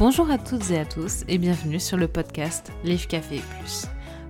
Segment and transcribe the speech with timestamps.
[0.00, 3.84] Bonjour à toutes et à tous et bienvenue sur le podcast Livre Café Plus.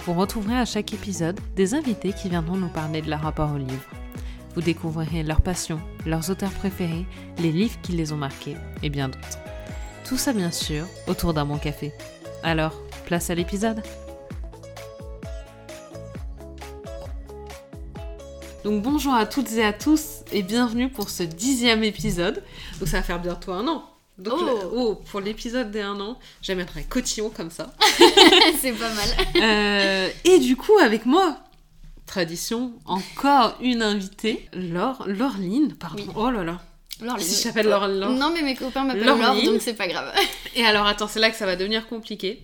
[0.05, 3.57] Vous retrouverez à chaque épisode des invités qui viendront nous parler de leur rapport au
[3.57, 3.89] livre.
[4.57, 7.07] Vous découvrirez leurs passions, leurs auteurs préférés,
[7.39, 9.39] les livres qui les ont marqués et bien d'autres.
[10.05, 11.93] Tout ça bien sûr autour d'un bon café.
[12.43, 12.75] Alors,
[13.07, 13.81] place à l'épisode
[18.65, 22.43] Donc bonjour à toutes et à tous et bienvenue pour ce dixième épisode.
[22.81, 23.90] Donc ça va faire bientôt un an.
[24.21, 24.71] Donc, Oh.
[24.75, 27.75] oh, pour l'épisode des un an, j'amènerai un cotillon comme ça.
[28.61, 29.09] c'est pas mal.
[29.43, 31.37] Euh, et du coup, avec moi,
[32.07, 36.03] tradition, encore une invitée, Laure, Laureline, pardon.
[36.07, 36.13] Oui.
[36.17, 36.61] Oh là là.
[37.01, 37.27] Laureline.
[37.27, 38.11] Si je t'appelle Laure, Laure.
[38.11, 39.45] Non, mais mes copains m'appellent Laureline.
[39.45, 40.13] Laure, donc c'est pas grave.
[40.55, 42.43] Et alors, attends, c'est là que ça va devenir compliqué.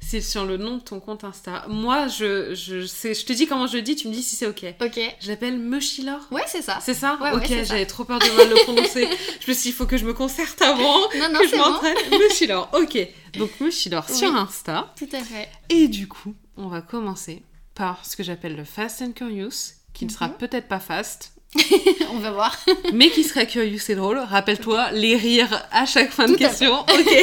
[0.00, 1.66] C'est sur le nom de ton compte Insta.
[1.68, 4.36] Moi, je, je, sais, je te dis comment je le dis, tu me dis si
[4.36, 4.64] c'est ok.
[4.80, 4.98] Ok.
[5.20, 6.20] Je l'appelle Meuchilor.
[6.30, 6.78] Ouais, c'est ça.
[6.80, 7.64] C'est ça Ouais, ouais, Ok, ça.
[7.64, 9.06] j'avais trop peur de mal le prononcer.
[9.40, 11.00] je me suis dit, il faut que je me concerte avant.
[11.18, 11.58] Non, non, que je bon.
[11.58, 11.96] m'entraîne.
[12.10, 12.98] Meuchilor, ok.
[13.36, 14.16] Donc Meuchilor Oui.
[14.16, 14.94] sur Insta.
[14.96, 15.48] Tout à fait.
[15.68, 17.42] Et du coup, on va commencer
[17.74, 20.34] par ce que j'appelle le Fast and Curious, qui ne sera Mhm.
[20.38, 21.32] peut-être pas fast,
[22.12, 22.56] On va voir.
[22.92, 24.18] mais qui sera curious et drôle.
[24.18, 26.80] Rappelle-toi, les rires à chaque fin de Tout question.
[26.88, 27.16] Ok.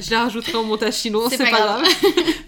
[0.00, 1.84] Je les rajouterai en montage chino, c'est pas, grave.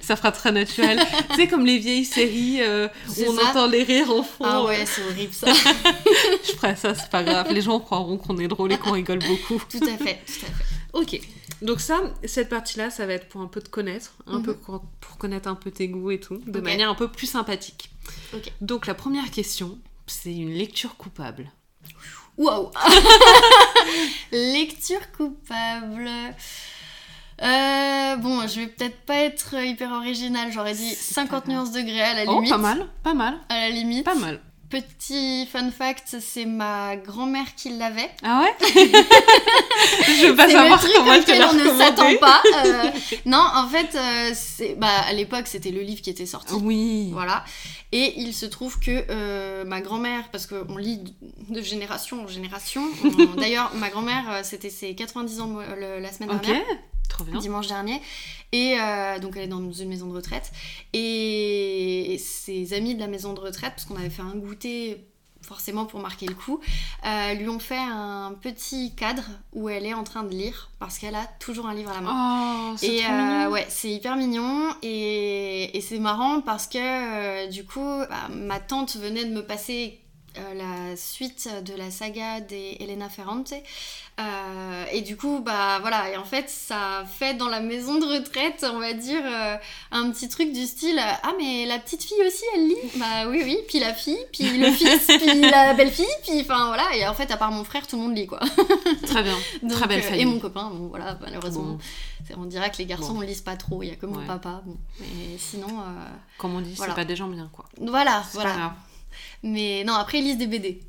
[0.00, 1.00] Ça fera très naturel.
[1.30, 3.50] tu sais, comme les vieilles séries euh, où C'est on ça.
[3.50, 4.44] entend les rires en fond.
[4.44, 5.50] Ah euh, ouais, c'est horrible ça.
[5.52, 7.52] Je ferai ça, c'est pas grave.
[7.52, 9.62] Les gens croiront qu'on est drôle et qu'on rigole beaucoup.
[9.70, 10.20] Tout à fait.
[10.26, 10.52] Tout à fait.
[10.92, 11.20] Ok.
[11.62, 14.42] Donc ça, cette partie-là, ça va être pour un peu te connaître, un Mhm.
[14.44, 17.26] peu pour, pour connaître un peu tes goûts et tout, de manière un peu plus
[17.26, 17.90] sympathique.
[18.34, 18.52] Ok.
[18.60, 19.78] Donc la première question,
[20.10, 21.50] c'est une lecture coupable.
[22.36, 22.70] Waouh.
[24.32, 26.08] Lecture coupable.
[27.40, 30.50] Euh, bon, je vais peut-être pas être hyper originale.
[30.52, 31.48] J'aurais dit C'est 50 pas grave.
[31.50, 32.50] nuances degrés à la Oh, limite.
[32.50, 34.04] pas mal, pas mal, À la limite.
[34.04, 34.40] pas mal.
[34.70, 38.10] Petit fun fact, c'est ma grand-mère qui l'avait.
[38.22, 41.54] Ah ouais Je veux pas c'est le savoir truc comment elle te auquel l'a on
[41.54, 42.42] ne s'attend pas.
[42.66, 42.90] euh,
[43.26, 46.52] non, en fait, euh, bah, à l'époque, c'était le livre qui était sorti.
[46.54, 47.08] Oui.
[47.12, 47.44] Voilà.
[47.92, 51.02] Et il se trouve que euh, ma grand-mère, parce qu'on lit
[51.48, 55.56] de génération en génération, on- d'ailleurs, ma grand-mère, c'était ses 90 ans
[56.00, 56.62] la semaine dernière.
[57.40, 58.00] Dimanche dernier.
[58.52, 60.52] Et euh, donc, elle est dans une maison de retraite.
[60.92, 65.04] Et ses amis de la maison de retraite, parce qu'on avait fait un goûter
[65.48, 66.60] forcément pour marquer le coup,
[67.06, 69.22] euh, lui ont fait un petit cadre
[69.54, 72.00] où elle est en train de lire, parce qu'elle a toujours un livre à la
[72.02, 72.72] main.
[72.72, 76.78] Oh, c'est Et trop euh, ouais, c'est hyper mignon et, et c'est marrant parce que
[76.78, 77.80] euh, du coup,
[78.10, 80.00] bah, ma tante venait de me passer
[80.54, 83.52] la suite de la saga des Elena Ferrante.
[84.20, 88.04] Euh, et du coup, bah voilà, et en fait, ça fait dans la maison de
[88.04, 89.56] retraite, on va dire, euh,
[89.92, 92.76] un petit truc du style Ah, mais la petite fille aussi, elle lit?
[92.96, 96.96] Bah oui, oui, puis la fille, puis le fils, puis la belle-fille, puis enfin voilà,
[96.96, 98.40] et en fait, à part mon frère, tout le monde lit quoi.
[99.06, 99.36] Très bien.
[99.62, 100.22] Donc, Très belle euh, famille.
[100.22, 101.62] Et mon copain, bon voilà, malheureusement.
[102.30, 103.20] Bon, On dirait que les garçons Bon.
[103.20, 104.26] ne lisent pas trop, il y a que mon Ouais.
[104.26, 104.62] papa.
[104.66, 104.76] Bon.
[104.98, 106.04] Mais sinon, euh,
[106.38, 106.92] comme on dit, Voilà.
[106.92, 107.66] c'est pas des gens bien, quoi.
[107.80, 108.50] voilà, pas voilà.
[108.52, 108.72] grave.
[109.42, 110.80] Mais non, après ils lisent des BD.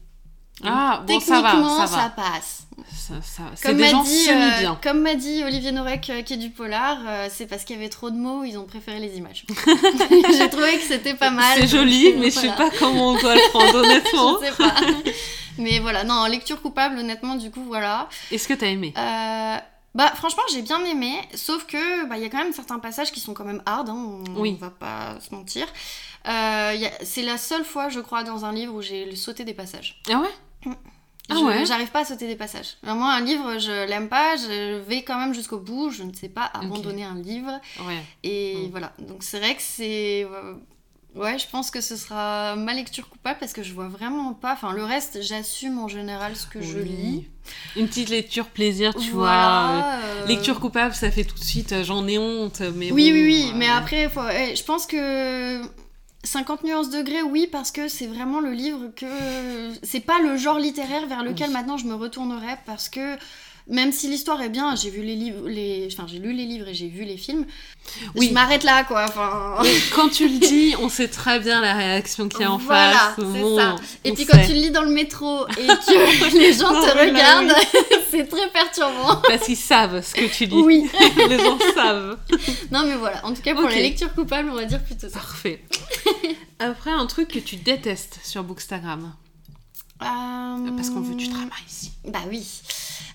[0.63, 2.09] Ah, bon, ça va, ça va.
[2.09, 2.63] passe.
[2.93, 4.71] Ça, ça- C'est Comme m'a dit, semi-bien.
[4.73, 7.77] euh, comme m'a dit Olivier Norek euh, qui est du polar, euh, c'est parce qu'il
[7.77, 9.45] y avait trop de mots, ils ont préféré les images.
[10.37, 11.57] J'ai trouvé que c'était pas mal.
[11.59, 12.69] C'est joli, euh, mais je sais voilà.
[12.71, 14.37] pas comment on doit le prendre, honnêtement.
[14.41, 14.75] Je sais pas.
[15.57, 18.09] mais voilà, non, lecture coupable, honnêtement, du coup, voilà.
[18.31, 18.93] Est-ce que t'as aimé?
[18.97, 19.57] Euh,
[19.95, 23.11] bah franchement j'ai bien aimé, sauf que bah, il y a quand même certains passages
[23.11, 24.55] qui sont quand même hard, hein, on, Oui.
[24.59, 25.67] on va pas se mentir.
[26.27, 30.01] Euh, c'est la seule fois je crois dans un livre où j'ai sauté des passages.
[30.09, 30.29] Ah ouais?
[31.31, 31.65] Ah Je- ouais?
[31.65, 32.77] J'arrive pas à sauter des passages.
[32.87, 36.13] Euh, Moi un livre je l'aime pas, je vais quand même jusqu'au bout, je ne
[36.13, 37.59] sais pas abandonner un livre.
[37.87, 38.03] Ouais.
[38.23, 38.71] Et Mm.
[38.71, 40.27] voilà, donc c'est vrai que c'est...
[41.15, 44.53] Ouais, je pense que ce sera ma lecture coupable parce que je vois vraiment pas.
[44.53, 47.27] Enfin, le reste, j'assume en général ce que je lis.
[47.75, 49.27] Une petite lecture plaisir, tu vois.
[49.29, 52.91] Voilà, euh, euh, Lecture coupable, ça fait tout de suite, euh, j'en ai honte, mais
[52.91, 55.61] Oui, bon, oui, oui, euh, mais après, faut- eh, je pense que
[56.23, 59.71] 50 nuances degrés, oui, parce que c'est vraiment le livre que.
[59.81, 61.53] C'est pas le genre littéraire vers lequel Oui.
[61.53, 63.15] maintenant je me retournerais, parce que
[63.69, 65.87] même si l'histoire est bien, j'ai vu les livres, les...
[65.93, 67.45] enfin, j'ai lu les livres et j'ai vu les films,
[68.15, 68.29] Oui.
[68.29, 69.05] je m'arrête là, quoi.
[69.07, 69.57] Enfin.
[69.63, 72.57] Mais quand tu le dis, on sait très bien la réaction qu'il y a en
[72.57, 73.13] Voilà, face.
[73.17, 73.75] c'est Bon, ça.
[74.03, 76.97] Et puis quand tu le lis dans le métro et que les gens Non, te
[76.97, 77.53] regardent,
[78.09, 79.21] c'est très perturbant.
[79.27, 80.55] Parce qu'ils savent ce que tu lis.
[80.55, 80.89] Oui.
[81.29, 82.17] Les gens savent.
[82.71, 83.25] Non, mais voilà.
[83.25, 83.71] En tout cas, pour Ok.
[83.71, 85.19] la lecture coupable, on va dire plutôt ça.
[85.19, 85.63] Parfait.
[86.59, 89.13] Après, un truc que tu détestes sur Bookstagram?
[90.01, 90.05] Euh,
[90.77, 91.91] Parce qu'on veut du drama ici.
[92.05, 92.45] Bah oui.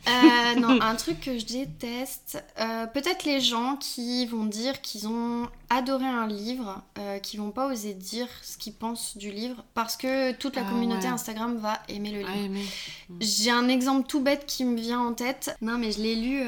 [0.09, 5.09] Euh, non, un truc que je déteste, euh, peut-être les gens qui vont dire qu'ils
[5.09, 9.65] ont adoré un livre, euh, qui vont pas oser dire ce qu'ils pensent du livre,
[9.75, 11.12] parce que toute la Ah, communauté ouais.
[11.12, 12.31] Instagram va aimer le livre.
[12.33, 15.56] Ah, mais- J'ai un exemple tout bête qui me vient en tête.
[15.62, 16.43] Non, mais je l'ai lu.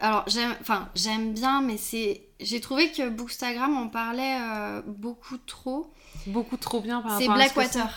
[0.00, 2.22] Alors, j'aime, enfin, j'aime bien, mais c'est.
[2.40, 4.38] J'ai trouvé que Bookstagram en parlait
[4.86, 5.90] beaucoup trop.
[6.26, 7.90] Beaucoup trop bien par C'est rapport à ce que Blackwater.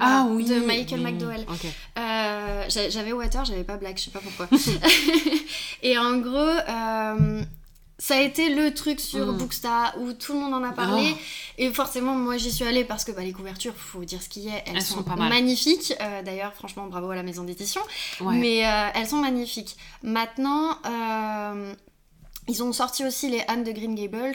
[0.00, 0.44] Ah oui.
[0.44, 1.04] De Michael oui.
[1.12, 1.44] McDowell.
[1.48, 1.66] Ok.
[1.98, 4.48] Euh, j'a- j'avais Water, j'avais pas Black, je sais pas pourquoi.
[5.82, 7.42] et en gros, euh,
[7.98, 9.36] ça a été le truc sur Mm.
[9.38, 11.10] Bookstar où tout le monde en a parlé.
[11.14, 11.18] Oh.
[11.58, 14.44] Et forcément, moi j'y suis allée parce que bah, les couvertures, faut dire ce qu'il
[14.44, 15.28] y a, elles, Elles sont, sont pas mal.
[15.28, 15.92] magnifiques.
[16.00, 17.80] Euh, D'ailleurs, franchement, bravo à la maison d'édition.
[18.20, 18.36] Ouais.
[18.36, 18.58] Mais
[18.94, 19.76] elles sont magnifiques.
[20.02, 20.78] Maintenant,
[22.48, 24.32] ils ont sorti aussi les Anne de Green Gables.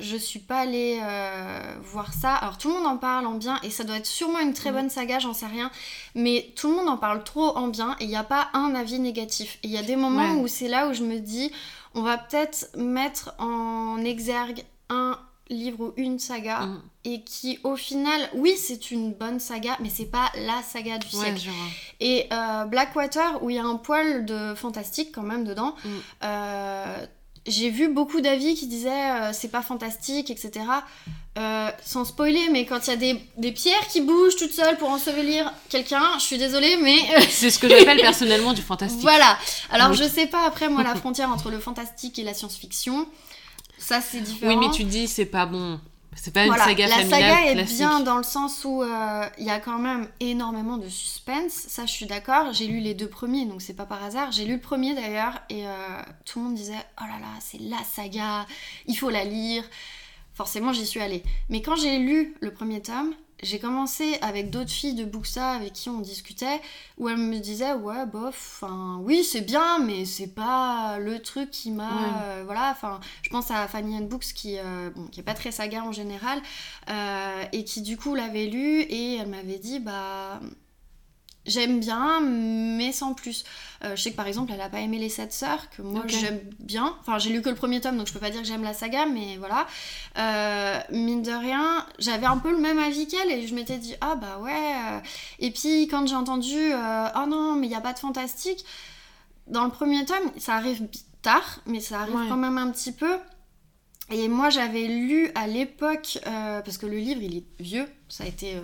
[0.00, 2.34] Je suis pas allée euh, voir ça.
[2.34, 4.70] Alors tout le monde en parle en bien et ça doit être sûrement une très
[4.70, 4.74] Mm.
[4.74, 5.70] bonne saga, j'en sais rien.
[6.14, 8.74] Mais tout le monde en parle trop en bien et il n'y a pas un
[8.74, 9.58] avis négatif.
[9.62, 10.40] Et il y a des moments Ouais.
[10.40, 11.50] où c'est là où je me dis,
[11.94, 15.18] on va peut-être mettre en exergue un
[15.50, 16.82] livre ou une saga Mm.
[17.06, 21.06] et qui au final, oui c'est une bonne saga, mais c'est pas la saga du
[21.16, 21.48] Ouais, siècle.
[22.00, 25.88] Et euh, Blackwater, où il y a un poil de fantastique quand même dedans, Mm.
[26.24, 27.06] euh,
[27.50, 30.64] j'ai vu beaucoup d'avis qui disaient euh, c'est pas fantastique, etc.
[31.38, 34.76] Euh, sans spoiler, mais quand il y a des, des pierres qui bougent toutes seules
[34.76, 36.96] pour ensevelir quelqu'un, je suis désolée, mais
[37.30, 39.02] C'est ce que j'appelle personnellement du fantastique.
[39.02, 39.38] voilà.
[39.70, 39.96] Alors Oui.
[39.96, 43.06] je sais pas après moi la frontière entre le fantastique et la science-fiction,
[43.78, 44.52] ça c'est différent.
[44.52, 45.78] Oui, mais tu dis c'est pas bon.
[46.20, 47.76] C'est pas une saga la saga est classique.
[47.78, 51.86] bien dans le sens où euh, il y a quand même énormément de suspense, ça
[51.86, 52.52] je suis d'accord.
[52.52, 54.32] J'ai lu les deux premiers, donc c'est pas par hasard.
[54.32, 55.72] J'ai lu le premier d'ailleurs, et euh,
[56.24, 58.46] tout le monde disait Oh là là, c'est la saga,
[58.86, 59.64] il faut la lire.
[60.34, 61.22] Forcément, j'y suis allée.
[61.48, 65.72] Mais quand j'ai lu le premier tome, j'ai commencé avec d'autres filles de Buxa avec
[65.72, 66.60] qui on discutait,
[66.96, 71.50] où elles me disaient Ouais, bof, enfin, oui, c'est bien, mais c'est pas le truc
[71.50, 71.88] qui m'a.
[71.88, 72.10] Ouais.
[72.24, 75.34] euh, voilà, enfin, je pense à Fanny and Books qui, euh, bon, qui est pas
[75.34, 76.40] très saga en général,
[76.88, 80.40] euh, et qui du coup l'avait lu et elle m'avait dit bah
[81.48, 83.44] j'aime bien mais sans plus.
[83.84, 86.02] Euh, je sais que par exemple elle a pas aimé les sept sœurs que moi
[86.06, 86.94] j'aime bien.
[87.00, 88.74] Enfin j'ai lu que le premier tome donc je peux pas dire que j'aime la
[88.74, 89.66] saga mais voilà.
[90.18, 93.94] Euh, mine de rien j'avais un peu le même avis qu'elle et je m'étais dit
[94.00, 94.50] ah bah ouais.
[94.52, 94.98] euh.
[95.38, 98.64] Et puis quand j'ai entendu euh, oh non mais il y a pas de fantastique
[99.46, 100.86] dans le premier tome ça arrive
[101.22, 102.26] tard mais ça arrive Ouais.
[102.28, 103.16] quand même un petit peu.
[104.10, 108.24] Et moi j'avais lu à l'époque, euh, parce que le livre il est vieux, ça
[108.24, 108.60] a été euh,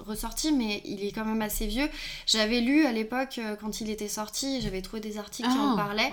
[0.00, 1.88] ressorti, mais il est quand même assez vieux.
[2.26, 5.72] J'avais lu à l'époque euh, quand il était sorti, j'avais trouvé des articles qui en
[5.72, 6.10] Ah, parlaient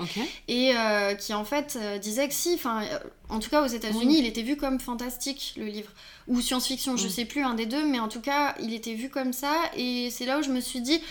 [0.48, 0.72] et
[1.20, 2.84] qui en fait disaient que si, enfin,
[3.28, 4.20] en tout cas aux États-Unis, Oui.
[4.20, 5.92] il était vu comme fantastique le livre
[6.28, 7.10] ou science-fiction, je Mm.
[7.10, 10.10] sais plus un des deux, mais en tout cas il était vu comme ça et
[10.10, 11.02] c'est là où je me suis dit.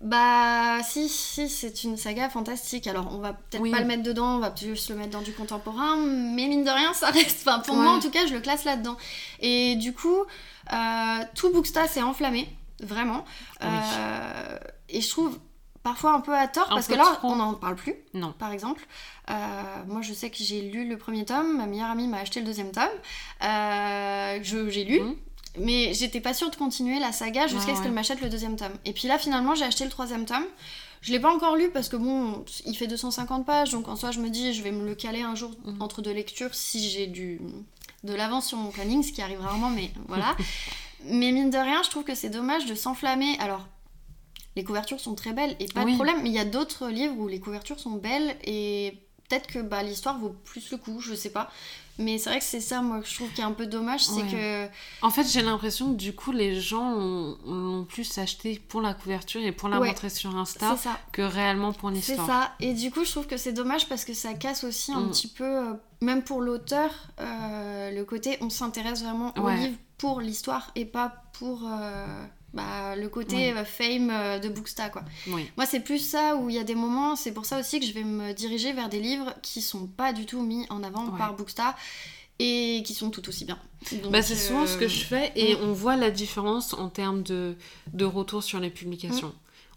[0.00, 2.86] Bah si, si, c'est une saga fantastique.
[2.86, 3.70] Alors on va peut-être Oui.
[3.70, 6.70] pas le mettre dedans, on va plus le mettre dans du contemporain, mais mine de
[6.70, 7.46] rien, ça reste.
[7.46, 7.82] Enfin, pour Ouais.
[7.82, 8.96] moi en tout cas, je le classe là-dedans.
[9.40, 10.24] Et du coup,
[10.72, 12.48] euh, tout Booksta s'est enflammé,
[12.82, 13.24] vraiment.
[13.60, 13.68] Oui.
[13.68, 14.58] Euh,
[14.88, 15.38] et je trouve
[15.82, 17.28] parfois un peu à tort, Un parce que là, trop.
[17.28, 18.32] on n'en parle plus, Non.
[18.32, 18.86] par exemple.
[19.30, 19.34] Euh,
[19.86, 22.46] moi, je sais que j'ai lu le premier tome, ma meilleure amie m'a acheté le
[22.46, 22.84] deuxième tome,
[23.44, 25.00] euh, j'ai lu.
[25.00, 25.16] Mhm.
[25.58, 27.84] Mais j'étais pas sûre de continuer la saga jusqu'à Ah ce ouais.
[27.84, 28.72] qu'elle m'achète le deuxième tome.
[28.84, 30.44] Et puis là, finalement, j'ai acheté le troisième tome.
[31.02, 34.10] Je l'ai pas encore lu parce que bon, il fait 250 pages, donc en soi,
[34.10, 35.80] je me dis, je vais me le caler un jour Mhm.
[35.80, 37.40] entre deux lectures si j'ai du
[38.04, 40.36] de l'avance sur mon planning, ce qui arrive rarement, mais voilà.
[41.04, 43.36] mais mine de rien, je trouve que c'est dommage de s'enflammer.
[43.40, 43.66] Alors,
[44.56, 47.14] les couvertures sont très belles et pas de problème, mais il y a d'autres livres
[47.18, 48.94] où les couvertures sont belles et
[49.28, 51.50] peut-être que bah, l'histoire vaut plus le coup, je sais pas.
[52.00, 54.04] Mais c'est vrai que c'est ça, moi, que je trouve qui est un peu dommage,
[54.04, 54.68] c'est Ouais.
[55.02, 58.80] que En fait, j'ai l'impression que du coup, les gens l'ont- l'ont plus acheté pour
[58.80, 59.88] la couverture et pour la Ouais.
[59.88, 62.26] montrer sur Insta c'est que réellement pour C'est l'histoire.
[62.26, 62.52] ça.
[62.60, 65.10] Et du coup, je trouve que c'est dommage parce que ça casse aussi un Mm.
[65.10, 66.90] petit peu, euh, même pour l'auteur,
[67.20, 69.56] euh, le côté on s'intéresse vraiment au Ouais.
[69.56, 72.06] livre pour l'histoire et pas pour euh,
[72.52, 75.02] bah, le côté euh, fame euh, de Booksta, quoi.
[75.28, 75.48] Oui.
[75.56, 77.86] Moi, c'est plus ça où il y a des moments, c'est pour ça aussi que
[77.86, 81.06] je vais me diriger vers des livres qui sont pas du tout mis en avant
[81.10, 81.18] Ouais.
[81.18, 81.76] par Booksta
[82.38, 83.58] et qui sont tout aussi bien.
[84.10, 87.22] Bah, c'est souvent ce que euh, je fais et on voit la différence en termes
[87.22, 87.56] de,
[87.92, 89.28] de retour sur les publications.
[89.28, 89.32] Mm.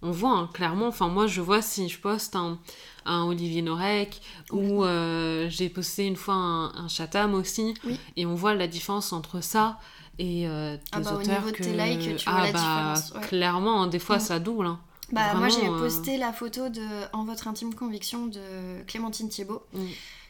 [0.05, 2.59] On voit hein, clairement, enfin moi je vois si je poste un,
[3.05, 7.97] un Olivier Norek ou euh, j'ai posté une fois un, un Chatham aussi Oui.
[8.17, 9.79] et on voit la différence entre ça
[10.19, 11.63] et euh, Ah bah, au auteurs niveau de que...
[11.63, 13.27] tes likes, tu ah vois la bah, différence, ouais.
[13.27, 14.21] clairement, hein, des fois Mm.
[14.21, 14.65] ça double.
[14.67, 14.79] hein.
[15.11, 16.81] Bah, moi, j'ai euh, posté la photo de
[17.13, 19.85] En votre intime conviction de Clémentine Thiebaud, Mm.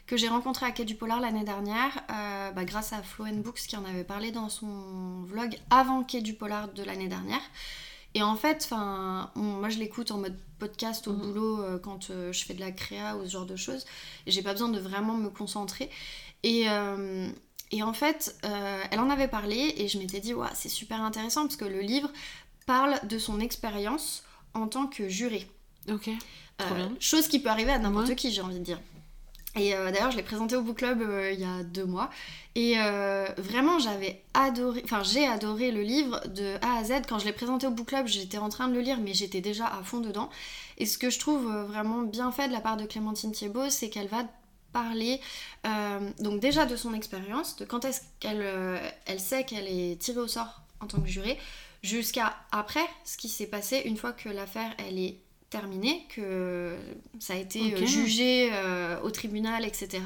[0.06, 3.60] que j'ai rencontrée à Quai du Polar l'année dernière, euh, bah, grâce à Flo Books
[3.68, 7.40] qui en avait parlé dans son vlog avant Quai du Polar de l'année dernière.
[8.16, 11.18] Et en fait, enfin, moi je l'écoute en mode podcast au Mhm.
[11.20, 13.84] boulot euh, quand euh, je fais de la créa ou ce genre de choses.
[14.26, 15.90] Et j'ai pas besoin de vraiment me concentrer.
[16.44, 17.28] Et, euh,
[17.70, 21.02] et en fait, euh, elle en avait parlé et je m'étais dit, ouais, c'est super
[21.02, 22.10] intéressant parce que le livre
[22.66, 25.48] parle de son expérience en tant que juré.
[25.90, 26.08] Ok.
[26.08, 26.92] Euh, bien.
[27.00, 28.14] chose qui peut arriver à n'importe Ouais.
[28.14, 28.80] qui, j'ai envie de dire.
[29.56, 32.10] Et euh, d'ailleurs, je l'ai présenté au book club euh, il y a deux mois.
[32.56, 37.02] Et euh, vraiment, j'avais adoré, enfin, j'ai adoré le livre de A à Z.
[37.08, 39.40] Quand je l'ai présenté au book club, j'étais en train de le lire, mais j'étais
[39.40, 40.28] déjà à fond dedans.
[40.78, 43.90] Et ce que je trouve vraiment bien fait de la part de Clémentine Thiebaud, c'est
[43.90, 44.24] qu'elle va
[44.74, 45.20] parler
[45.66, 49.98] euh, donc déjà de son expérience, de quand est-ce qu'elle euh, elle sait qu'elle est
[49.98, 51.38] tirée au sort en tant que jurée,
[51.82, 55.16] jusqu'à après ce qui s'est passé une fois que l'affaire elle est
[55.50, 56.76] terminée, que
[57.20, 60.02] ça a été euh, jugé euh, au tribunal, etc.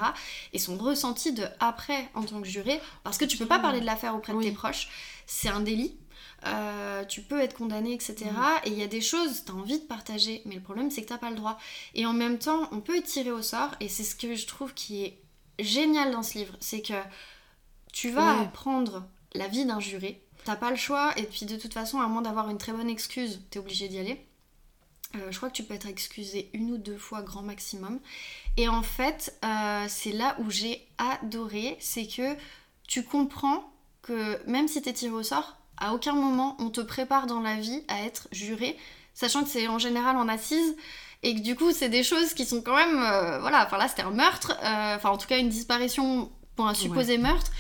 [0.53, 3.81] Et son ressenti de après en tant que juré, parce que tu peux pas parler
[3.81, 4.45] de l'affaire auprès de Oui.
[4.45, 4.91] tes proches,
[5.27, 5.97] c'est un délit.
[6.47, 8.15] Euh, tu peux être condamné, etc.
[8.31, 8.67] Mm.
[8.67, 11.03] Et il y a des choses, tu as envie de partager, mais le problème c'est
[11.03, 11.59] que t'as pas le droit.
[11.95, 14.47] Et en même temps, on peut être tiré au sort, et c'est ce que je
[14.47, 15.19] trouve qui est
[15.59, 16.95] génial dans ce livre, c'est que
[17.93, 18.43] tu vas Ouais.
[18.45, 19.05] apprendre
[19.35, 22.23] la vie d'un juré, t'as pas le choix, et puis de toute façon, à moins
[22.23, 24.25] d'avoir une très bonne excuse, t'es obligé d'y aller.
[25.17, 27.99] Euh, je crois que tu peux être excusé une ou deux fois grand maximum.
[28.59, 32.37] Et en fait, euh, c'est là où j'ai adoré, c'est que
[32.87, 37.27] tu comprends que même si t'es tiré au sort, à aucun moment on te prépare
[37.27, 38.77] dans la vie à être juré,
[39.15, 40.77] sachant que c'est en général en assise
[41.23, 43.89] et que du coup c'est des choses qui sont quand même, euh, voilà, enfin là
[43.89, 47.51] c'était un meurtre, euh, enfin en tout cas une disparition pour un supposé meurtre.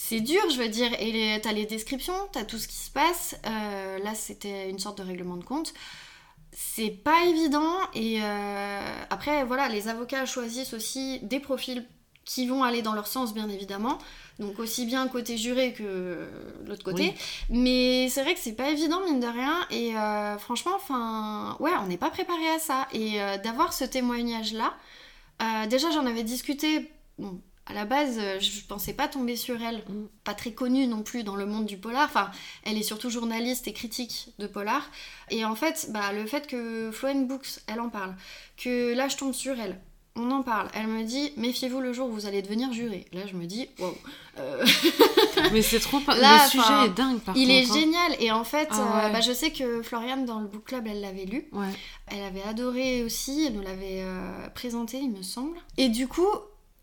[0.00, 3.34] C'est dur, je veux dire, et t'as les descriptions, t'as tout ce qui se passe.
[3.44, 5.74] Euh, là, c'était une sorte de règlement de compte.
[6.52, 8.20] C'est pas évident, et
[9.10, 11.84] après, voilà, les avocats choisissent aussi des profils
[12.28, 13.98] qui vont aller dans leur sens, bien évidemment.
[14.38, 16.28] Donc aussi bien côté juré que
[16.66, 17.14] l'autre côté.
[17.48, 19.66] Mais c'est vrai que c'est pas évident, mine de rien.
[19.70, 22.86] Et euh, franchement, enfin, ouais, on n'est pas préparé à ça.
[22.92, 24.74] Et euh, d'avoir ce témoignage-là,
[25.42, 26.92] euh, déjà j'en avais discuté.
[27.18, 29.78] Bon, à la base, je pensais pas tomber sur elle.
[29.88, 30.08] Mm.
[30.22, 32.04] Pas très connue non plus dans le monde du polar.
[32.04, 32.30] Enfin,
[32.64, 34.90] elle est surtout journaliste et critique de polar.
[35.30, 38.14] Et en fait, bah, le fait que Flowen Books, elle en parle,
[38.58, 39.80] que là je tombe sur elle,
[40.18, 40.68] on en parle.
[40.74, 43.06] Elle me dit, méfiez-vous le jour où vous allez devenir juré.
[43.12, 43.94] Là, je me dis, wow.
[44.38, 44.64] Euh,
[45.52, 46.00] Mais c'est trop.
[46.08, 47.58] Là, le sujet est dingue par il contre.
[47.58, 47.80] est hein.
[47.80, 48.16] génial.
[48.20, 51.00] Et en fait, Ah euh, bah, je sais que Floriane, dans le book club, elle
[51.00, 51.46] l'avait lu.
[51.52, 51.66] Ouais.
[52.08, 53.44] Elle avait adoré aussi.
[53.46, 55.56] Elle nous l'avait euh, présenté, il me semble.
[55.76, 56.26] Et du coup.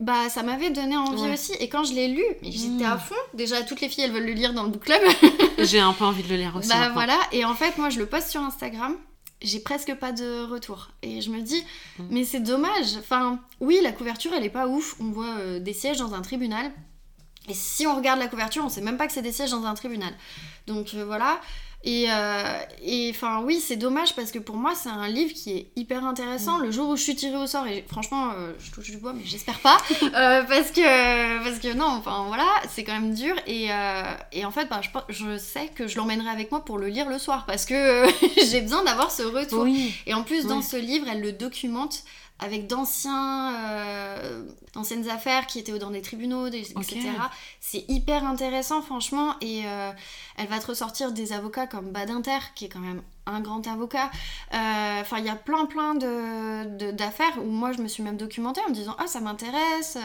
[0.01, 1.31] Bah, ça m'avait donné envie Ouais.
[1.35, 1.53] aussi.
[1.61, 2.91] Et quand je l'ai lu, j'étais Mm.
[2.91, 3.15] à fond.
[3.33, 4.99] Déjà, toutes les filles, elles veulent le lire dans le book club.
[5.59, 6.67] J'ai un peu envie de le lire aussi.
[6.67, 6.93] Bah maintenant.
[6.95, 8.97] voilà, et en fait, moi je le poste sur Instagram,
[9.41, 10.89] j'ai presque pas de retour.
[11.01, 11.63] Et je me dis,
[11.99, 12.03] Mm.
[12.09, 12.95] mais c'est dommage.
[12.97, 14.95] Enfin, oui, la couverture elle est pas ouf.
[14.99, 16.71] On voit euh, des sièges dans un tribunal.
[17.47, 19.65] Et si on regarde la couverture, on sait même pas que c'est des sièges dans
[19.65, 20.13] un tribunal.
[20.67, 21.39] Donc euh, voilà.
[21.85, 22.43] Et euh,
[22.83, 26.03] et, enfin, oui, c'est dommage parce que pour moi, c'est un livre qui est hyper
[26.03, 26.57] intéressant.
[26.57, 29.13] Le jour où je suis tirée au sort, et franchement, euh, je touche du bois,
[29.13, 29.77] mais j'espère pas.
[30.03, 33.35] euh, parce, que, parce que non, enfin voilà, c'est quand même dur.
[33.45, 33.69] Et,
[34.31, 37.19] et en fait, bah, je, sais que je l'emmènerai avec moi pour le lire le
[37.19, 38.05] soir parce que
[38.49, 39.63] j'ai besoin d'avoir ce retour.
[39.63, 39.93] Oui.
[40.07, 42.03] Et en plus, dans ce livre, elle le documente
[42.39, 46.99] avec d'anciens, euh, d'anciennes affaires qui étaient dans des tribunaux, des- etc.
[47.61, 49.35] C'est hyper intéressant, franchement.
[49.41, 49.91] Et euh,
[50.37, 54.11] elle va te ressortir des avocats comme Badinter, qui est quand même un grand avocat.
[54.53, 58.03] Euh, Enfin, il y a plein, plein de- de- d'affaires où moi, je me suis
[58.03, 59.97] même documentée en me disant Ah, ça m'intéresse.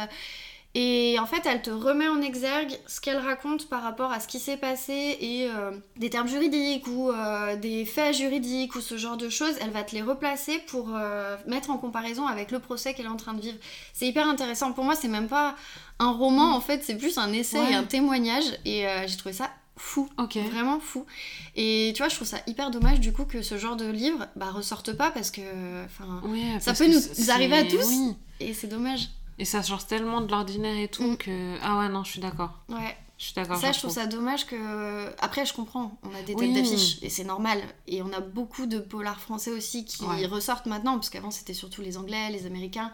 [0.77, 4.29] Et en fait, elle te remet en exergue ce qu'elle raconte par rapport à ce
[4.29, 8.97] qui s'est passé et euh, des termes juridiques ou euh, des faits juridiques ou ce
[8.97, 9.55] genre de choses.
[9.61, 13.11] Elle va te les replacer pour euh, mettre en comparaison avec le procès qu'elle est
[13.11, 13.59] en train de vivre.
[13.95, 14.73] C'est hyper intéressant.
[14.73, 15.57] Pour moi, c'est même pas
[15.99, 17.73] un roman en fait, c'est plus un essai Ouais.
[17.73, 18.45] et un témoignage.
[18.65, 20.09] Et j'ai trouvé ça fou.
[20.19, 20.37] Ok.
[20.37, 21.05] Vraiment fou.
[21.57, 24.29] Et tu vois, je trouve ça hyper dommage du coup que ce genre de livre
[24.37, 25.41] bah, ressorte pas parce que.
[25.85, 26.21] Enfin.
[26.29, 27.89] Ouais, Ça peut nous arriver à tous.
[27.89, 28.15] Oui.
[28.39, 29.09] Et c'est dommage.
[29.41, 31.17] Et ça change tellement de l'ordinaire et tout Mm.
[31.17, 31.57] que.
[31.63, 32.59] Ah ouais, non, je suis d'accord.
[32.69, 32.97] Ouais.
[33.19, 33.57] Je suis d'accord.
[33.59, 35.11] Ça, je trouve ça dommage que.
[35.19, 36.53] Après, je comprends, on a des têtes Oui.
[36.55, 37.59] d'affiche et c'est normal.
[37.87, 40.27] Et on a beaucoup de polars français aussi qui Ouais.
[40.27, 42.93] ressortent maintenant, parce qu'avant c'était surtout les Anglais, les Américains.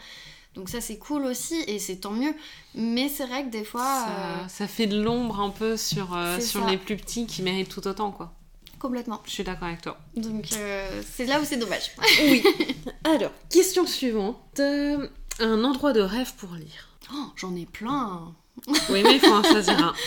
[0.54, 2.34] Donc ça, c'est cool aussi et c'est tant mieux.
[2.74, 3.82] Mais c'est vrai que des fois.
[3.84, 6.70] Ça, euh, ça fait de l'ombre un peu sur, euh, sur ça.
[6.70, 8.32] les plus petits qui méritent tout autant, quoi.
[8.78, 9.20] Complètement.
[9.26, 9.96] Je suis d'accord avec toi.
[10.16, 11.90] Donc euh, c'est là où c'est dommage.
[12.22, 12.42] Oui.
[13.04, 14.60] Alors, question suivante.
[15.40, 16.88] Un endroit de rêve pour lire.
[17.12, 18.34] Oh, J'en ai plein.
[18.90, 19.92] Oui, mais il faut en choisir un.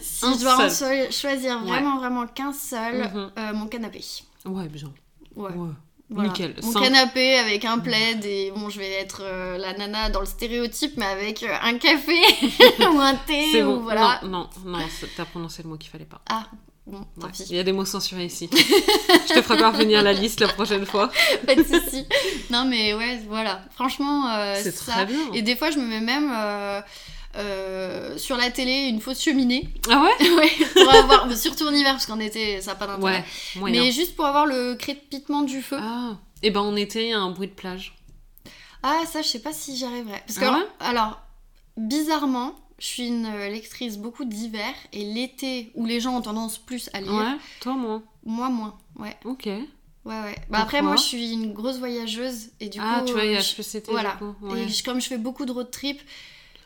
[0.00, 1.10] Si Un je dois en seul.
[1.12, 1.68] choisir Ouais.
[1.70, 3.30] vraiment, vraiment qu'un seul, Mhm.
[3.38, 4.04] euh, mon canapé.
[4.44, 4.92] Ouais, bien.
[5.34, 5.50] Ouais.
[5.52, 5.68] Ouais.
[6.10, 6.28] Voilà.
[6.28, 6.54] Nickel.
[6.62, 10.20] Mon Sans- canapé avec un plaid et bon, je vais être euh, la nana dans
[10.20, 12.20] le stéréotype, mais avec euh, un café
[12.92, 13.80] ou un thé ou bon.
[13.80, 14.20] voilà.
[14.22, 14.78] Non, non, non,
[15.16, 16.20] t'as prononcé le mot qu'il fallait pas.
[16.28, 16.44] Ah,
[16.86, 17.44] Bon, tant pis.
[17.48, 18.50] Il y a des mots censurés ici.
[18.52, 21.10] je te ferai parvenir la liste la prochaine fois.
[21.46, 22.06] Pas de soucis.
[22.50, 23.62] Non, mais ouais, voilà.
[23.74, 24.92] Franchement, euh, C'est ça.
[24.92, 25.18] très bien.
[25.32, 26.80] Et des fois, je me mets même euh,
[27.36, 29.68] euh, sur la télé une fausse cheminée.
[29.90, 31.32] Ah ouais ouais, pour avoir.
[31.36, 33.24] Surtout en hiver, parce qu'en été, ça n'a pas d'intérêt.
[33.60, 35.78] Ouais, mais juste pour avoir le crépitement du feu.
[35.80, 37.96] Ah, et ben en été, il y a un bruit de plage.
[38.82, 40.22] Ah, ça, je sais pas si j'y arriverai.
[40.26, 41.22] Parce que, Ah alors,
[41.78, 46.58] bizarrement, je suis une euh, lectrice beaucoup d'hiver et l'été où les gens ont tendance
[46.58, 48.02] plus à lire, Ouais, toi, moi.
[48.26, 48.76] moi moins.
[48.98, 49.46] Ouais, Ok.
[49.46, 49.62] ouais,
[50.04, 50.36] ouais.
[50.50, 53.06] Bah, après, moi, je suis une grosse voyageuse et du ah, coup.
[53.06, 54.12] tu y a euh, je c'était voilà.
[54.12, 54.34] du coup.
[54.42, 54.64] Ouais.
[54.64, 55.98] Et je- comme je fais beaucoup de road trip,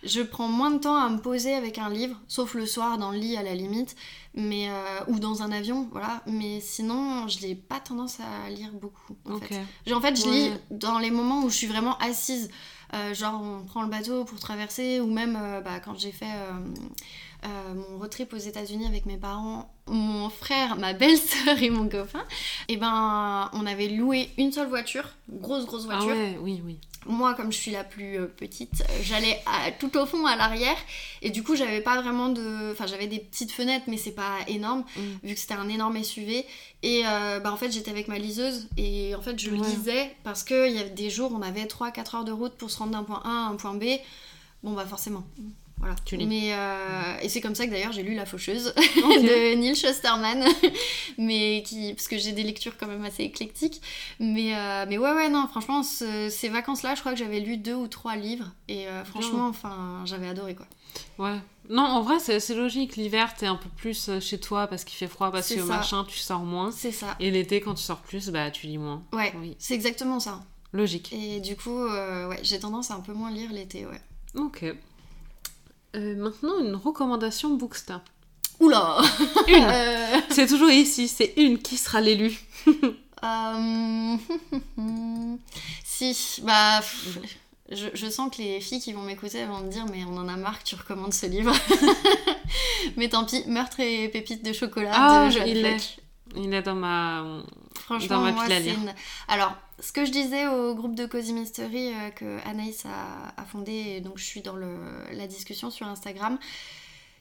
[0.02, 3.12] je prends moins de temps à me poser avec un livre, sauf le soir dans
[3.12, 3.94] le lit à la limite,
[4.34, 6.20] mais euh, ou dans un avion, voilà.
[6.26, 9.16] Mais sinon, je n'ai pas tendance à lire beaucoup.
[9.24, 9.46] En Ok.
[9.48, 9.92] fait.
[9.92, 10.32] En fait, je Ouais.
[10.32, 12.50] lis dans les moments où je suis vraiment assise.
[12.94, 16.26] Euh, genre, on prend le bateau pour traverser, ou même euh, bah, quand j'ai fait
[16.26, 21.88] euh, mon road trip aux États-Unis avec mes parents, mon frère, ma belle-sœur et mon
[21.88, 22.24] copain,
[22.68, 26.16] et ben, on avait loué une seule voiture, grosse, grosse Ah voiture.
[26.16, 26.78] ouais, oui, oui.
[27.06, 29.40] Moi, comme je suis la plus euh, petite, j'allais
[29.78, 30.76] tout au fond à l'arrière
[31.22, 32.72] et du coup, j'avais pas vraiment de.
[32.72, 35.00] Enfin, j'avais des petites fenêtres, mais c'est pas énorme Mm.
[35.26, 36.44] vu que c'était un énorme SUV.
[36.82, 39.56] Et euh, bah, en fait, j'étais avec ma liseuse et en fait, je Ouais.
[39.56, 42.76] lisais parce qu'il y avait des jours, on avait 3-4 heures de route pour se
[42.78, 43.84] rendre d'un point A à un point B.
[44.62, 45.24] Bon, bah, forcément.
[45.80, 45.94] Voilà.
[46.04, 46.26] Tu lis.
[46.26, 50.44] Mais, euh, et c'est comme ça que d'ailleurs j'ai lu La Faucheuse de Neil Shusterman,
[51.18, 53.80] mais qui, parce que j'ai des lectures quand même assez éclectiques.
[54.18, 57.56] Mais, euh, mais ouais, ouais, non, franchement, ce- ces vacances-là, je crois que j'avais lu
[57.58, 58.50] deux ou trois livres.
[58.68, 60.66] Et euh, franchement, enfin, j'avais adoré quoi.
[61.18, 61.36] Ouais.
[61.70, 62.96] Non, en vrai, c'est logique.
[62.96, 65.64] L'hiver, t'es un peu plus chez toi parce qu'il fait froid, parce que ça.
[65.64, 66.72] machin, tu sors moins.
[66.72, 67.14] C'est ça.
[67.20, 69.02] Et l'été, quand tu sors plus, bah tu lis moins.
[69.12, 69.54] Ouais, Oui.
[69.58, 70.40] c'est exactement ça.
[70.72, 71.12] Logique.
[71.12, 74.00] Et du coup, ouais, j'ai tendance à un peu moins lire l'été, ouais.
[74.34, 74.64] Ok.
[75.98, 78.02] Euh, maintenant, une recommandation Booksta.
[78.60, 78.98] Oula
[79.48, 82.38] Une Euh, C'est toujours ici, c'est une qui sera l'élu.
[83.24, 84.16] euh,
[85.84, 86.78] Si, bah...
[86.80, 87.18] pff,
[87.70, 90.28] Je, je sens que les filles qui vont m'écouter vont me dire mais on en
[90.28, 91.52] a marre que tu recommandes ce livre.
[92.96, 95.74] mais tant pis, Meurtre et pépites de chocolat Ah, de Joanne il Fleck.
[96.36, 96.40] est.
[96.40, 97.42] Il est dans ma.
[97.74, 98.74] Franchement, Dans ma moi, pile à c'est lire.
[98.78, 98.94] une...
[99.28, 103.44] Alors, ce que je disais au groupe de Cozy Mystery euh, que Anaïs a, a
[103.44, 104.76] fondé, et donc je suis dans le,
[105.12, 106.38] la discussion sur Instagram,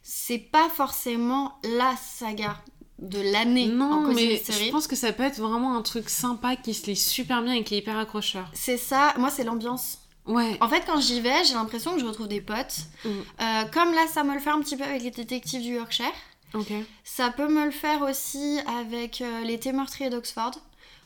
[0.04, 2.58] c'est pas forcément la saga
[3.00, 4.66] de l'année en Non, Cozy mais Mystery.
[4.68, 7.54] je pense que ça peut être vraiment un truc sympa qui se lit super bien
[7.54, 8.50] et qui est hyper accrocheur.
[8.54, 10.00] C'est ça, moi c'est l'ambiance.
[10.26, 10.58] Ouais.
[10.60, 12.80] En fait, quand j'y vais, j'ai l'impression que je retrouve des potes.
[13.06, 13.10] Mm.
[13.10, 16.12] Euh, comme là, ça me le fait un petit peu avec les détectives du Yorkshire.
[16.54, 16.68] Ok.
[17.06, 20.52] Ça peut me le faire aussi avec euh, les thés meurtriers d'Oxford.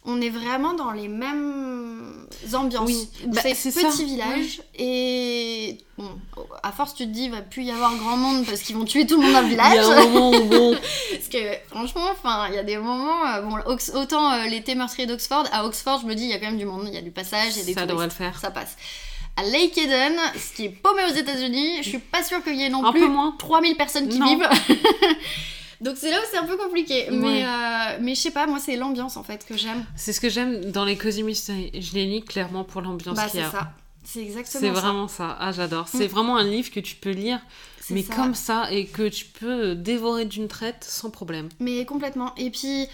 [0.03, 2.87] On est vraiment dans les mêmes ambiances.
[2.87, 6.09] Oui, bah, c'est petit ça, village et bon,
[6.63, 8.83] à force tu te dis il va plus y avoir grand monde parce qu'ils vont
[8.85, 9.85] tuer tout le monde dans le Il y a village.
[9.99, 10.71] un moment où bon.
[11.11, 11.37] Parce que
[11.69, 13.57] franchement, enfin, il y a des moments, euh, bon,
[13.93, 16.47] autant euh, les thés meurtriers d'Oxford, à Oxford, je me dis il y a quand
[16.47, 18.11] même du monde, il y a du passage, il y a des ça devrait le
[18.11, 18.39] faire.
[18.39, 18.75] ça passe.
[19.37, 22.63] À Lake Eden, ce qui est paumé aux États-Unis, je suis pas sûre qu'il y
[22.63, 23.35] ait non Un plus peu moins.
[23.37, 24.25] 3000 personnes qui Non.
[24.25, 24.49] vivent.
[25.81, 27.09] Donc c'est là où c'est un peu compliqué.
[27.09, 27.17] Ouais.
[27.17, 29.83] Mais, euh, mais je sais pas, moi c'est l'ambiance en fait que j'aime.
[29.95, 31.71] C'est ce que j'aime dans les Cozy Mystery.
[31.73, 33.51] Je les lis clairement pour l'ambiance Bah qu'il y c'est a.
[33.51, 33.73] ça.
[34.03, 34.81] C'est exactement C'est ça.
[34.81, 35.37] vraiment ça.
[35.39, 35.87] Ah, j'adore.
[35.87, 37.39] C'est vraiment un livre que tu peux lire,
[37.79, 38.15] C'est mais ça.
[38.15, 41.49] comme ça, et que tu peux dévorer d'une traite sans problème.
[41.59, 42.33] Mais complètement.
[42.37, 42.87] Et puis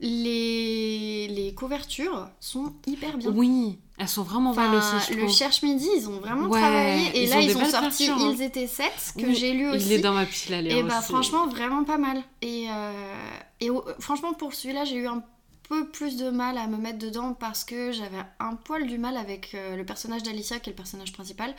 [0.00, 3.30] les, les couvertures sont hyper bien.
[3.30, 5.28] Oui, elles sont vraiment Enfin, belles aussi, je le.
[5.28, 7.06] Cherche Midi, ils ont vraiment Ouais, travaillé.
[7.16, 8.16] Et ils là, ils ont sorti hein.
[8.20, 8.86] Ils étaient 7,
[9.16, 9.86] que Oui, j'ai lu aussi.
[9.86, 11.08] Il est dans ma pile à lire Et bah aussi.
[11.12, 12.22] franchement, vraiment pas mal.
[12.42, 12.92] Et, euh,
[13.60, 15.22] et franchement, pour celui-là, j'ai eu un
[15.68, 19.16] peu plus de mal à me mettre dedans parce que j'avais un poil du mal
[19.16, 21.54] avec euh, le personnage d'Alicia, qui est le personnage principal.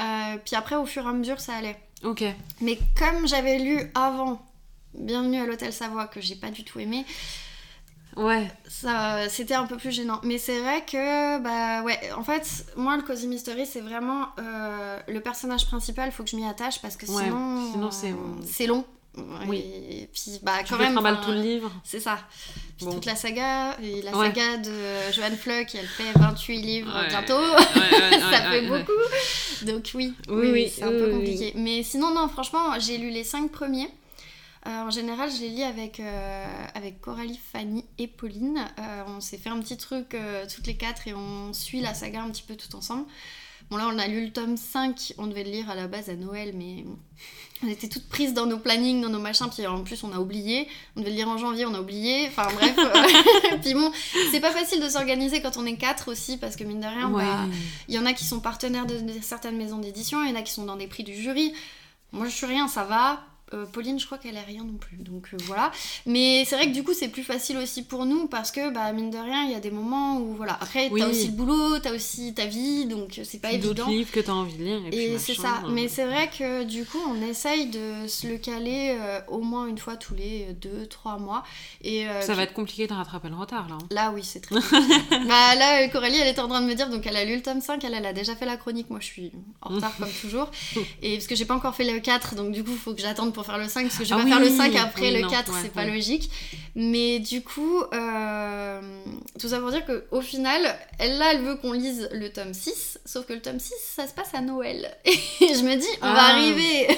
[0.00, 1.78] Euh, puis après, au fur et à mesure, ça allait.
[2.04, 2.24] Ok.
[2.60, 4.42] Mais comme j'avais lu avant
[4.94, 7.04] Bienvenue à l'Hôtel Savoie, que j'ai pas du tout aimé,
[8.18, 8.50] Ouais.
[8.68, 12.96] ça c'était un peu plus gênant mais c'est vrai que bah ouais en fait moi
[12.96, 16.96] le cozy mystery c'est vraiment euh, le personnage principal faut que je m'y attache parce
[16.96, 18.14] que Ouais, sinon sinon c'est-
[18.46, 18.84] c'est long
[19.48, 19.58] Oui.
[19.90, 21.70] et puis bah Tu quand même enfin, tout le livre.
[21.84, 22.18] c'est ça
[22.76, 22.92] puis Bon.
[22.94, 24.26] toute la saga et la Ouais.
[24.26, 27.08] saga de Joanne Fluck elle fait 28 livres Ouais.
[27.08, 28.92] bientôt Ouais, ça fait beaucoup
[29.62, 32.98] donc oui Oui, oui, c'est un oui, peu oui, compliqué mais sinon non franchement j'ai
[32.98, 33.88] lu les cinq premiers euh,
[34.72, 38.58] en général, je les lis avec, euh, avec Coralie, Fanny et Pauline.
[38.78, 41.94] Euh, on s'est fait un petit truc euh, toutes les quatre et on suit la
[41.94, 43.04] saga un petit peu tout ensemble.
[43.70, 45.12] Bon, là, on a lu le tome 5.
[45.18, 46.84] On devait le lire à la base à Noël, mais
[47.62, 49.48] on était toutes prises dans nos plannings, dans nos machins.
[49.54, 50.66] Puis en plus, on a oublié.
[50.96, 52.28] On devait le lire en janvier, on a oublié.
[52.28, 52.74] Enfin, bref.
[52.78, 53.92] euh, puis bon,
[54.30, 57.10] c'est pas facile de s'organiser quand on est quatre aussi, parce que mine de rien,
[57.10, 57.24] Ouais.
[57.24, 57.44] bah,
[57.88, 60.36] il y en a qui sont partenaires de, de certaines maisons d'édition, il y en
[60.36, 61.52] a qui sont dans des prix du jury.
[62.12, 63.20] Moi, je suis rien, ça va.
[63.54, 64.96] Euh, Pauline, je crois qu'elle est rien non plus.
[64.98, 65.70] Donc euh, voilà.
[66.06, 68.92] Mais c'est vrai que du coup, c'est plus facile aussi pour nous parce que, bah,
[68.92, 70.58] mine de rien, il y a des moments où, voilà.
[70.60, 71.00] Après, Oui.
[71.00, 73.68] t'as aussi le boulot, t'as aussi ta vie, donc c'est pas évident.
[73.72, 74.80] D'autres livres que t'as envie de lire.
[74.86, 75.62] Et, puis Et c'est ça.
[75.64, 75.70] euh.
[75.70, 79.66] Mais c'est vrai que du coup, on essaye de se le caler euh, au moins
[79.66, 81.42] une fois tous les 2-3 mois.
[81.82, 83.76] Et, euh, Ça puis- va être compliqué de rattraper le retard là.
[83.80, 83.86] hein.
[83.90, 84.56] Là, oui, c'est très
[85.10, 87.36] bah, là, euh, Coralie, elle était en train de me dire, donc elle a lu
[87.36, 88.90] le tome 5, elle, elle a déjà fait la chronique.
[88.90, 89.32] Moi, je suis
[89.62, 90.50] en retard comme toujours.
[91.02, 93.32] Et parce que j'ai pas encore fait le 4, donc du coup, faut que j'attende
[93.38, 95.00] pour faire le 5, parce que je vais Ah pas faire le oui, 5 après
[95.02, 95.94] oui, le non, 4, ouais, c'est pas ouais.
[95.94, 96.28] logique.
[96.74, 98.80] Mais du coup, euh,
[99.40, 100.60] tout ça pour dire qu'au final,
[100.98, 104.08] elle, là, elle veut qu'on lise le tome 6, sauf que le tome 6, ça
[104.08, 104.90] se passe à Noël.
[105.06, 106.30] Et je me dis, on va Ah.
[106.32, 106.88] arriver.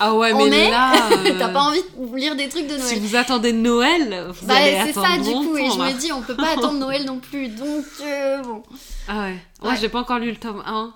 [0.00, 0.92] Ah ouais, mais est- là.
[1.12, 2.82] euh, T'as pas envie de lire des trucs de Noël.
[2.88, 5.78] Si vous attendez Noël, vous Bah, allez c'est attendre ça du coup, et longtemps, je
[5.82, 5.92] là.
[5.92, 8.62] me dis, on peut pas attendre Noël non plus, donc euh, bon.
[9.06, 9.36] Ah ouais.
[9.62, 9.78] Moi, Ouais.
[9.80, 10.92] j'ai pas encore lu le tome 1.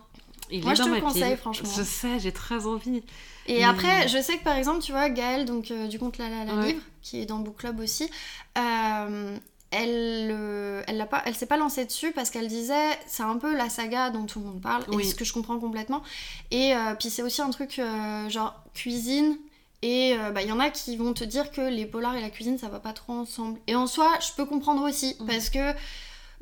[0.50, 1.36] Il Moi, est je dans te ma le conseille, pile.
[1.36, 1.68] franchement.
[1.76, 3.02] Je sais, j'ai très envie.
[3.46, 6.18] Et Mais- après, je sais que par exemple, tu vois, Gaëlle, donc euh, du compte
[6.18, 6.66] La La La Ouais.
[6.72, 8.10] Livre, qui est dans Book Club aussi,
[8.58, 9.36] euh,
[9.70, 13.56] elle euh, elle pas, elle s'est pas lancée dessus parce qu'elle disait c'est un peu
[13.56, 15.04] la saga dont tout le monde parle, Oui.
[15.04, 16.02] et ce que je comprends complètement.
[16.50, 19.36] Et euh, puis c'est aussi un truc euh, genre cuisine.
[19.82, 22.20] Et euh, bah, il y en a qui vont te dire que les polars et
[22.20, 23.58] la cuisine ça va pas trop ensemble.
[23.66, 25.26] Et en soi, je peux comprendre aussi Mm.
[25.26, 25.72] parce que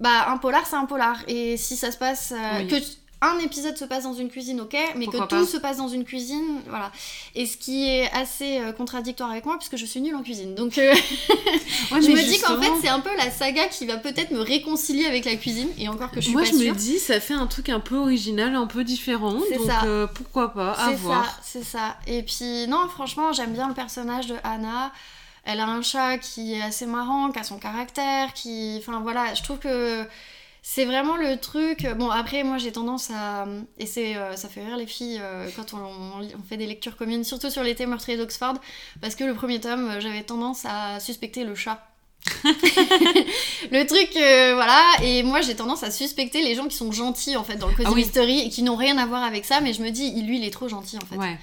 [0.00, 2.68] bah un polar c'est un polar et si ça se passe euh, Oui.
[2.68, 2.76] que
[3.20, 5.40] un épisode se passe dans une cuisine, ok, mais Pourquoi que pas.
[5.40, 6.92] tout se passe dans une cuisine, voilà.
[7.34, 10.54] Et ce qui est assez euh, contradictoire avec moi, puisque je suis nulle en cuisine.
[10.54, 10.94] Donc euh,
[11.90, 14.40] Ouais, je me dis qu'en fait, c'est un peu la saga qui va peut-être me
[14.40, 17.18] réconcilier avec la cuisine, et encore que je suis Moi, pas je me dis, ça
[17.18, 19.40] fait un truc un peu original, un peu différent.
[19.48, 19.82] C'est donc, ça.
[19.84, 21.96] euh, pourquoi pas, à C'est ça, c'est ça.
[22.06, 24.92] Et puis, non, franchement, j'aime bien le personnage de Anna.
[25.44, 28.76] Elle a un chat qui est assez marrant, qui a son caractère, qui.
[28.78, 30.04] Enfin voilà, je trouve que
[30.70, 31.86] c'est vraiment le truc.
[31.96, 33.46] Bon, après, moi j'ai tendance à.
[33.78, 35.78] Et c'est, euh, ça fait rire les filles euh, quand on,
[36.20, 38.52] on fait des lectures communes, surtout sur l'été meurtrier d'Oxford,
[39.00, 41.82] parce que le premier tome, euh, j'avais tendance à suspecter le chat.
[42.44, 47.36] le truc, euh, voilà, et moi j'ai tendance à suspecter les gens qui sont gentils
[47.36, 48.42] en fait dans le Cozy Ah oui.
[48.44, 50.44] Et qui n'ont rien à voir avec ça, mais je me dis, il- lui il
[50.44, 51.16] est trop gentil en fait.
[51.16, 51.38] Ouais.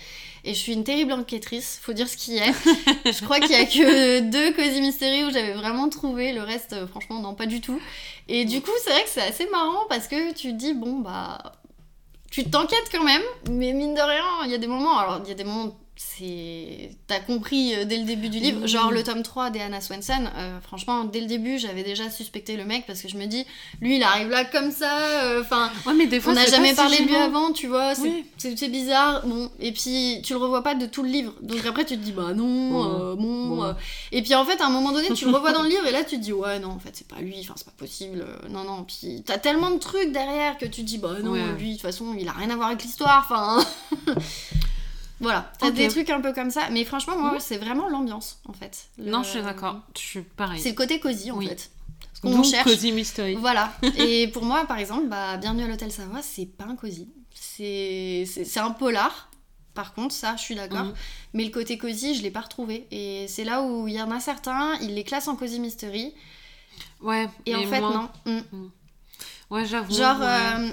[0.47, 2.53] Et je suis une terrible enquêtrice, faut dire ce qui est.
[3.05, 6.73] je crois qu'il y a que deux Cozy Mystery où j'avais vraiment trouvé, le reste,
[6.73, 7.81] euh, franchement, non, pas du tout.
[8.27, 10.99] Et du coup, c'est vrai que c'est assez marrant parce que tu te dis, bon,
[10.99, 11.53] bah.
[12.29, 14.99] Tu t'enquêtes quand même, mais mine de rien, il y a des moments.
[14.99, 15.75] Alors, il y a des moments.
[15.97, 16.91] C'est.
[17.07, 20.29] T'as compris euh, dès le début du livre, genre le tome 3 d'Anna Swenson.
[20.35, 23.45] euh, franchement, dès le début, j'avais déjà suspecté le mec parce que je me dis,
[23.81, 24.97] lui, il arrive là comme ça.
[25.23, 27.67] euh, Enfin, Ouais, mais des fois, on n'a jamais parlé si de lui avant, tu
[27.67, 28.01] vois, c'est
[28.41, 28.69] Oui.
[28.69, 29.25] bizarre.
[29.25, 31.33] Bon, et puis tu le revois pas de tout le livre.
[31.41, 32.85] Donc après tu te dis bah non, Bon.
[33.11, 33.55] euh, bon.
[33.55, 33.75] Bon.
[34.11, 35.91] Et puis en fait à un moment donné tu le revois dans le livre et
[35.91, 38.25] là tu te dis ouais non en fait c'est pas lui, enfin c'est pas possible.
[38.49, 41.41] Non non, puis t'as tellement de trucs derrière que tu te dis bah non Ouais.
[41.57, 43.25] lui de toute façon il a rien à voir avec l'histoire.
[43.29, 43.65] Enfin
[45.21, 45.73] voilà, t'as Ok.
[45.75, 46.69] des trucs un peu comme ça.
[46.71, 47.39] Mais franchement moi Mhm.
[47.39, 48.87] c'est vraiment l'ambiance en fait.
[48.97, 49.81] Le- Non, je suis d'accord.
[49.95, 50.59] Je suis pareil.
[50.61, 51.47] C'est le côté cosy en Oui.
[51.47, 51.69] fait.
[52.13, 52.63] Ce qu'on cherche.
[52.63, 53.35] Cozy Mystery.
[53.35, 53.73] Voilà.
[53.97, 57.09] Et pour moi, par exemple, bah, Bienvenue à l'Hôtel Savoie, c'est pas un cosy.
[57.33, 58.25] C'est
[58.57, 59.29] un polar.
[59.73, 60.85] Par contre, ça, je suis d'accord.
[60.85, 60.93] Mhm.
[61.33, 62.87] Mais le côté cosy, je l'ai pas retrouvé.
[62.91, 66.13] Et c'est là où il y en a certains, ils les classent en cosy mystery.
[67.01, 67.27] Ouais.
[67.45, 68.31] Et en fait, moi- non.
[68.33, 68.67] Mm.
[69.49, 69.93] Ouais, j'avoue.
[69.93, 70.25] Genre, ouais.
[70.25, 70.69] euh,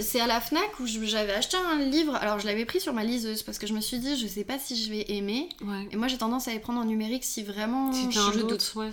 [0.00, 2.14] c'est à la Fnac où je- j'avais acheté un livre.
[2.16, 4.44] Alors, je l'avais pris sur ma liseuse parce que je me suis dit, je sais
[4.44, 5.48] pas si je vais aimer.
[5.62, 5.88] Ouais.
[5.92, 8.38] Et moi, j'ai tendance à les prendre en numérique si vraiment Si t'as un je
[8.40, 8.72] doute, doute.
[8.76, 8.90] ouais.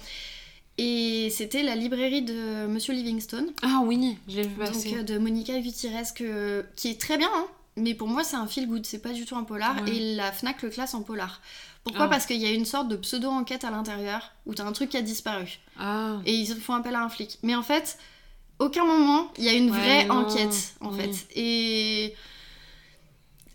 [0.78, 3.52] Et c'était la librairie de Monsieur Livingstone.
[3.62, 4.98] Ah oui, je l'ai vu Donc passer.
[4.98, 7.46] euh, de Monica Gutiérrez que- qui est très bien, hein,
[7.78, 9.96] mais pour moi c'est un feel good, c'est pas du tout un polar Ouais.
[9.96, 11.40] et la Fnac le classe en polar.
[11.86, 12.06] Pourquoi?
[12.06, 12.10] Ah.
[12.10, 14.98] Parce qu'il y a une sorte de pseudo-enquête à l'intérieur où t'as un truc qui
[14.98, 16.18] a disparu Ah.
[16.26, 17.38] et ils font appel à un flic.
[17.42, 17.98] Mais en fait,
[18.60, 20.16] aucun moment il y a une Ouais, vraie non.
[20.16, 20.98] enquête en Oui.
[21.00, 21.28] fait.
[21.36, 22.16] Et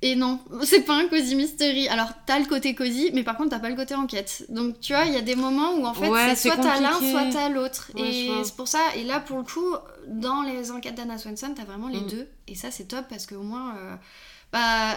[0.02, 1.86] et non, c'est pas un cosy mystery.
[1.88, 4.46] Alors t'as le côté cosy, mais par contre t'as pas le côté enquête.
[4.48, 6.80] Donc tu vois, il y a des moments où en fait Ouais, c'est soit t'as
[6.80, 7.92] l'un, soit t'as l'autre.
[7.94, 8.80] Ouais, et c'est pour ça.
[8.96, 9.74] Et là pour le coup,
[10.08, 12.06] dans les enquêtes d'Anna Swenson, t'as vraiment les Mm.
[12.06, 12.28] deux.
[12.48, 13.96] Et ça c'est top parce qu'au moins, euh,
[14.52, 14.96] bah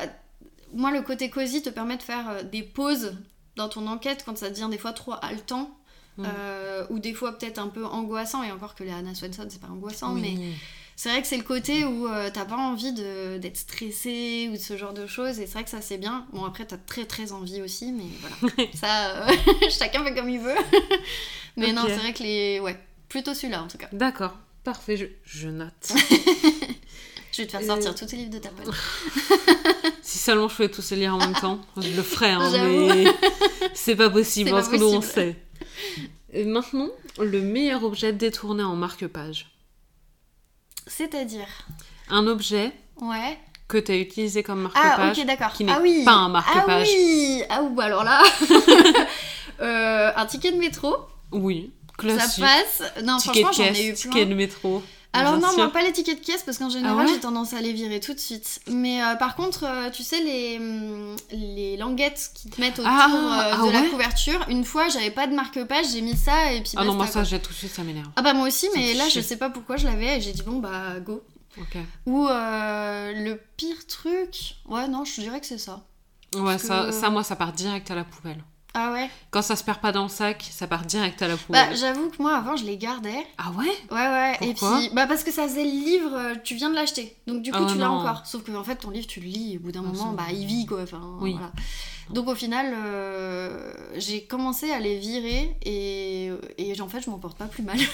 [0.74, 3.14] moi le côté cosy te permet de faire euh, des pauses
[3.58, 5.70] dans ton enquête quand ça devient des fois trop haletant.
[6.18, 6.26] Mm.
[6.28, 9.60] euh, ou des fois peut-être un peu angoissant et encore que les Anna Swenson c'est
[9.62, 10.22] pas angoissant Oui.
[10.38, 10.48] mais
[10.96, 14.58] c'est vrai que c'est le côté où euh, t'as pas envie d'être stressé ou de
[14.62, 16.28] ce genre de choses et c'est vrai que ça c'est bien.
[16.32, 18.68] Bon après t'as très très envie aussi mais voilà.
[18.76, 19.32] ça euh,
[19.72, 20.54] chacun fait comme il veut.
[21.58, 22.60] mais non c'est vrai que les...
[22.60, 22.78] Ouais,
[23.10, 23.90] plutôt celui-là en tout cas.
[23.92, 24.38] D'accord.
[24.64, 25.92] Parfait, je, je note.
[27.34, 27.66] Je vais te faire Euh.
[27.66, 28.76] sortir tous tes livres de ta poche.
[30.04, 32.50] si seulement je pouvais tous les lire en même temps, je le ferais, hein,
[32.94, 33.06] mais
[33.74, 35.36] c'est pas possible, pas entre nous on sait.
[36.34, 39.52] Et maintenant, le meilleur objet détourné en marque-page.
[40.88, 41.48] C'est-à-dire
[42.10, 43.38] Un objet Ouais.
[43.68, 45.20] que tu as utilisé comme Ah, marque-page.
[45.20, 45.54] ok, d'accord.
[45.54, 46.04] qui n'est ah, oui.
[46.04, 46.88] pas un marque-page.
[46.92, 48.22] Ah oui Ah, ou alors là
[49.62, 50.96] Euh, Un ticket de métro,
[51.32, 52.44] Oui, ça classique.
[52.44, 52.84] passe.
[53.04, 54.02] Non, Ticket franchement, j'en ai eu plein.
[54.02, 54.84] ticket de métro.
[55.14, 55.58] Alors non, sûr.
[55.58, 57.72] moi pas les tickets de caisse parce qu'en général Ah ouais j'ai tendance à les
[57.74, 58.60] virer tout de suite.
[58.68, 62.92] Mais euh, par contre, euh, tu sais les, hum, les languettes qui te mettent autour
[62.92, 63.08] Ah,
[63.52, 66.62] euh, ah de la couverture, une fois j'avais pas de marque-page, j'ai mis ça et
[66.62, 68.10] puis Ah non, moi ça, j'ai tout de suite, ça m'énerve.
[68.16, 70.32] Ah bah moi aussi, Ça mais là je sais pas pourquoi je l'avais et j'ai
[70.32, 71.22] dit bon bah go.
[71.60, 71.78] Ok.
[72.08, 75.84] Ou euh, le pire truc, ouais non je dirais que c'est ça.
[76.36, 78.44] Ouais, ça, que- ça, moi, ça part direct à la poubelle.
[78.76, 81.38] Ah ouais Quand ça se perd pas dans le sac, ça part direct à la
[81.38, 81.70] poubelle.
[81.70, 83.24] Bah j'avoue que moi avant je les gardais.
[83.38, 83.66] ah ouais?
[83.92, 84.38] Ouais ouais.
[84.42, 84.80] et Pourquoi?
[84.80, 87.16] puis bah parce que ça faisait le livre, euh, tu viens de l'acheter.
[87.28, 88.26] Donc du coup Ah tu l'as encore.
[88.26, 90.14] Sauf que en fait ton livre tu le lis et au bout d'un Ah, moment
[90.14, 90.82] bah il vit quoi.
[90.84, 91.34] Enfin Oui.
[91.34, 91.52] voilà.
[92.10, 97.18] Donc au final euh, j'ai commencé à les virer et, et en fait je m'en
[97.20, 97.78] porte pas plus mal.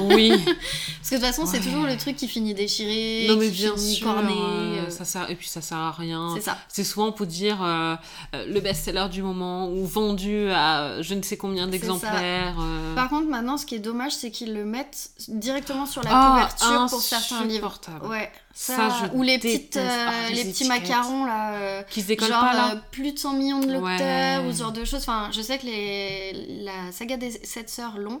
[0.00, 0.30] Oui.
[0.30, 3.52] Parce que de toute façon c'est toujours le truc qui finit déchiré, non mais qui
[3.62, 4.06] bien finit sûr.
[4.06, 4.32] corné.
[4.32, 5.30] euh, euh, ça sert...
[5.30, 6.32] Et puis ça sert à rien.
[6.34, 6.58] c'est ça.
[6.68, 7.94] C'est souvent pour dire euh,
[8.32, 12.56] le best-seller du moment ou vendu à je ne sais combien d'exemplaires.
[12.96, 16.30] Par contre maintenant ce qui est dommage c'est qu'ils le mettent directement sur la Ah,
[16.30, 17.78] couverture pour certains livres.
[18.04, 18.30] Ouais.
[18.54, 21.54] Ça, Ça, je ou les petites, euh, Ah, les les petits macarons là.
[21.54, 24.48] euh, Qui se décolle genre pas là euh, plus de 100 millions de lecteurs Ouais.
[24.48, 25.00] ou ce genre de choses.
[25.00, 26.32] Enfin, je sais que les...
[26.64, 28.20] la saga des 7 sœurs long,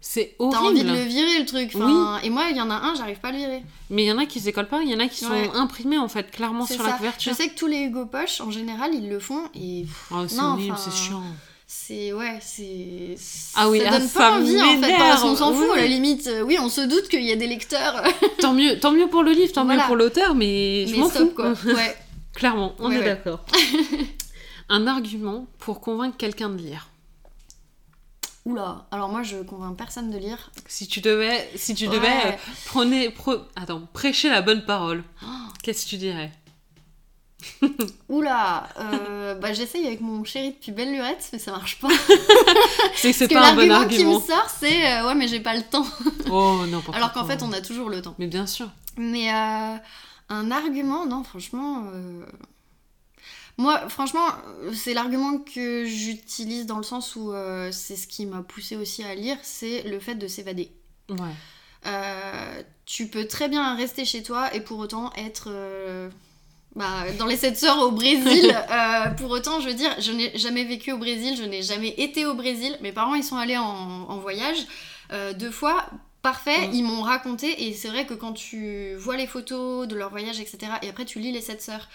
[0.00, 0.66] C'est t'as horrible.
[0.66, 1.70] envie de le virer le truc.
[1.76, 3.62] Enfin, Et moi, il y en a un, j'arrive pas à le virer.
[3.90, 5.44] Mais il y en a qui se décollent pas, il y en a qui Ouais.
[5.46, 6.82] sont imprimés en fait clairement sur ça.
[6.82, 7.34] la Je couverture.
[7.36, 10.72] sais que tous les Hugo Poche, en général, ils le font et Oh, c'est horrible,
[10.72, 11.22] enfin, c'est chiant.
[11.74, 12.12] C'est.
[12.12, 13.16] Ouais, c'est.
[13.54, 14.96] Ah oui, ça ah, donne ça pas envie en fait.
[14.98, 15.78] Parce qu'on s'en fout, Oui.
[15.78, 16.26] à la limite.
[16.26, 18.02] Euh, Oui, on se doute qu'il y a des lecteurs.
[18.40, 19.82] Tant mieux, tant mieux pour le livre, tant Voilà.
[19.82, 21.30] mieux pour l'auteur, mais je m'en fous.
[21.34, 21.54] quoi.
[21.64, 21.96] Ouais.
[22.34, 23.04] Clairement, on Ouais, est ouais.
[23.04, 23.44] d'accord.
[24.68, 26.88] Un argument pour convaincre quelqu'un de lire.
[28.44, 28.86] Oula.
[28.90, 30.50] Alors moi, je convainc personne de lire.
[30.66, 32.32] Si tu devais, si tu devais, euh,
[32.64, 35.04] prenez, pre- attends, prêcher la bonne parole.
[35.22, 35.26] Oh.
[35.62, 36.32] Qu'est-ce que tu dirais?
[38.08, 41.88] Oula, euh, bah, j'essaye avec mon chéri depuis belle lurette, mais ça marche pas.
[42.94, 44.20] C'est que c'est pas un bon l'argument qui me argument.
[44.20, 45.86] sort, c'est euh, ouais, mais j'ai pas le temps.
[46.30, 47.30] Oh n'importe Alors qu'en quoi.
[47.30, 48.14] fait, on a toujours le temps.
[48.18, 48.68] Mais bien sûr.
[48.96, 49.76] Mais euh,
[50.28, 51.84] un argument, non, franchement.
[53.58, 54.26] Moi, franchement,
[54.74, 57.32] c'est l'argument que j'utilise dans le sens où
[57.70, 60.72] c'est ce qui m'a poussé aussi à lire, c'est le fait de s'évader.
[61.10, 61.94] Ouais.
[62.86, 65.50] Tu peux très bien rester chez toi et pour autant être
[66.74, 68.54] bah, dans les sept sœurs au Brésil.
[68.70, 71.94] Euh, pour autant, je veux dire, je n'ai jamais vécu au Brésil, je n'ai jamais
[71.98, 72.76] été au Brésil.
[72.80, 74.56] Mes parents, ils sont allés en, en voyage
[75.12, 75.86] euh, deux fois.
[76.22, 76.74] Parfait, Mm.
[76.74, 80.38] ils m'ont raconté et c'est vrai que quand tu vois les photos de leur voyage,
[80.40, 81.88] etc., et après tu lis les sept sœurs,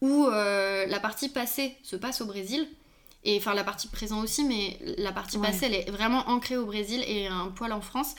[0.00, 2.66] où euh, la partie passée se passe au Brésil,
[3.24, 5.46] et enfin la partie présente aussi, mais la partie Ouais.
[5.48, 8.14] passée, elle est vraiment ancrée au Brésil et un poil en France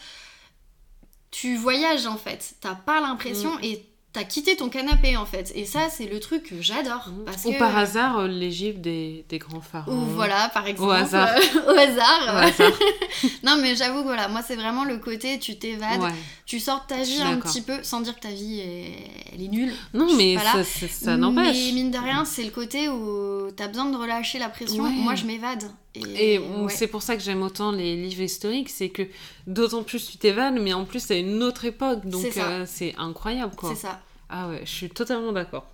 [1.32, 2.54] tu voyages en fait.
[2.62, 3.64] T'as pas l'impression Mm.
[3.64, 3.86] et
[4.18, 5.52] t'as quitté ton canapé en fait.
[5.54, 7.10] Et ça, c'est le truc que j'adore.
[7.26, 7.60] Parce Ou que...
[7.60, 9.92] par hasard, euh, l'Égypte des, des grands pharaons.
[9.94, 10.92] Ou voilà, par exemple.
[10.92, 11.30] hasard.
[11.30, 12.22] euh, au hasard.
[12.34, 12.72] Au hasard.
[13.44, 16.10] non, mais j'avoue voilà, moi, c'est vraiment le côté tu t'évades, Ouais.
[16.48, 19.44] tu sors de ta vie un petit peu, sans dire que ta vie est, elle
[19.44, 19.74] est nulle.
[19.94, 21.56] Non, mais ça, ça, ça n'empêche.
[21.68, 24.84] Mais mine de rien, c'est le côté où t'as besoin de relâcher la pression.
[24.84, 24.90] Ouais.
[24.90, 25.64] Moi, je m'évade.
[25.96, 26.46] Et, Et ouais.
[26.70, 29.02] c'est pour ça que j'aime autant les livres historiques, c'est que
[29.48, 32.94] d'autant plus tu t'évades, mais en plus c'est une autre époque, donc C'est euh, c'est
[33.00, 33.70] incroyable quoi.
[33.74, 34.00] C'est ça.
[34.30, 35.68] Ah ouais, je suis totalement d'accord.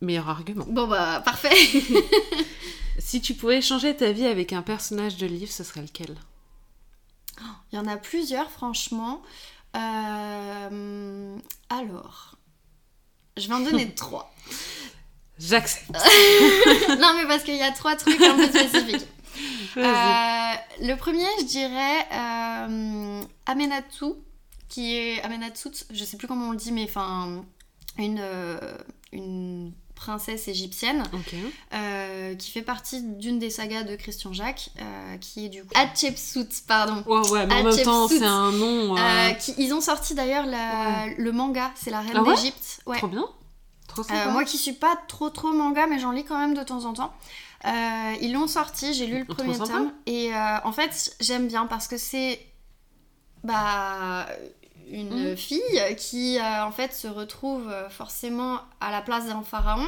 [0.00, 0.66] Meilleur argument.
[0.68, 1.50] Bon, bah, parfait.
[2.98, 6.14] Si tu pouvais changer ta vie avec un personnage de livre, ce serait lequel?
[7.72, 9.22] Il y en a plusieurs, franchement.
[9.74, 11.36] Euh,
[11.70, 12.36] Alors,
[13.36, 14.32] je vais en donner trois.
[15.38, 15.90] J'accepte.
[17.00, 19.08] non, mais parce qu'il y a trois trucs un peu spécifiques.
[19.78, 24.12] Euh, le premier, je dirais euh, Amenatsu,
[24.72, 27.44] qui est Amenatsut, je sais plus comment on le dit, mais enfin,
[27.98, 28.58] une, euh,
[29.12, 31.34] une princesse égyptienne Ok.
[31.74, 35.68] euh, qui fait partie d'une des sagas de Christian Jacques, euh, qui est du coup
[35.74, 37.04] Hatshepsut, pardon.
[37.06, 38.96] Ouais, ouais, mais en même temps, c'est un nom.
[38.96, 42.80] euh, qui- ils ont sorti d'ailleurs le manga, c'est la reine Ah ouais d'Égypte.
[42.86, 42.96] Ouais.
[42.96, 43.26] Trop bien.
[43.88, 44.30] Trop sympa.
[44.30, 46.94] Moi qui suis pas trop trop manga, mais j'en lis quand même de temps en
[46.94, 47.12] temps.
[48.22, 50.32] Ils l'ont sorti, j'ai lu le premier tome et
[50.64, 52.40] en fait j'aime bien parce que c'est
[53.44, 54.26] bah
[54.92, 55.36] une Mhm.
[55.36, 59.86] fille qui euh, en fait se retrouve euh, forcément à la place d'un pharaon.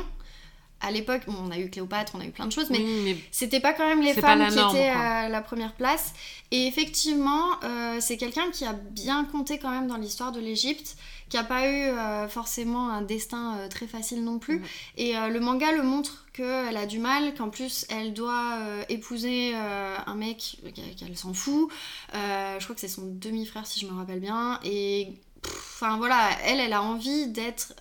[0.81, 3.03] À l'époque, bon, on a eu Cléopâtre, on a eu plein de choses, mais Oui,
[3.05, 6.13] mais c'était pas quand même les femmes la qui norme, étaient à la première place.
[6.51, 10.97] Et effectivement, euh, c'est quelqu'un qui a bien compté quand même dans l'histoire de l'Égypte,
[11.35, 14.61] qui a pas eu euh, forcément un destin euh, très facile non plus.
[14.61, 14.67] Mhm.
[14.99, 19.55] Et euh, le manga le montre qu'elle a du mal, qu'en plus elle doit épouser
[19.55, 20.59] un mec
[20.97, 21.71] qu'elle s'en fout.
[22.13, 24.61] Je crois que c'est son demi-frère si je me rappelle bien.
[24.65, 25.13] Et
[25.45, 27.75] enfin voilà, elle, elle a envie d'être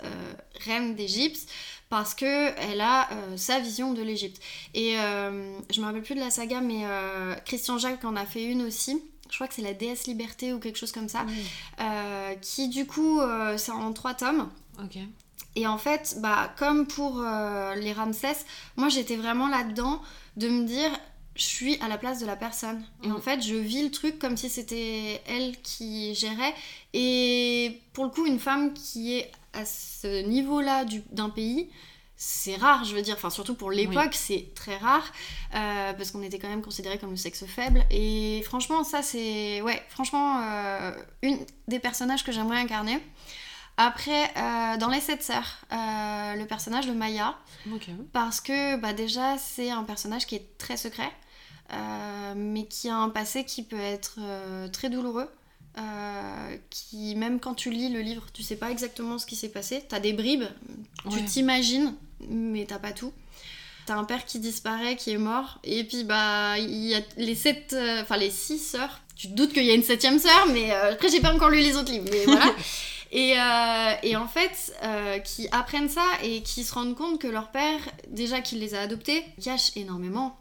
[0.65, 1.47] reine d'Égypte
[1.89, 4.41] parce que elle a euh, sa vision de l'Égypte.
[4.73, 6.85] Et euh, je me rappelle plus de la saga, mais
[7.45, 9.01] Christian Jacques en a fait une aussi.
[9.33, 11.25] Je crois que c'est la déesse liberté ou quelque chose comme ça,
[12.39, 13.19] qui du coup
[13.57, 14.47] c'est en trois tomes.
[14.77, 14.99] Ok.
[15.55, 17.19] Et en fait, bah, comme pour
[17.75, 18.45] les Ramsès,
[18.77, 20.03] moi j'étais vraiment là-dedans
[20.37, 20.91] de me dire
[21.35, 22.83] je suis à la place de la personne.
[23.01, 23.21] Et en mm.
[23.21, 26.53] fait, je vis le truc comme si c'était elle qui gérait.
[26.93, 31.69] Et pour le coup, une femme qui est à ce niveau-là d'un pays,
[32.25, 33.15] c'est rare, je veux dire.
[33.17, 35.03] Enfin, surtout pour l'époque, c'est très rare.
[35.55, 37.83] Euh, parce qu'on était quand même considéré comme le sexe faible.
[37.91, 39.61] Et franchement, ça, c'est.
[39.61, 42.97] Ouais, franchement, euh, une des personnages que j'aimerais incarner.
[43.75, 47.35] Après, euh, dans Les Sept Sœurs, le personnage de Maya.
[48.13, 51.11] Parce que bah, déjà, c'est un personnage qui est très secret.
[52.35, 54.19] Mais qui a un passé qui peut être
[54.71, 55.29] très douloureux.
[55.79, 59.49] Euh, qui même quand tu lis le livre, tu sais pas exactement ce qui s'est
[59.49, 59.83] passé.
[59.89, 60.43] T'as des bribes,
[61.09, 61.95] tu t'imagines,
[62.29, 63.13] mais t'as pas tout.
[63.85, 67.35] T'as un père qui disparaît, qui est mort, et puis bah il y a les
[67.35, 69.01] sept, enfin les six sœurs.
[69.15, 71.59] Tu te doutes qu'il y a une septième sœur, mais après j'ai pas encore lu
[71.59, 72.53] les autres livres, mais voilà.
[73.15, 73.35] Et,
[74.01, 74.75] et, en fait,
[75.23, 78.81] qui apprennent ça et qui se rendent compte que leur père, déjà qu'il les a
[78.81, 80.35] adoptés, cache énormément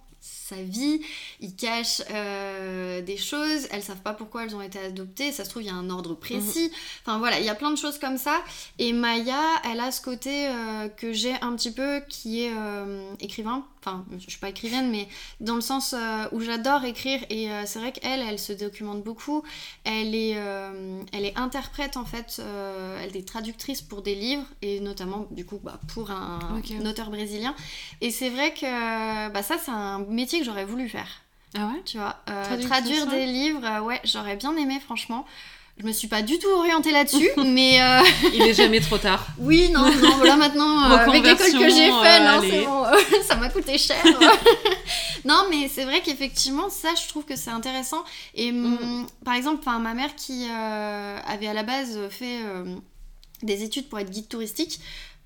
[0.52, 1.00] sa vie,
[1.40, 5.50] ils cachent euh, des choses, elles savent pas pourquoi elles ont été adoptées, ça se
[5.50, 6.78] trouve il y a un ordre précis, mhm.
[7.04, 8.42] enfin voilà, il y a plein de choses comme ça,
[8.78, 13.14] et Maya, elle a ce côté euh, que j'ai un petit peu qui est euh,
[13.20, 15.08] écrivain, enfin je suis pas écrivaine, mais
[15.40, 15.94] dans le sens
[16.32, 19.42] où j'adore écrire, et c'est vrai qu'elle, elle se documente beaucoup,
[19.84, 20.36] elle est,
[21.12, 22.40] elle est interprète en fait,
[23.00, 27.54] elle est traductrice pour des livres, et notamment du coup bah, pour un, auteur brésilien,
[28.00, 31.22] et c'est vrai que bah, ça c'est un métier que j'aurais voulu faire.
[31.54, 31.82] Ah ouais?
[31.84, 35.26] Tu vois, euh, traduire des livres, euh, ouais, j'aurais bien aimé, franchement.
[35.78, 37.80] Je me suis pas du tout orientée là-dessus, mais.
[37.80, 38.02] Euh,
[38.34, 39.26] Il est jamais trop tard.
[39.38, 42.84] Oui, non, non, voilà, maintenant, avec l'école que j'ai fait, non, c'est bon,
[43.26, 44.02] ça m'a coûté cher.
[45.24, 48.04] non, mais c'est vrai qu'effectivement, ça, je trouve que c'est intéressant.
[48.34, 49.06] Et mm.
[49.24, 52.38] par exemple, ma mère qui avait à la base fait
[53.42, 54.80] des études pour être guide touristique,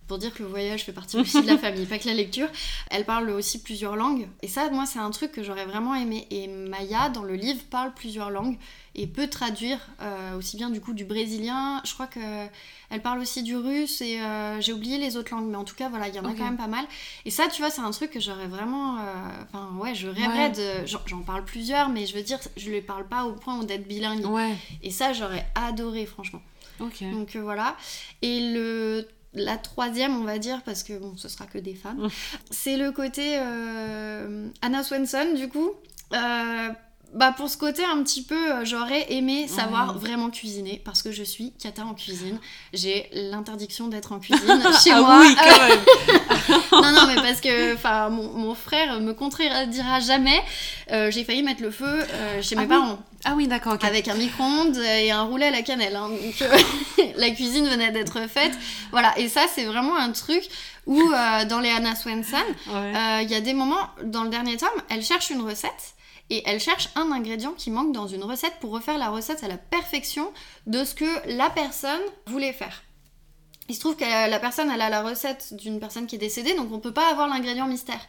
[0.07, 2.49] pour dire que le voyage fait partie aussi de la famille, pas que la lecture.
[2.91, 4.29] Elle parle aussi plusieurs langues.
[4.43, 6.27] Et ça, moi, c'est un truc que j'aurais vraiment aimé.
[6.31, 8.57] Et Maya, dans le livre, parle plusieurs langues
[8.95, 11.83] et peut traduire euh, aussi bien du coup du brésilien.
[11.85, 12.47] Je crois que
[12.89, 15.75] elle parle aussi du russe et euh, j'ai oublié les autres langues, mais en tout
[15.75, 16.85] cas, voilà, il y en a quand même pas mal.
[17.25, 18.99] Et ça, tu vois, c'est un truc que j'aurais vraiment.
[18.99, 19.03] Euh,
[19.43, 20.87] enfin, ouais, je rêverais de.
[20.87, 24.25] J'en parle plusieurs, mais je veux dire, je les parle pas au point d'être bilingue.
[24.27, 24.55] Ouais.
[24.83, 26.43] Et ça, j'aurais adoré, franchement.
[26.79, 27.77] Donc voilà.
[28.23, 32.09] Et le la troisième, on va dire, parce que bon, ce sera que des femmes,
[32.51, 35.71] c'est le côté euh, Anna Swenson, du coup.
[36.13, 36.69] Euh,
[37.17, 41.11] bah pour ce côté un petit peu, euh, j'aurais aimé savoir vraiment cuisiner parce que
[41.13, 42.39] je suis cata en cuisine.
[42.75, 45.21] J'ai l'interdiction d'être en cuisine chez ah moi.
[45.21, 45.69] Oui, quand
[46.83, 46.83] même.
[46.83, 50.43] non non mais parce que enfin mon, mon, frère me contredira jamais.
[50.93, 52.99] Euh, j'ai failli mettre le feu euh, chez mes ah parents.
[53.25, 53.79] Ah oui d'accord.
[53.81, 55.97] Avec un micro-ondes et un roulet à la cannelle.
[55.97, 56.11] Hein.
[56.11, 56.51] donc
[57.17, 58.53] la cuisine venait d'être faite.
[58.91, 60.47] Voilà et ça c'est vraiment un truc
[60.85, 61.03] où
[61.49, 62.37] dans les Anna Swenson,
[63.23, 65.96] il y a des moments dans le dernier tome, elle cherche une recette
[66.31, 69.49] et elle cherche un ingrédient qui manque dans une recette pour refaire la recette à
[69.49, 70.33] la perfection
[70.67, 72.83] de ce que la personne voulait faire.
[73.69, 76.55] Il se trouve que la personne, elle a la recette d'une personne qui est décédée,
[76.55, 78.01] donc on peut pas avoir l'ingrédient mystère.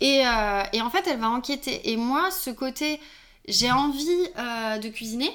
[0.00, 1.90] Et, euh, et, en fait, elle va enquêter.
[1.90, 3.00] Et moi, ce côté,
[3.48, 5.30] j'ai envie euh, de cuisiner,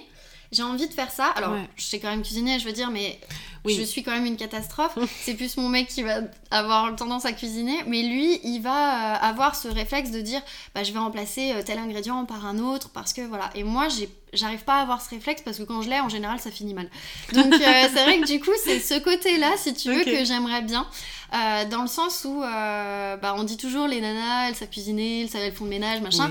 [0.52, 1.28] j'ai envie de faire ça.
[1.28, 3.20] Alors, je sais quand même cuisiner, je veux dire, mais
[3.66, 4.98] je suis quand même une catastrophe.
[5.22, 9.18] c'est plus mon mec qui va avoir tendance à cuisiner, mais lui, il va euh,
[9.22, 10.42] avoir ce réflexe de dire,
[10.74, 13.50] bah, je vais remplacer euh, tel ingrédient par un autre, parce que voilà.
[13.56, 13.88] Et moi,
[14.34, 16.74] j'arrive pas à avoir ce réflexe parce que quand je l'ai, en général, ça finit
[16.74, 16.90] mal.
[17.34, 17.58] Donc, euh,
[17.94, 20.88] c'est vrai que du coup, c'est ce côté-là, si tu veux, que j'aimerais bien.
[21.34, 25.22] Euh, dans le sens où euh, bah, on dit toujours les nanas elles savent cuisiner,
[25.22, 26.30] elles savent elles font le ménage, machin.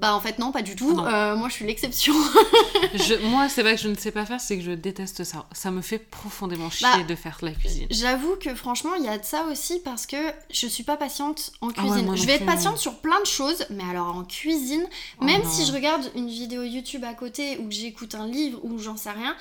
[0.00, 0.98] Bah en fait non, pas du tout.
[0.98, 2.12] Euh, moi je suis l'exception.
[3.22, 5.46] moi c'est pas que je ne sais pas faire, c'est que je déteste ça.
[5.52, 7.86] Ça me fait profondément chier bah, de faire la cuisine.
[7.90, 10.16] J'avoue que franchement il y a de ça aussi parce que
[10.50, 12.16] je suis pas patiente en ah cuisine.
[12.16, 14.86] je vais être patiente sur plein de choses, mais alors en cuisine,
[15.20, 18.58] oh même si je regarde une vidéo YouTube à côté ou que j'écoute un livre
[18.64, 19.36] ou j'en sais rien,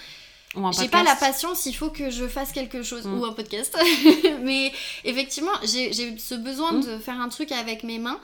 [0.72, 3.20] j'ai pas la patience, il faut que je fasse quelque chose, mm.
[3.20, 3.78] ou un podcast.
[4.42, 4.72] mais
[5.04, 6.86] effectivement, j'ai ce besoin mm.
[6.86, 8.20] de faire un truc avec mes mains.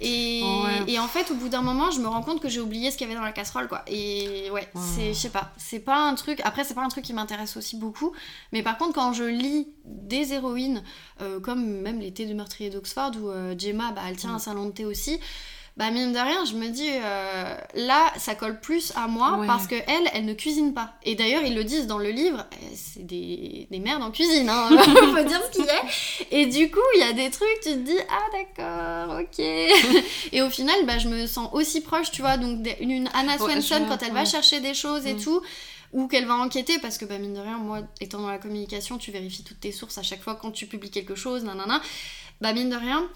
[0.00, 0.42] Et,
[0.88, 2.96] et en fait, au bout d'un moment, je me rends compte que j'ai oublié ce
[2.96, 3.82] qu'il y avait dans la casserole, quoi.
[3.86, 6.40] Et ouais, c'est, je sais pas, c'est pas un truc.
[6.42, 8.12] Après, c'est pas un truc qui m'intéresse aussi beaucoup.
[8.52, 10.82] Mais par contre, quand je lis des héroïnes,
[11.20, 14.36] euh, comme même les thés de meurtrier d'Oxford, où euh, Gemma, bah, elle tient mm.
[14.36, 15.20] un salon de thé aussi
[15.78, 19.46] bah mine de rien, je me dis, euh, là, ça colle plus à moi Ouais.
[19.46, 20.92] parce que elle, elle ne cuisine pas.
[21.02, 24.50] Et d'ailleurs, ils le disent dans le livre, euh, c'est des, des merdes en cuisine,
[24.50, 24.68] hein,
[25.16, 25.82] faut dire ce qu'il y a.
[26.30, 29.38] Et du coup, il y a des trucs, tu te dis, ah d'accord, ok.
[30.32, 33.86] et au final, bah, je me sens aussi proche, tu vois, donc une Anna Swenson,
[33.88, 35.20] quand elle va chercher des choses et Mm.
[35.22, 35.40] tout,
[35.94, 38.98] ou qu'elle va enquêter, parce que bah, mine de rien, moi, étant dans la communication,
[38.98, 41.80] tu vérifies toutes tes sources à chaque fois quand tu publies quelque chose, nanana.
[42.40, 43.06] Bah mine de rien,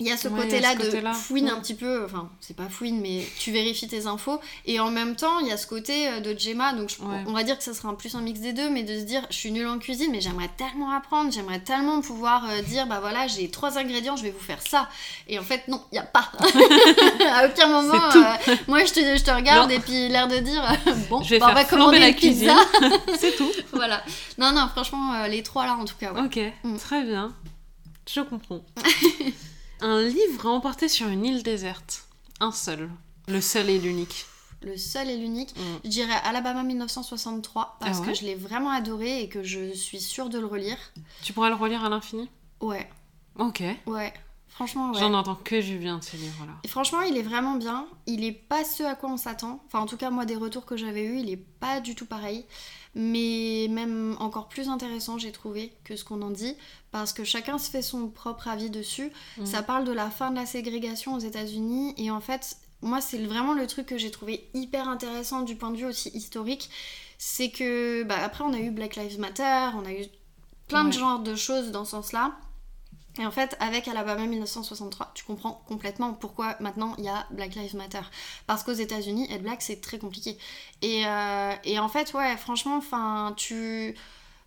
[0.00, 1.50] il y a ce Ouais, côté-là de fouine Ouais.
[1.52, 5.14] un petit peu, enfin c'est pas fouine, mais tu vérifies tes infos, et en même
[5.14, 7.22] temps il y a ce côté euh, de Gemma, donc je- Ouais.
[7.28, 9.04] on va dire que ça sera un plus un mix des deux, mais de se
[9.04, 12.86] dire je suis nulle en cuisine, mais j'aimerais tellement apprendre, j'aimerais tellement pouvoir euh, dire
[12.86, 14.88] bah voilà j'ai trois ingrédients, je vais vous faire ça,
[15.28, 16.28] et en fait non, il y a pas.
[17.32, 19.76] à aucun moment, euh, moi je te, je te regarde Non.
[19.76, 20.62] et puis l'air de dire
[21.08, 22.54] bon, Je vais bah, on va faire commander la pizza.
[23.18, 23.50] C'est tout.
[23.72, 24.02] voilà.
[24.38, 26.12] Non non franchement les trois là en tout cas.
[26.14, 26.76] Ok, Mm.
[26.78, 27.32] très bien.
[28.12, 28.60] Je comprends.
[29.80, 32.06] Un livre à emporter sur une île déserte.
[32.40, 32.90] Un seul.
[33.28, 34.26] Le seul et l'unique.
[34.62, 35.54] Le seul et l'unique.
[35.56, 35.60] Mm.
[35.84, 39.72] Je dirais Alabama 1963 parce Ah ouais que je l'ai vraiment adoré et que je
[39.72, 40.78] suis sûre de le relire.
[41.22, 42.28] Tu pourras le relire à l'infini?
[42.60, 42.88] Ouais,
[43.38, 43.62] Ok.
[43.86, 44.12] ouais.
[44.48, 45.00] Franchement, ouais.
[45.00, 46.52] J'en entends que du bien de ce livre-là.
[46.62, 47.86] Et franchement, il est vraiment bien.
[48.06, 49.60] Il est pas ce à quoi on s'attend.
[49.66, 52.06] Enfin, en tout cas, moi, des retours que j'avais eus, il est pas du tout
[52.06, 52.46] pareil.
[52.94, 56.56] Mais même encore plus intéressant, j'ai trouvé, que ce qu'on en dit.
[56.92, 59.10] Parce que chacun se fait son propre avis dessus.
[59.38, 59.46] Mm.
[59.46, 61.94] Ça parle de la fin de la ségrégation aux États-Unis.
[61.96, 65.70] Et en fait, moi, c'est vraiment le truc que j'ai trouvé hyper intéressant du point
[65.70, 66.70] de vue aussi historique.
[67.18, 70.04] C'est que, bah, après, on a eu Black Lives Matter, on a eu
[70.68, 72.36] plein de genres de choses dans ce sens-là.
[73.18, 77.54] Et en fait, avec Alabama 1963, tu comprends complètement pourquoi maintenant il y a Black
[77.54, 78.00] Lives Matter.
[78.46, 80.36] Parce qu'aux États-Unis, être black, c'est très compliqué.
[80.82, 83.94] Et, euh, en fait, ouais, franchement, enfin, tu.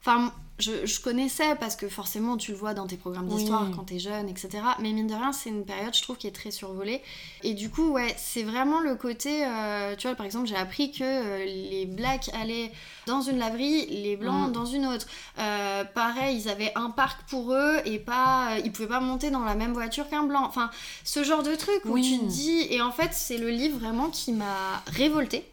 [0.02, 3.36] Enfin, je, je connaissais parce que forcément tu le vois dans tes programmes Oui.
[3.36, 4.50] d'histoire quand t'es jeune, etc.
[4.80, 7.02] Mais mine de rien, c'est une période, je trouve, qui est très survolée.
[7.44, 9.46] Et du coup, ouais, c'est vraiment le côté.
[9.46, 12.72] euh, tu vois, par exemple, j'ai appris que euh, les blacks allaient
[13.06, 14.54] dans une laverie, les blancs Mm.
[14.54, 15.08] dans une autre.
[15.40, 19.44] Euh, pareil, ils avaient un parc pour eux et pas, ils pouvaient pas monter dans
[19.44, 20.44] la même voiture qu'un blanc.
[20.46, 20.70] Enfin,
[21.04, 22.04] ce genre de truc où Oui.
[22.04, 22.66] tu te dis.
[22.70, 25.44] Et en fait, c'est le livre vraiment qui m'a révoltée.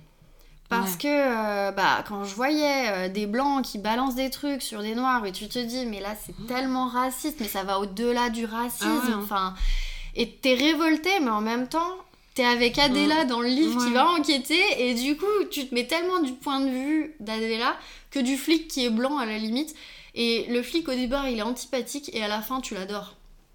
[0.71, 0.99] Parce Ouais.
[1.03, 4.95] que euh, bah, quand je voyais euh, des blancs qui balancent des trucs sur des
[4.95, 8.45] noirs et tu te dis mais là c'est tellement raciste mais ça va au-delà du
[8.47, 9.55] racisme Ah ouais, enfin
[10.17, 11.97] et t'es révolté mais en même temps
[12.35, 15.87] t'es avec Adela dans le livre qui va enquêter et du coup tu te mets
[15.87, 17.77] tellement du point de vue d'Adela
[18.11, 19.75] que du flic qui est blanc à la limite
[20.15, 23.15] et le flic au départ il est antipathique et à la fin tu l'adores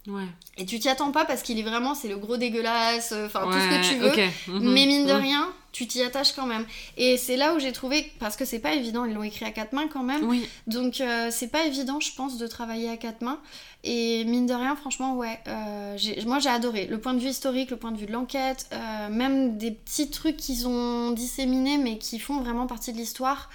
[0.10, 0.24] Ouais.
[0.58, 3.46] et tu t'y attends pas parce qu'il est vraiment c'est le gros dégueulasse euh, enfin
[3.46, 4.60] tout ce que tu veux.
[4.60, 4.74] Mhm.
[4.74, 6.66] mais mine de rien, tu t'y attaches quand même.
[6.98, 9.52] Et c'est là où j'ai trouvé, parce que c'est pas évident, ils l'ont écrit à
[9.52, 10.48] quatre mains quand même, Oui.
[10.68, 13.40] donc euh, c'est pas évident, je pense, de travailler à quatre mains.
[13.84, 15.96] Et mine de rien, franchement, ouais, euh,
[16.26, 16.86] moi j'ai adoré.
[16.88, 20.10] Le point de vue historique, le point de vue de l'enquête, euh, même des petits
[20.10, 23.50] trucs qu'ils ont disséminés, mais qui font vraiment partie de l'histoire.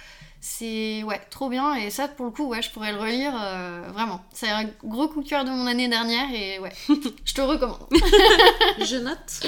[0.47, 3.89] C'est ouais, trop bien et ça pour le coup ouais je pourrais le relire euh,
[3.91, 4.23] vraiment.
[4.31, 6.71] C'est un gros coup de cœur de mon année dernière et ouais
[7.25, 7.87] je te recommande.
[8.79, 9.47] Je note.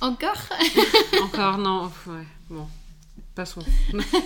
[0.00, 0.48] Encore?
[1.22, 1.92] Encore non.
[2.06, 2.24] Ouais.
[2.48, 2.66] Bon.
[3.34, 3.60] Passons.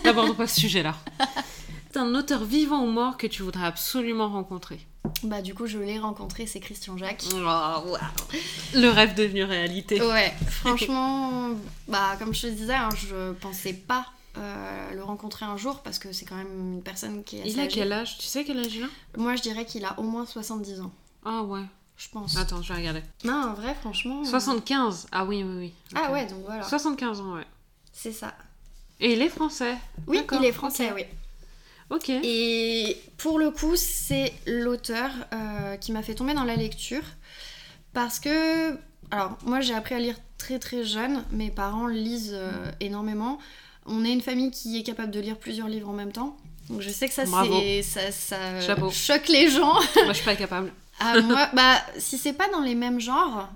[0.05, 0.95] N'abordons pas ce sujet-là.
[1.91, 4.79] C'est un auteur vivant ou mort que tu voudrais absolument rencontrer.
[5.25, 7.25] Bah du coup je l'ai rencontré, c'est Christian Jacques.
[7.35, 10.01] Le rêve devenu réalité.
[10.01, 11.51] Ouais, franchement,
[11.89, 14.07] bah comme je te disais, hein, je pensais pas
[14.37, 17.51] euh, le rencontrer un jour parce que c'est quand même une personne qui est assez
[17.53, 17.75] Il a âgée.
[17.75, 18.19] quel âge?
[18.19, 18.89] Tu sais quel âge il a?
[19.17, 20.93] Moi je dirais qu'il a au moins 70 ans,
[21.25, 21.63] Ah ouais.
[21.97, 22.37] je pense.
[22.37, 23.03] Attends, je vais regarder.
[23.25, 24.21] Non, en vrai, franchement.
[24.23, 25.75] euh, 75 Ah oui, oui, oui.
[25.95, 26.13] Ah Ok.
[26.13, 27.47] ouais, donc voilà, 75 ans, ouais.
[27.93, 28.35] c'est ça.
[29.01, 29.77] Et il est français?
[30.07, 31.05] Oui, il est français, oui.
[31.91, 32.11] Ok.
[32.11, 37.03] Et pour le coup, c'est l'auteur euh, qui m'a fait tomber dans la lecture.
[37.95, 38.77] Parce que,
[39.11, 43.39] alors, moi j'ai appris à lire très très jeune, mes parents lisent euh, énormément.
[43.89, 46.37] On est une famille qui est capable de lire plusieurs livres en même temps.
[46.71, 48.91] Donc je sais que ça, ça, ça Chapeau.
[48.91, 49.73] choque les gens.
[49.97, 50.73] Moi, je suis pas capable.
[51.01, 53.49] Ah, moi, bah, si c'est pas dans les mêmes genres,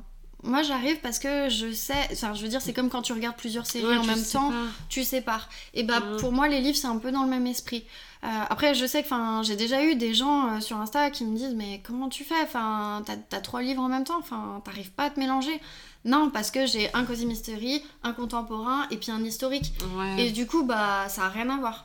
[0.45, 2.09] moi j'arrive parce que je sais.
[2.13, 4.51] Enfin, je veux dire, c'est comme quand tu regardes plusieurs séries Ouais, en même temps
[4.51, 4.57] pas.
[4.89, 5.49] tu sépares.
[5.75, 7.85] Et bah pour moi les livres c'est un peu dans le même esprit.
[8.25, 9.09] Euh, après je sais que
[9.43, 12.41] j'ai déjà eu des gens euh, sur Insta qui me disent mais comment tu fais?
[12.45, 15.61] Enfin t'as trois livres en même temps, enfin t'arrives pas à te mélanger.
[16.05, 19.73] Non parce que j'ai un cosy mystery, un contemporain et puis un historique.
[19.97, 20.23] Ouais.
[20.27, 21.85] Et du coup bah ça a rien à voir.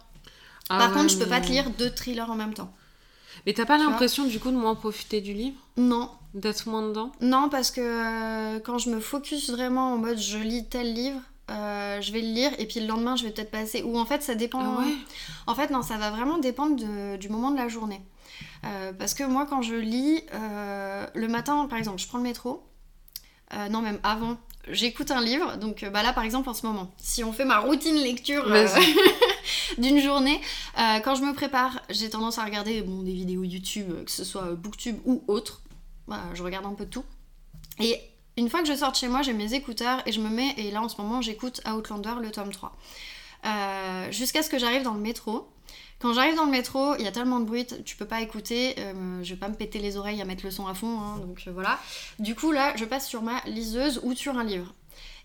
[0.70, 2.74] Ah Par ouais, contre je peux pas te lire deux thrillers en même temps.
[3.45, 5.57] Mais t'as pas l'impression du coup de moins profiter du livre?
[5.78, 7.11] Non, D'être moins dedans?
[7.22, 11.22] Non parce que euh, quand je me focus vraiment en mode je lis tel livre.
[11.51, 14.05] euh, je vais le lire et puis le lendemain je vais peut-être passer ou en
[14.05, 14.93] fait ça dépend Ah ouais?
[15.45, 18.01] En fait, non, ça va vraiment dépendre de- du moment de la journée.
[18.65, 22.63] Euh, parce que moi, quand je lis, le matin, par exemple, je prends le métro.
[23.54, 24.38] Euh, non, même avant,
[24.70, 25.58] j'écoute un livre.
[25.58, 28.45] Donc bah là, par exemple, en ce moment, si on fait ma routine lecture
[29.78, 30.39] d'une journée,
[30.76, 34.54] quand je me prépare, j'ai tendance à regarder bon, des vidéos YouTube, que ce soit
[34.54, 35.62] Booktube ou autre.
[36.08, 37.04] Bah, je regarde un peu tout.
[37.80, 38.00] Et
[38.38, 40.54] une fois que je sors de chez moi, j'ai mes écouteurs et je me mets,
[40.58, 42.76] et là en ce moment, j'écoute Outlander, le tome 3.
[43.45, 45.48] Euh, jusqu'à ce que j'arrive dans le métro.
[46.00, 48.76] Quand j'arrive dans le métro, il y a tellement de bruit, tu peux pas écouter,
[48.78, 51.20] euh, je vais pas me péter les oreilles à mettre le son à fond, hein,
[51.48, 51.80] euh, voilà.
[52.20, 54.74] Du coup là, je passe sur ma liseuse ou sur un livre.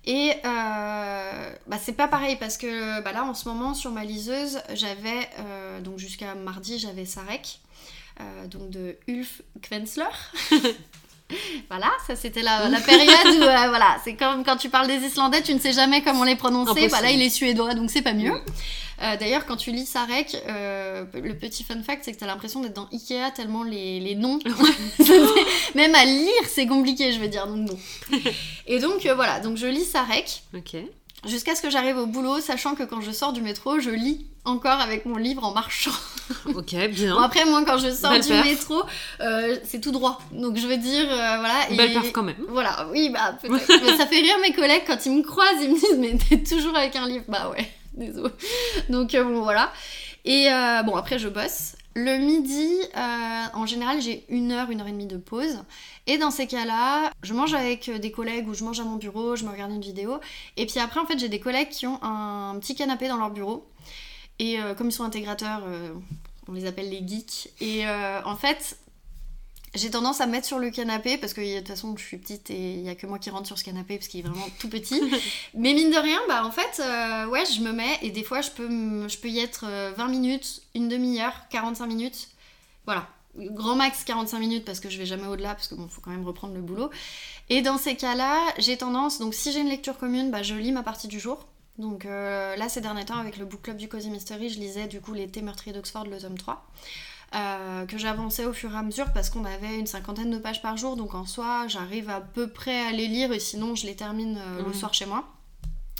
[0.04, 4.60] Et bah, c'est pas pareil parce que bah, là en ce moment sur ma liseuse,
[4.72, 5.28] j'avais,
[5.84, 7.60] donc jusqu'à mardi, j'avais Sarek,
[8.46, 10.06] donc de Ulf Kvensler.
[11.70, 15.42] voilà, ça c'était la, période où, euh, voilà, c'est comme quand tu parles des Islandais,
[15.42, 16.88] tu ne sais jamais comment les prononcer.
[16.88, 18.32] Voilà, il est suédois, donc c'est pas mieux.
[19.02, 22.28] Euh, d'ailleurs, quand tu lis Sarek, euh, le petit fun fact, c'est que tu as
[22.28, 24.38] l'impression d'être dans Ikea tellement les, les noms,
[25.74, 27.46] même à lire, c'est compliqué, je veux dire.
[27.48, 27.78] Donc bon.
[28.66, 30.42] Et donc voilà, donc je lis Sarek.
[30.54, 30.76] Ok.
[31.26, 34.26] Jusqu'à ce que j'arrive au boulot, sachant que quand je sors du métro, je lis
[34.44, 35.92] encore avec mon livre en marchant.
[36.46, 37.14] ok, bien.
[37.14, 38.82] Bon, après, moi, quand je sors du métro,
[39.20, 40.20] euh, c'est tout droit.
[40.32, 41.54] Donc, je veux dire, euh, voilà.
[41.76, 42.36] Belle perf quand même.
[42.48, 43.84] Voilà, oui, bah, peut-être.
[43.84, 46.42] mais ça fait rire mes collègues quand ils me croisent, ils me disent, mais t'es
[46.42, 47.24] toujours avec un livre.
[47.28, 48.32] Bah ouais, désolé.
[48.88, 49.72] Donc, euh, bon, voilà.
[50.24, 50.48] Et
[50.84, 51.74] bon, après, je bosse.
[51.94, 52.72] Le midi,
[53.54, 55.62] en général, j'ai une heure, une heure et demie de pause.
[56.06, 59.36] Et dans ces cas-là, je mange avec des collègues ou je mange à mon bureau,
[59.36, 60.18] je me regarde une vidéo.
[60.56, 63.30] Et puis après, en fait, j'ai des collègues qui ont un petit canapé dans leur
[63.30, 63.66] bureau.
[64.38, 65.92] Et euh, comme ils sont intégrateurs, euh,
[66.48, 67.50] on les appelle les geeks.
[67.60, 68.76] Et euh, en fait,
[69.74, 72.18] j'ai tendance à me mettre sur le canapé parce que de toute façon je suis
[72.18, 74.28] petite et il n'y a que moi qui rentre sur ce canapé parce qu'il est
[74.28, 75.00] vraiment tout petit.
[75.54, 76.82] Mais mine de rien, bah en fait,
[77.30, 78.68] ouais, je me mets et des fois je peux,
[79.08, 79.66] je peux y être
[79.96, 82.28] 20 minutes, une demi-heure, 45 minutes.
[82.84, 83.08] Voilà.
[83.34, 86.10] Grand max 45 minutes parce que je vais jamais au-delà parce que bon, faut quand
[86.10, 86.90] même reprendre le boulot.
[87.48, 90.72] Et dans ces cas-là, j'ai tendance, donc si j'ai une lecture commune, bah je lis
[90.72, 91.46] ma partie du jour.
[91.78, 94.86] Donc euh, là, ces derniers temps, avec le book club du Cozy Mystery, je lisais
[94.86, 96.66] du coup l'été meurtrier d'Oxford, le tome 3.
[97.34, 100.60] Euh, que j'avançais au fur et à mesure parce qu'on avait une cinquantaine de pages
[100.60, 103.86] par jour, donc en soi j'arrive à peu près à les lire et sinon je
[103.86, 104.74] les termine euh, le mmh.
[104.74, 105.24] soir chez moi.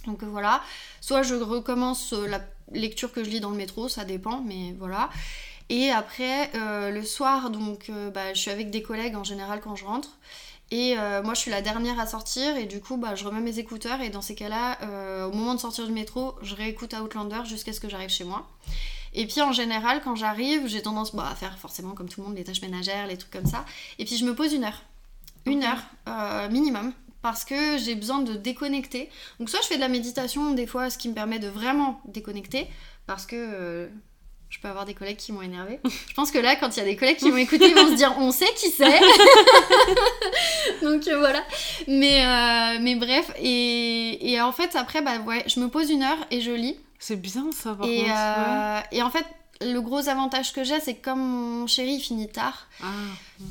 [0.07, 0.61] Donc voilà,
[1.01, 2.41] soit je recommence la
[2.73, 5.09] lecture que je lis dans le métro, ça dépend, mais voilà.
[5.71, 9.85] Et après, le soir, donc bah, je suis avec des collègues en général quand je
[9.85, 10.19] rentre.
[10.73, 13.43] Et euh, moi, je suis la dernière à sortir et du coup, bah, je remets
[13.43, 16.95] mes écouteurs et dans ces cas-là, euh, au moment de sortir du métro, je réécoute
[16.95, 18.49] Outlander jusqu'à ce que j'arrive chez moi.
[19.13, 22.27] Et puis en général, quand j'arrive, j'ai tendance bah, à faire forcément comme tout le
[22.27, 23.67] monde les tâches ménagères, les trucs comme ça.
[23.99, 24.83] Et puis je me pose une heure.
[25.45, 29.11] Une heure euh, minimum parce que j'ai besoin de déconnecter.
[29.41, 32.01] Donc soit je fais de la méditation des fois, ce qui me permet de vraiment
[32.07, 32.67] déconnecter
[33.07, 33.91] parce que
[34.53, 35.81] je peux avoir des collègues qui m'ont énervé.
[36.09, 37.89] Je pense que là, quand il y a des collègues qui vont écouter, ils vont
[37.89, 39.01] se dire on sait qui c'est.
[40.83, 41.43] Donc euh, voilà.
[41.89, 46.03] Mais, euh, mais bref, et, et, en fait, après, bah ouais, je me pose une
[46.03, 46.77] heure et je lis.
[46.99, 49.25] C'est bien ça, par et, euh, et en fait,
[49.63, 52.87] le gros avantage que j'ai, c'est que comme mon chéri finit tard, ah.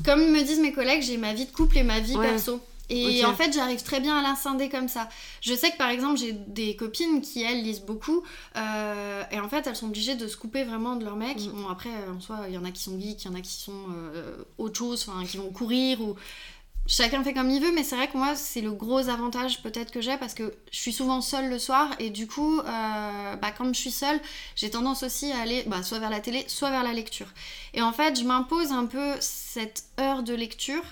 [0.04, 2.60] comme me disent mes collègues, j'ai ma vie de couple et ma vie perso.
[2.92, 5.08] Et en fait, j'arrive très bien à l'inscinder comme ça.
[5.40, 8.22] Je sais que par exemple, j'ai des copines qui, elles, lisent beaucoup.
[8.56, 11.40] Euh, et en fait, elles sont obligées de se couper vraiment de leur mec.
[11.40, 11.48] Mm.
[11.52, 13.40] Bon, après, en soi, il y en a qui sont geeks, il y en a
[13.40, 16.16] qui sont euh, autre chose, enfin, qui vont courir ou.
[16.88, 19.92] Chacun fait comme il veut, mais c'est vrai que moi, c'est le gros avantage peut-être
[19.92, 23.52] que j'ai parce que je suis souvent seule le soir et du coup, euh, bah,
[23.56, 24.20] quand je suis seule,
[24.56, 27.28] j'ai tendance aussi à aller bah, soit vers la télé, soit vers la lecture.
[27.72, 30.82] Et en fait, je m'impose un peu cette heure de lecture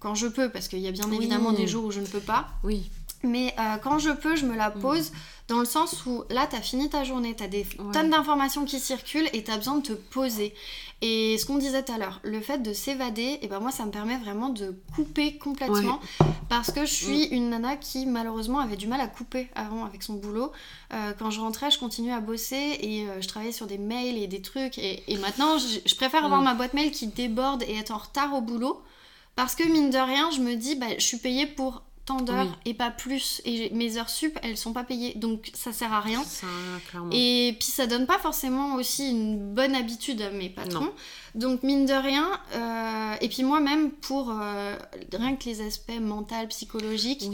[0.00, 2.20] quand je peux, parce qu'il y a bien évidemment des jours où je ne peux
[2.20, 2.48] pas.
[2.64, 2.90] Oui.
[3.24, 5.10] Mais euh, quand je peux, je me la pose
[5.48, 8.64] dans le sens où là, tu as fini ta journée, tu as des tonnes d'informations
[8.64, 10.54] qui circulent et tu as besoin de te poser.
[11.00, 13.70] Et ce qu'on disait tout à l'heure, le fait de s'évader, et eh ben moi,
[13.70, 16.00] ça me permet vraiment de couper complètement
[16.48, 20.02] parce que je suis une nana qui malheureusement avait du mal à couper avant avec
[20.02, 20.50] son boulot.
[20.92, 24.18] Euh, quand je rentrais, je continuais à bosser et euh, je travaillais sur des mails
[24.18, 24.76] et des trucs.
[24.78, 28.40] Et, maintenant, je, préfère avoir ma boîte mail qui déborde et être en retard au
[28.40, 28.82] boulot
[29.38, 32.58] parce que mine de rien, je me dis, bah, je suis payée pour tant d'heures
[32.64, 33.40] et pas plus.
[33.44, 35.14] Et mes heures sup, elles sont pas payées.
[35.14, 36.24] Donc ça sert à rien.
[37.12, 40.90] et puis ça donne pas forcément aussi une bonne habitude à mes patrons.
[41.36, 44.76] Donc mine de rien, euh, et puis moi-même pour euh,
[45.12, 47.30] rien que les aspects mentaux, psychologiques,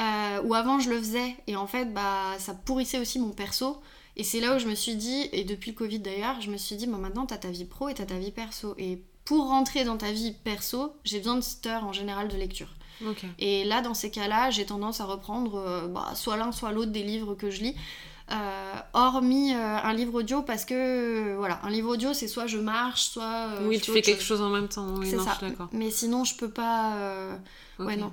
[0.00, 3.76] euh, où avant je le faisais et en fait bah ça pourrissait aussi mon perso.
[4.16, 6.56] Et c'est là où je me suis dit, et depuis le Covid d'ailleurs, je me
[6.56, 8.74] suis dit, bon maintenant t'as ta vie pro et t'as ta vie perso.
[8.78, 12.36] Et pour rentrer dans ta vie perso, j'ai besoin de cette heure en général de
[12.36, 12.68] lecture.
[13.40, 16.92] Et là, dans ces cas-là, j'ai tendance à reprendre euh, bah, soit l'un, soit l'autre
[16.92, 17.74] des livres que je lis.
[18.30, 22.56] Euh, hormis euh, un livre audio parce que voilà un livre audio c'est soit je
[22.56, 25.36] marche soit oui tu fais quelque chose en même temps oui, c'est ça
[25.72, 26.96] mais sinon je peux pas
[27.80, 28.12] ouais non.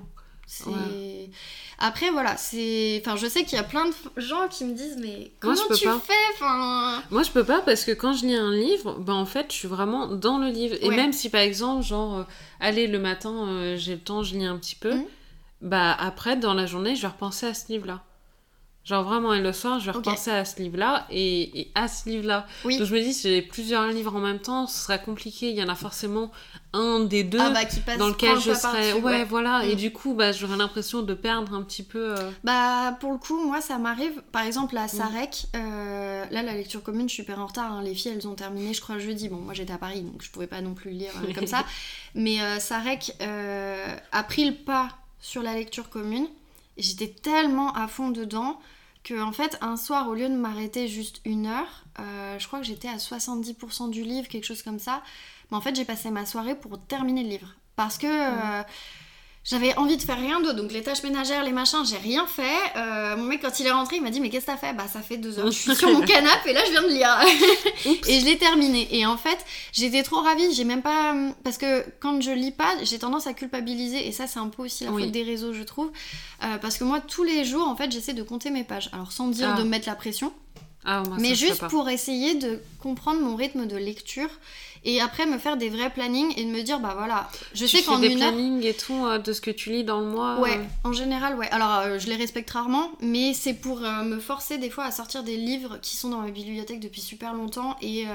[0.66, 1.30] Ouais.
[1.78, 3.00] Après, voilà, c'est.
[3.04, 5.68] Enfin, je sais qu'il y a plein de gens qui me disent, mais Moi, comment
[5.68, 5.98] peux tu pas.
[6.00, 7.02] fais Enfin.
[7.10, 9.54] Moi, je peux pas parce que quand je lis un livre, ben en fait, je
[9.56, 10.76] suis vraiment dans le livre.
[10.82, 10.96] Et Ouais.
[10.96, 12.24] même si par exemple, genre, euh,
[12.58, 15.04] allez, le matin, euh, j'ai le temps, je lis un petit peu, Mhm.
[15.62, 18.02] bah après, dans la journée, je vais repenser à ce livre-là.
[18.82, 20.06] Genre vraiment, et le soir, je vais Ok.
[20.06, 22.46] repenser à ce livre-là et, et à ce livre-là.
[22.64, 22.78] Oui.
[22.78, 25.50] Donc je me dis, si j'ai plusieurs livres en même temps, ce sera compliqué.
[25.50, 26.30] Il y en a forcément
[26.72, 29.66] un des deux Ah bah, qui passe dans lequel je par-dessus, Ouais, voilà.
[29.66, 29.78] Et Mm.
[29.78, 32.14] du coup, bah, j'aurais l'impression de perdre un petit peu.
[32.18, 34.22] euh, Bah, pour le coup, moi, ça m'arrive.
[34.32, 34.78] Par exemple, Mm.
[34.78, 37.70] à Sarek, euh, là, la lecture commune, je suis super en retard.
[37.72, 37.82] hein.
[37.82, 39.28] Les filles, elles ont terminé, je crois, jeudi.
[39.28, 41.64] Bon, moi, j'étais à Paris, donc je pouvais pas non plus lire euh, comme ça.
[42.14, 44.88] Mais euh, Sarek a pris le pas
[45.20, 46.26] sur la lecture commune.
[46.80, 48.58] J'étais tellement à fond dedans
[49.04, 52.58] que, en fait, un soir, au lieu de m'arrêter juste une heure, euh, je crois
[52.60, 55.02] que j'étais à 70% du livre, quelque chose comme ça.
[55.50, 57.54] Mais en fait, j'ai passé ma soirée pour terminer le livre.
[57.76, 58.06] Parce que.
[58.06, 58.62] euh,
[59.42, 62.42] j'avais envie de faire rien d'autre, donc les tâches ménagères, les machins, j'ai rien fait.
[62.76, 64.74] Euh, mon mec, quand il est rentré, il m'a dit Mais qu'est-ce que t'as fait?
[64.74, 65.46] Bah, ça fait deux heures.
[65.50, 67.16] Je suis sur mon canapé et là, je viens de lire.
[68.06, 68.86] Et je l'ai terminé.
[68.94, 69.38] Et en fait,
[69.72, 70.52] j'étais trop ravie.
[70.54, 71.14] J'ai même pas.
[71.42, 74.06] Parce que quand je lis pas, j'ai tendance à culpabiliser.
[74.06, 75.04] Et ça, c'est un peu aussi la Oui.
[75.04, 75.90] faute des réseaux, je trouve.
[76.44, 78.90] Euh, parce que moi, tous les jours, en fait, j'essaie de compter mes pages.
[78.92, 79.58] Alors, sans dire Ah.
[79.58, 80.32] de me mettre la pression,
[80.84, 84.28] Ah, moi, mais juste pour essayer de comprendre mon rythme de lecture.
[84.84, 87.76] Et après, me faire des vrais plannings et de me dire Bah voilà, je Tu
[87.76, 88.32] sais qu'en une heure.
[88.32, 90.40] plannings et tout euh, de ce que tu lis dans le mois.
[90.40, 91.48] Ouais, euh, en général, ouais.
[91.50, 95.22] Alors, euh, je les respecte rarement, mais c'est pour me forcer des fois à sortir
[95.22, 98.06] des livres qui sont dans ma bibliothèque depuis super longtemps et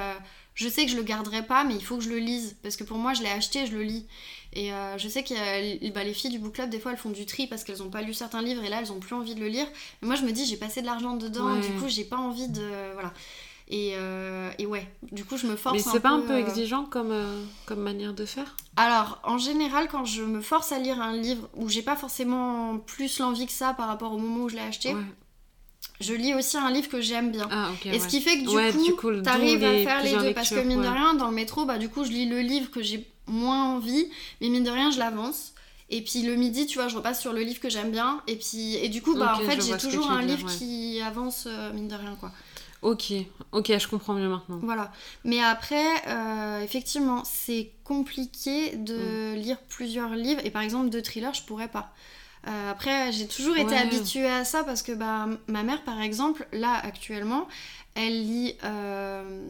[0.55, 2.75] je sais que je le garderai pas, mais il faut que je le lise parce
[2.77, 4.05] que pour moi, je l'ai acheté, je le lis.
[4.53, 7.25] Et je sais que bah, les filles du book club, des fois, elles font du
[7.25, 9.39] tri parce qu'elles ont pas lu certains livres et là, elles ont plus envie de
[9.41, 9.67] le lire.
[10.01, 11.59] Mais moi, je me dis, j'ai passé de l'argent dedans, Ouais.
[11.59, 12.63] du coup, j'ai pas envie de.
[12.93, 13.11] Voilà.
[13.67, 16.39] Et, euh, et ouais, du coup, je me force Mais c'est pas un peu euh,
[16.39, 18.55] exigeant comme, euh, comme manière de faire?
[18.75, 22.77] Alors, en général, quand je me force à lire un livre où j'ai pas forcément
[22.77, 25.01] plus l'envie que ça par rapport au moment où je l'ai acheté, Ouais.
[25.99, 27.47] je lis aussi un livre que j'aime bien.
[27.49, 27.87] Ah, ok.
[27.87, 30.33] Et ce qui fait que du Ouais, coup, coup, t'arrives à faire les deux.
[30.35, 32.69] Parce que mine de rien, dans le métro, bah du coup, je lis le livre
[32.69, 34.07] que j'ai moins envie,
[34.41, 35.53] mais mine de rien, je l'avance.
[35.89, 38.21] Et puis le midi, tu vois, je repasse sur le livre que j'aime bien.
[38.27, 41.87] Et puis, et du coup, bah en fait, j'ai toujours un livre qui avance, mine
[41.87, 42.31] de rien, quoi.
[42.85, 43.13] Ok,
[43.51, 44.59] ok, je comprends mieux maintenant.
[44.61, 44.91] Voilà.
[45.23, 49.35] Mais après, euh, effectivement, c'est compliqué de Mm.
[49.37, 50.41] lire plusieurs livres.
[50.45, 51.91] Et par exemple, deux thrillers, je pourrais pas.
[52.47, 53.77] Euh, après, j'ai toujours été Ouais.
[53.77, 57.47] habituée à ça parce que bah, ma mère, par exemple, là, actuellement,
[57.95, 58.55] elle lit...
[58.63, 59.49] euh,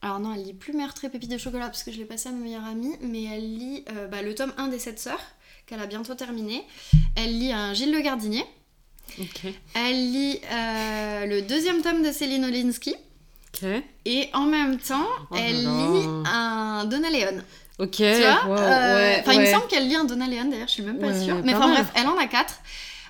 [0.00, 2.30] Alors non, elle lit plus Mère très pépite de chocolat parce que je l'ai passé
[2.30, 5.20] à ma meilleure amie, mais elle lit bah, le tome 1 des 7 sœurs,
[5.66, 6.64] qu'elle a bientôt terminé.
[7.16, 8.46] Elle lit un Gilles Le Gardinier.
[9.74, 12.94] Elle lit euh, le deuxième tome de Céline Olinsky.
[14.06, 15.70] Et en même temps, Oh elle là.
[15.70, 17.42] lit un Donna Leon.
[17.78, 17.90] Ok.
[17.96, 20.72] Tu vois wow, Euh, ouais, il me semble qu'elle lit un Donna Leon, d'ailleurs, je
[20.72, 21.36] suis même pas Ouais, sûre.
[21.44, 22.60] Mais enfin bref, elle en a quatre.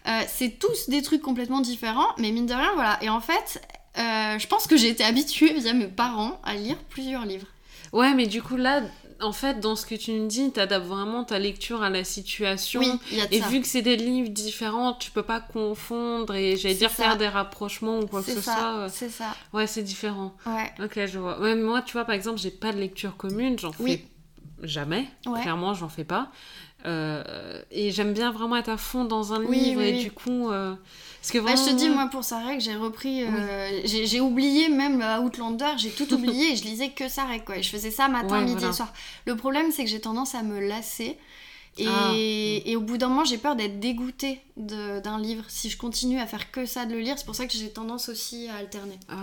[0.09, 2.99] Euh, c'est tous des trucs complètement différents, mais mine de rien, voilà.
[3.03, 3.61] Et en fait,
[3.97, 7.47] je pense que j'ai été habituée via mes parents à lire plusieurs livres.
[7.93, 8.83] Ouais, mais du coup, là,
[9.23, 12.81] en fait, dans ce que tu me dis, t'adaptes vraiment ta lecture à la situation.
[12.81, 13.49] Oui, il y a de Et ça.
[13.49, 17.05] vu que c'est des livres différents, tu peux pas confondre et j'allais dire ça.
[17.05, 18.73] faire des rapprochements ou quoi que ce ça, soit.
[18.79, 19.35] euh, c'est ça.
[19.53, 20.35] Ouais, c'est différent.
[20.47, 20.73] Ouais.
[20.85, 21.39] Ok, je vois.
[21.57, 23.99] Moi, tu vois, par exemple, j'ai pas de lecture commune, j'en Oui.
[23.99, 25.09] fais jamais.
[25.27, 25.41] Ouais.
[25.43, 26.31] Clairement, j'en fais pas.
[26.87, 30.03] Euh, et j'aime bien vraiment être à fond dans un Oui, livre oui, et oui.
[30.05, 30.51] du coup.
[30.51, 30.75] euh,
[31.21, 33.23] parce que Bah, je te vraiment- dis, moi, pour Sarek, j'ai repris.
[33.25, 37.59] euh, j'ai oublié même Outlander, j'ai tout oublié et je lisais que Sarek, quoi.
[37.59, 38.69] Et je faisais ça matin, Ouais, midi voilà.
[38.71, 38.93] et soir.
[39.27, 41.19] Le problème, c'est que j'ai tendance à me lasser.
[41.79, 42.13] Et, Ah.
[42.15, 45.45] et au bout d'un moment, j'ai peur d'être dégoûtée d'un livre.
[45.49, 47.71] Si je continue à faire que ça de le lire, c'est pour ça que j'ai
[47.71, 48.99] tendance aussi à alterner.
[49.09, 49.15] Ah.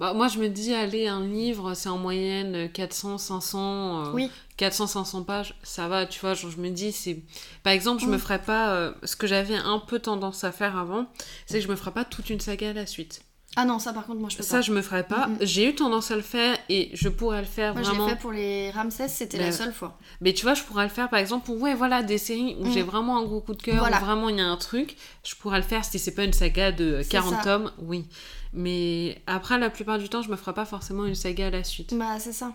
[0.00, 4.30] Bah, moi, je me dis, allez, un livre, c'est en moyenne 400, 500, euh, Oui.
[4.56, 6.34] 400, 500 pages, ça va, tu vois.
[6.34, 7.22] Genre, je me dis, c'est.
[7.62, 8.18] Par exemple, je me Mm.
[8.20, 8.70] ferais pas.
[8.74, 11.06] euh, ce que j'avais un peu tendance à faire avant,
[11.46, 13.22] c'est que je me ferais pas toute une saga à la suite.
[13.54, 14.62] Ah non, ça par contre, moi je peux Ça, pas.
[14.62, 15.26] je me ferais pas.
[15.26, 15.38] Mm, mm.
[15.42, 18.08] J'ai eu tendance à le faire et je pourrais le faire Moi, je l'ai vraiment.
[18.08, 19.98] fait pour les Ramsès, c'était Bah, la seule fois.
[20.22, 22.64] Mais tu vois, je pourrais le faire par exemple pour ouais, voilà, des séries où
[22.66, 22.70] Mm.
[22.72, 23.98] j'ai vraiment un gros coup de cœur, Voilà.
[23.98, 24.96] où vraiment il y a un truc.
[25.22, 27.40] Je pourrais le faire si c'est pas une saga de C'est 40 ça.
[27.42, 28.06] tomes, oui.
[28.52, 31.64] Mais après, la plupart du temps, je me ferai pas forcément une saga à la
[31.64, 31.94] suite.
[31.94, 32.52] Bah, c'est ça.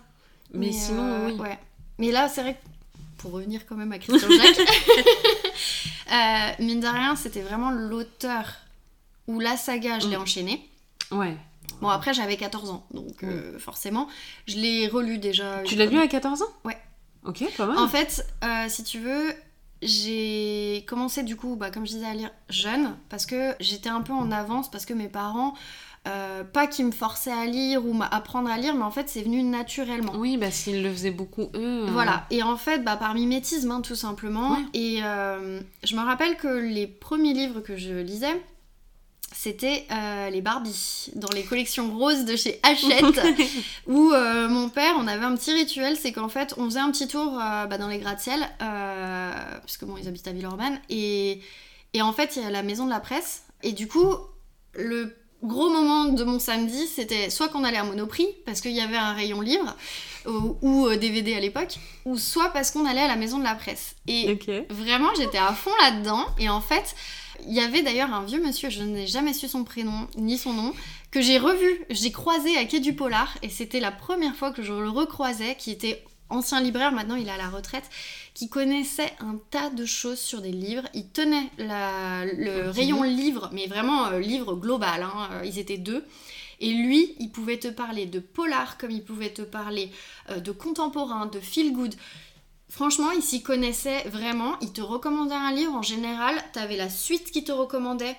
[0.54, 1.34] Mais, sinon, euh, oui.
[1.39, 1.58] Ouais.
[1.98, 2.60] Mais là, c'est vrai que
[3.18, 4.60] pour revenir quand même à Christian Jacques,
[6.12, 8.54] euh, mine de rien, c'était vraiment l'auteur
[9.28, 10.22] ou la saga, je l'ai Mm.
[10.22, 10.70] enchaîné.
[11.12, 11.36] Ouais.
[11.82, 14.08] Bon, après, j'avais 14 ans, donc euh, forcément,
[14.48, 15.62] je l'ai relu déjà.
[15.64, 16.45] Tu l'as lu à 14 ans?
[16.64, 16.78] Ouais.
[17.26, 17.78] Ok, pas mal.
[17.78, 19.34] En fait, euh, si tu veux,
[19.82, 24.02] j'ai commencé du coup, bah, comme je disais, à lire jeune, parce que j'étais un
[24.02, 25.54] peu en avance, parce que mes parents,
[26.08, 29.22] euh, pas qu'ils me forçaient à lire ou apprendre à lire, mais en fait c'est
[29.22, 30.14] venu naturellement.
[30.16, 31.86] Oui, parce qu'ils le faisaient beaucoup eux.
[31.86, 31.89] Euh.
[31.91, 34.58] Voilà, et en fait bah, par mimétisme hein, tout simplement.
[34.74, 38.41] Et euh, je me rappelle que les premiers livres que je lisais,
[39.34, 39.86] c'était
[40.32, 43.22] les Barbie dans les collections roses de chez Hachette
[43.88, 44.14] où
[44.49, 47.34] mon père on avait un petit rituel c'est qu'en fait on faisait un petit tour
[47.34, 48.39] bah, dans les gratte-ciel
[49.66, 51.41] puisque bon ils habitent à Villeurbanne et,
[51.93, 54.16] et en fait il y a la maison de la presse et du coup
[54.74, 58.81] le gros moment de mon samedi, c'était soit qu'on allait à Monoprix, parce qu'il y
[58.81, 59.75] avait un rayon livre,
[60.61, 61.75] ou, DVD euh, à l'époque,
[62.05, 63.95] ou soit parce qu'on allait à la maison de la presse.
[64.07, 64.38] Et
[64.69, 66.25] vraiment, j'étais à fond là-dedans.
[66.39, 66.95] Et en fait,
[67.45, 70.53] il y avait d'ailleurs un vieux monsieur, je n'ai jamais su son prénom ni son
[70.53, 70.73] nom,
[71.11, 74.61] que j'ai revu, j'ai croisé à Quai du Polar, et c'était la première fois que
[74.61, 77.89] je le recroisais, qui était ancien libraire, maintenant il est à la retraite,
[78.34, 80.88] qui connaissait un tas de choses sur des livres.
[80.93, 86.05] Il tenait le rayon livre, mais vraiment euh, livre global, hein, euh, ils étaient deux.
[86.59, 89.91] Et lui, il pouvait te parler de polar, comme il pouvait te parler
[90.30, 91.93] euh, de contemporain, de feel good.
[92.69, 94.57] Franchement, il s'y connaissait vraiment.
[94.61, 95.73] Il te recommandait un livre.
[95.73, 98.17] En général, tu avais la suite qui te recommandait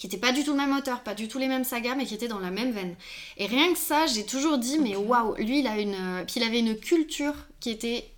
[0.00, 2.06] qui n'était pas du tout le même auteur, pas du tout les mêmes sagas, mais
[2.06, 2.94] qui était dans la même veine.
[3.36, 6.42] Et rien que ça, j'ai toujours dit, mais waouh, lui, il a une, puis il
[6.42, 8.10] avait une culture qui était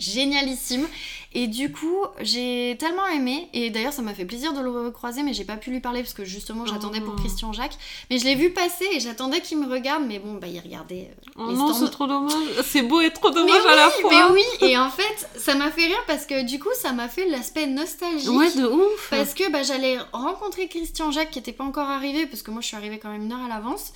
[0.00, 0.88] génialissime.
[1.32, 3.48] Et du coup, j'ai tellement aimé.
[3.52, 6.00] Et d'ailleurs, ça m'a fait plaisir de le recroiser, mais j'ai pas pu lui parler
[6.00, 7.20] parce que justement, j'attendais pour oh.
[7.20, 7.76] Christian Jacques.
[8.10, 10.02] Mais je l'ai vu passer et j'attendais qu'il me regarde.
[10.08, 11.10] Mais bon, bah, il regardait.
[11.12, 12.32] Euh, oh non, c'est trop dommage.
[12.64, 14.10] C'est beau et trop dommage à la fois.
[14.10, 17.08] Mais oui, et en fait, ça m'a fait rire parce que du coup, ça m'a
[17.08, 18.30] fait l'aspect nostalgique.
[18.30, 19.10] Ouais, de ouf.
[19.10, 22.60] Parce que bah, j'allais rencontrer Christian Jacques qui était pas encore arrivé, parce que moi,
[22.60, 23.92] je suis arrivée quand même une heure à l'avance.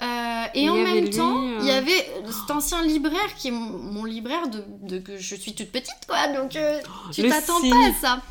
[0.00, 4.04] Euh, et en même temps, il y euh, avait cet ancien libraire qui est mon,
[4.04, 6.28] libraire de, que je suis toute petite, quoi.
[6.28, 8.22] Donc, euh, oh, tu t'attends pas à ça.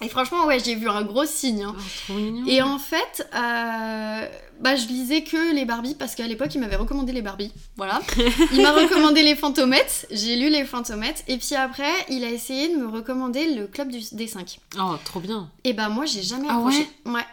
[0.00, 1.62] Et franchement, ouais, j'ai vu un gros signe.
[1.62, 1.76] Hein.
[2.10, 2.14] Oh,
[2.48, 7.12] et en fait, bah, je lisais que les Barbies parce qu'à l'époque, il m'avait recommandé
[7.12, 7.52] les Barbies.
[7.76, 8.00] Voilà.
[8.52, 10.06] Il m'a recommandé les Fantomettes.
[10.10, 11.22] J'ai lu les Fantomettes.
[11.28, 14.58] Et puis après, il a essayé de me recommander le Club du, des 5.
[14.80, 15.50] Oh, trop bien.
[15.62, 16.88] Et bah, moi, j'ai jamais ah accroché.
[17.06, 17.24] ouais.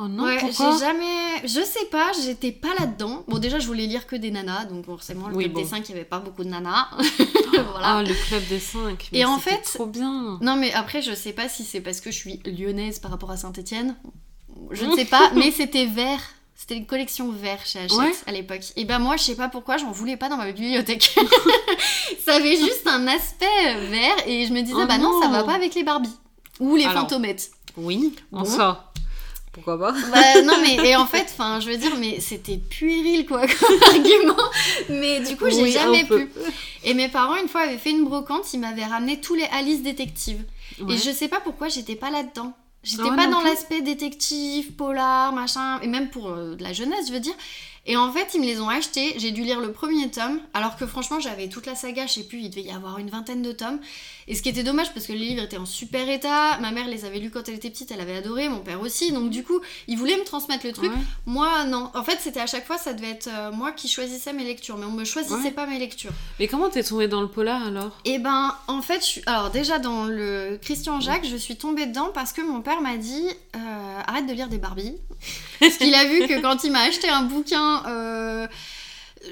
[0.00, 1.42] Oh non, ouais, j'ai jamais.
[1.42, 3.24] Je sais pas, j'étais pas là-dedans.
[3.26, 5.92] Bon, déjà, je voulais lire que des nanas, donc forcément, le club des 5, il
[5.92, 6.88] n'y avait pas beaucoup de nanas.
[7.50, 7.96] voilà.
[7.96, 9.08] Ah, le club des 5.
[9.12, 9.60] Et en fait.
[9.62, 10.38] trop bien.
[10.40, 13.32] Non, mais après, je sais pas si c'est parce que je suis lyonnaise par rapport
[13.32, 13.96] à Saint-Etienne.
[14.70, 16.20] Je ne sais pas, mais c'était vert.
[16.54, 18.72] C'était une collection vert chez Hachette à l'époque.
[18.76, 21.16] Et ben moi, je sais pas pourquoi, j'en voulais pas dans ma bibliothèque.
[22.24, 25.20] ça avait juste un aspect vert et je me disais, oh bah non.
[25.22, 26.16] ça va pas avec les Barbies.
[26.60, 27.52] Ou les fantomettes.
[27.76, 28.44] Oui, bon.
[28.44, 28.87] ça
[29.52, 29.92] pourquoi pas?
[29.92, 33.82] Bah, Non, mais et en fait, enfin, je veux dire, mais c'était puéril quoi comme
[33.88, 34.50] argument.
[34.88, 36.30] Mais du coup, j'ai jamais pu.
[36.84, 39.82] Et mes parents, une fois, avaient fait une brocante, ils m'avaient ramené tous les Alice
[39.82, 40.44] détectives.
[40.88, 42.52] Et je sais pas pourquoi j'étais pas là-dedans.
[42.84, 47.12] J'étais pas dans l'aspect détective, polar, machin, et même pour euh, de la jeunesse, je
[47.12, 47.34] veux dire.
[47.86, 49.14] Et en fait, ils me les ont achetés.
[49.18, 52.22] J'ai dû lire le premier tome, alors que franchement, j'avais toute la saga, je sais
[52.22, 53.80] plus, il devait y avoir une vingtaine de tomes.
[54.28, 56.58] Et ce qui était dommage, parce que les livres étaient en super état.
[56.60, 59.10] Ma mère les avait lus quand elle était petite, elle avait adoré, mon père aussi.
[59.10, 60.92] Donc du coup, ils voulaient me transmettre le truc.
[61.24, 61.90] Moi, non.
[61.94, 64.76] En fait, c'était à chaque fois, ça devait être euh, moi qui choisissais mes lectures,
[64.76, 66.12] mais on me choisissait pas mes lectures.
[66.38, 67.98] Mais comment t'es tombée dans le polar alors?
[68.04, 69.22] Eh ben, en fait, je suis...
[69.24, 72.98] alors déjà dans le Christian Jacques, je suis tombée dedans parce que mon père m'a
[72.98, 74.96] dit euh, arrête de lire des Barbies.
[75.58, 77.82] parce qu'il a vu que quand il m'a acheté un bouquin.
[77.86, 78.46] Euh,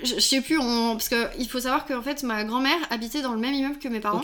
[0.02, 0.92] je, sais plus, on...
[0.92, 4.00] parce qu'il faut savoir qu'en fait ma grand-mère habitait dans le même immeuble que mes
[4.00, 4.22] parents.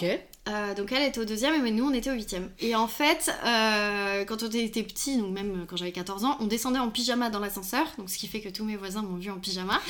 [0.49, 2.51] Euh, donc elle était au deuxième et nous on était au huitième.
[2.59, 6.47] Et en fait, euh, quand on était petit, donc même quand j'avais 14 ans, on
[6.47, 9.31] descendait en pyjama dans l'ascenseur, donc ce qui fait que tous mes voisins m'ont vu
[9.31, 9.81] en pyjama.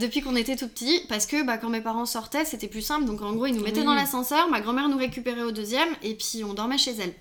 [0.00, 3.06] depuis qu'on était tout petit, parce que bah, quand mes parents sortaient, c'était plus simple.
[3.06, 6.14] Donc en gros, ils nous mettaient dans l'ascenseur, ma grand-mère nous récupérait au deuxième, et
[6.14, 7.14] puis on dormait chez elle.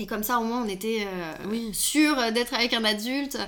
[0.00, 1.06] Et comme ça, au moins, on était
[1.48, 1.72] oui.
[1.72, 3.38] sûr d'être avec un adulte.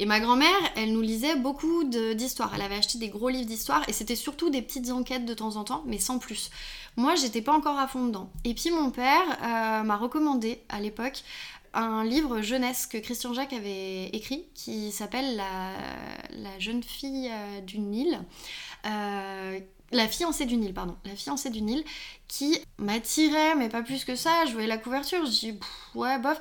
[0.00, 2.52] Et ma grand-mère, elle nous lisait beaucoup d'histoires.
[2.54, 5.56] Elle avait acheté des gros livres d'histoire et c'était surtout des petites enquêtes de temps
[5.56, 6.50] en temps, mais sans plus.
[6.96, 8.30] Moi, j'étais pas encore à fond dedans.
[8.44, 11.22] Et puis mon père euh, m'a recommandé à l'époque
[11.72, 17.78] un livre jeunesse que Christian Jacques avait écrit qui s'appelle la, jeune fille euh, du
[17.78, 18.18] Nil.
[18.86, 19.60] Euh,
[19.92, 21.84] la fiancée du Nil, pardon, la fiancée du Nil,
[22.28, 24.46] qui m'attirait, mais pas plus que ça.
[24.46, 25.60] Je voyais la couverture, je dis
[25.94, 26.38] ouais, bof.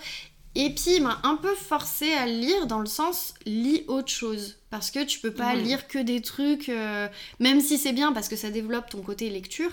[0.55, 4.57] Et puis il m'a un peu forcé à lire dans le sens lis autre chose.
[4.71, 7.07] Parce que tu peux pas lire que des trucs, euh,
[7.39, 9.71] même si c'est bien parce que ça développe ton côté lecture.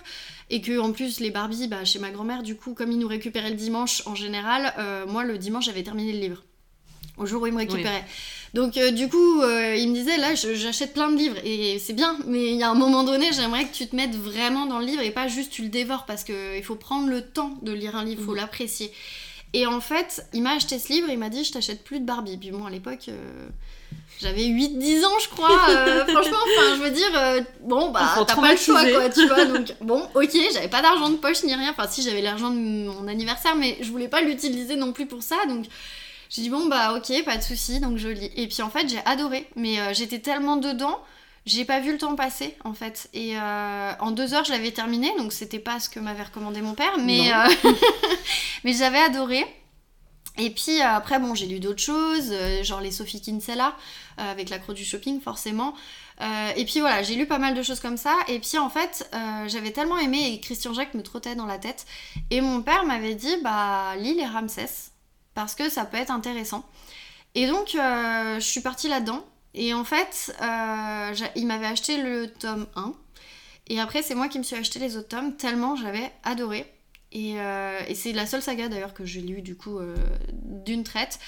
[0.49, 3.09] Et que en plus les Barbies, bah, chez ma grand-mère, du coup, comme ils nous
[3.09, 6.45] récupéraient le dimanche en général, euh, moi le dimanche j'avais terminé le livre.
[7.19, 8.05] Au jour où ils me récupéraient.
[8.53, 12.19] Donc euh, du coup, il me disait là j'achète plein de livres et c'est bien,
[12.27, 14.87] mais il y a un moment donné j'aimerais que tu te mettes vraiment dans le
[14.87, 17.97] livre et pas juste tu le dévores parce qu'il faut prendre le temps de lire
[17.97, 18.93] un livre, il faut l'apprécier.
[19.57, 22.05] Et en fait, il m'a acheté ce livre, il m'a dit je t'achète plus de
[22.05, 22.37] Barbie.
[22.37, 23.49] Puis bon, à l'époque, euh,
[24.21, 25.71] j'avais 8-10 ans, je crois.
[25.71, 29.27] euh, franchement, enfin, je veux dire, euh, bon, bah, t'as pas le choix, quoi, tu
[29.27, 29.47] vois.
[29.47, 31.71] Donc, bon, ok, j'avais pas d'argent de poche ni rien.
[31.71, 35.23] Enfin, si, j'avais l'argent de mon anniversaire, mais je voulais pas l'utiliser non plus pour
[35.23, 35.37] ça.
[35.49, 35.65] Donc,
[36.29, 37.81] j'ai dit, bon, bah, ok, pas de souci.
[37.81, 38.31] Donc, je lis.
[38.37, 39.49] Et puis, en fait, j'ai adoré.
[39.57, 40.99] Mais euh, j'étais tellement dedans.
[41.47, 44.73] J'ai pas vu le temps passer en fait et euh, en deux heures je l'avais
[44.73, 47.71] terminé donc c'était pas ce que m'avait recommandé mon père mais euh,
[48.65, 49.45] mais j'avais adoré
[50.39, 52.31] et puis euh, après, bon, j'ai lu d'autres choses,
[52.61, 53.75] genre les Sophie Kinsella,
[54.19, 55.73] avec l'accro du shopping, forcément.
[56.21, 58.17] Euh, et puis voilà, j'ai lu pas mal de choses comme ça.
[58.29, 61.59] Et puis en fait, euh, j'avais tellement aimé et Christian Jacques me trottait dans la
[61.59, 61.87] tête.
[62.31, 64.93] Et mon père m'avait dit, bah, lis les Ramsès,
[65.35, 66.65] parce que ça peut être intéressant.
[67.35, 69.25] Et donc, euh, je suis partie là-dedans.
[69.57, 72.93] Et en fait, euh, il m'avait acheté le tome 1.
[73.69, 76.73] Et après, c'est moi qui me suis acheté les autres tomes, tellement j'avais adoré.
[77.11, 79.97] Et, euh, et c'est la seule saga d'ailleurs que j'ai lue du coup euh,
[80.31, 81.19] d'une traite.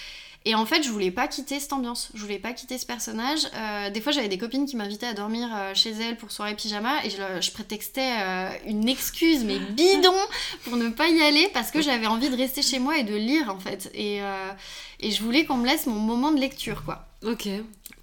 [0.45, 3.41] Et en fait, je voulais pas quitter cette ambiance, je voulais pas quitter ce personnage.
[3.55, 7.05] Euh, des fois, j'avais des copines qui m'invitaient à dormir chez elles pour soirée pyjama
[7.05, 10.15] et je, je prétextais euh, une excuse, mais bidon,
[10.65, 13.15] pour ne pas y aller parce que j'avais envie de rester chez moi et de
[13.15, 13.91] lire en fait.
[13.95, 14.53] Et, euh,
[15.01, 17.05] et je voulais qu'on me laisse mon moment de lecture quoi.
[17.25, 17.49] Ok.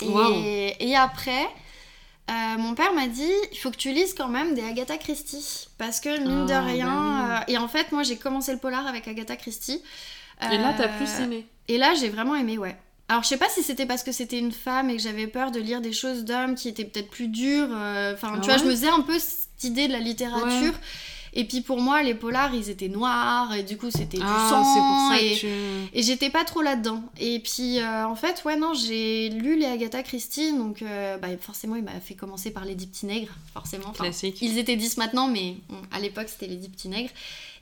[0.02, 1.46] Et, après,
[2.30, 5.68] euh, mon père m'a dit il faut que tu lises quand même des Agatha Christie.
[5.78, 6.88] Parce que mine de rien.
[7.28, 9.82] bah euh, et en fait, moi j'ai commencé le polar avec Agatha Christie.
[10.52, 11.48] Et là, t'as Euh, plus aimé.
[11.68, 12.76] Et là, j'ai vraiment aimé, ouais.
[13.08, 15.52] Alors, je sais pas si c'était parce que c'était une femme et que j'avais peur
[15.52, 17.70] de lire des choses d'hommes qui étaient peut-être plus dures.
[17.70, 20.74] Enfin, Ah tu vois, je me faisais un peu cette idée de la littérature.
[21.38, 24.48] Et puis pour moi, les polars, ils étaient noirs et du coup, c'était du Ah,
[24.50, 24.64] sang.
[24.64, 25.34] pour ça et...
[25.34, 25.48] que tu.
[25.94, 27.04] Et j'étais pas trop là-dedans.
[27.20, 31.28] Et puis, euh, en fait, ouais, non, j'ai lu les Agatha Christie, donc euh, bah,
[31.40, 33.88] forcément, il m'a fait commencer par les dix petits nègres, forcément.
[33.90, 34.38] Enfin, Classique.
[34.42, 37.12] ils étaient 10 maintenant, mais bon, à l'époque, c'était les dix petits nègres.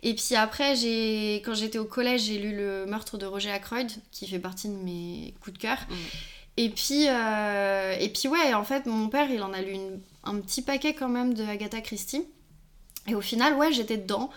[0.03, 3.89] Et puis après, j'ai, quand j'étais au collège, j'ai lu Le meurtre de Roger Ackroyd,
[4.11, 5.77] qui fait partie de mes coups de cœur.
[6.57, 9.99] Et puis, euh, et puis, ouais, en fait, mon père, il en a lu une-
[10.25, 12.23] un petit paquet quand même de Agatha Christie.
[13.07, 14.29] Et au final, ouais, j'étais dedans.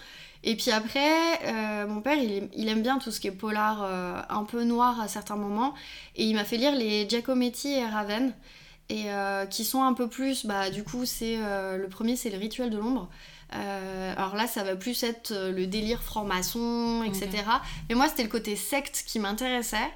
[0.45, 1.11] Et puis après,
[1.45, 4.45] euh, mon père, il, aime- il aime bien tout ce qui est polar, euh, un
[4.45, 5.75] peu noir à certains moments.
[6.15, 8.33] Et il m'a fait lire les Giacometti et Raven.
[8.89, 12.39] Et euh, qui sont un peu plus, bah du coup, c'est le premier, c'est le
[12.39, 13.09] rituel de l'ombre.
[13.51, 17.43] Alors là, ça va plus être le délire franc-maçon, etc.
[17.89, 19.91] Mais moi, c'était le côté secte qui m'intéressait,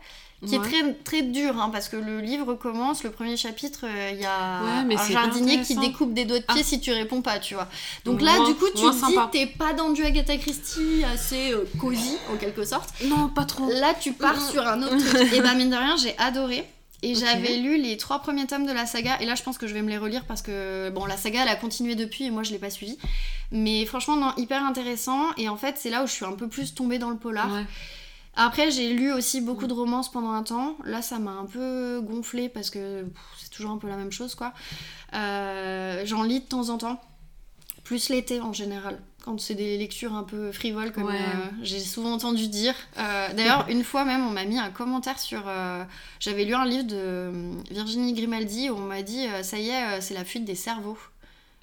[0.47, 0.67] qui Ouais.
[0.67, 4.21] est très, très dur, hein, parce que le livre commence, le premier chapitre, euh, il
[4.21, 6.65] y a Ouais, un jardinier qui découpe des doigts de pied Ah.
[6.65, 7.69] si tu réponds pas, tu vois.
[8.05, 11.53] Donc là, Moins- du coup, tu te dis, t'es pas dans du Agatha Christie assez
[11.53, 12.89] euh, cosy, en quelque sorte.
[13.05, 13.69] Non, pas trop.
[13.71, 15.33] Là, tu pars sur un autre truc.
[15.35, 16.65] Et ben, mine de rien, j'ai adoré.
[17.03, 19.19] Et j'avais lu les trois premiers tomes de la saga.
[19.23, 21.43] Et là, je pense que je vais me les relire parce que, bon, la saga,
[21.45, 22.99] elle a continué depuis et moi, je l'ai pas suivi.
[23.53, 25.23] Mais franchement, non, hyper intéressant.
[25.39, 27.51] Et en fait, c'est là où je suis un peu plus tombée dans le polar.
[27.51, 27.65] Ouais.
[28.37, 30.77] Après, j'ai lu aussi beaucoup de romances pendant un temps.
[30.85, 33.05] Là, ça m'a un peu gonflé parce que
[33.39, 34.53] c'est toujours un peu la même chose, quoi.
[35.15, 37.01] Euh, J'en lis de temps en temps.
[37.85, 39.01] Plus l'été en général.
[39.25, 41.15] Quand c'est des lectures un peu frivoles, comme Ouais.
[41.19, 42.75] euh, j'ai souvent entendu dire.
[42.99, 45.43] Euh, D'ailleurs, une fois même, on m'a mis un commentaire sur.
[46.21, 47.33] J'avais lu un livre de
[47.71, 50.97] Virginie Grimaldi où on m'a dit Ça y est, c'est la fuite des cerveaux.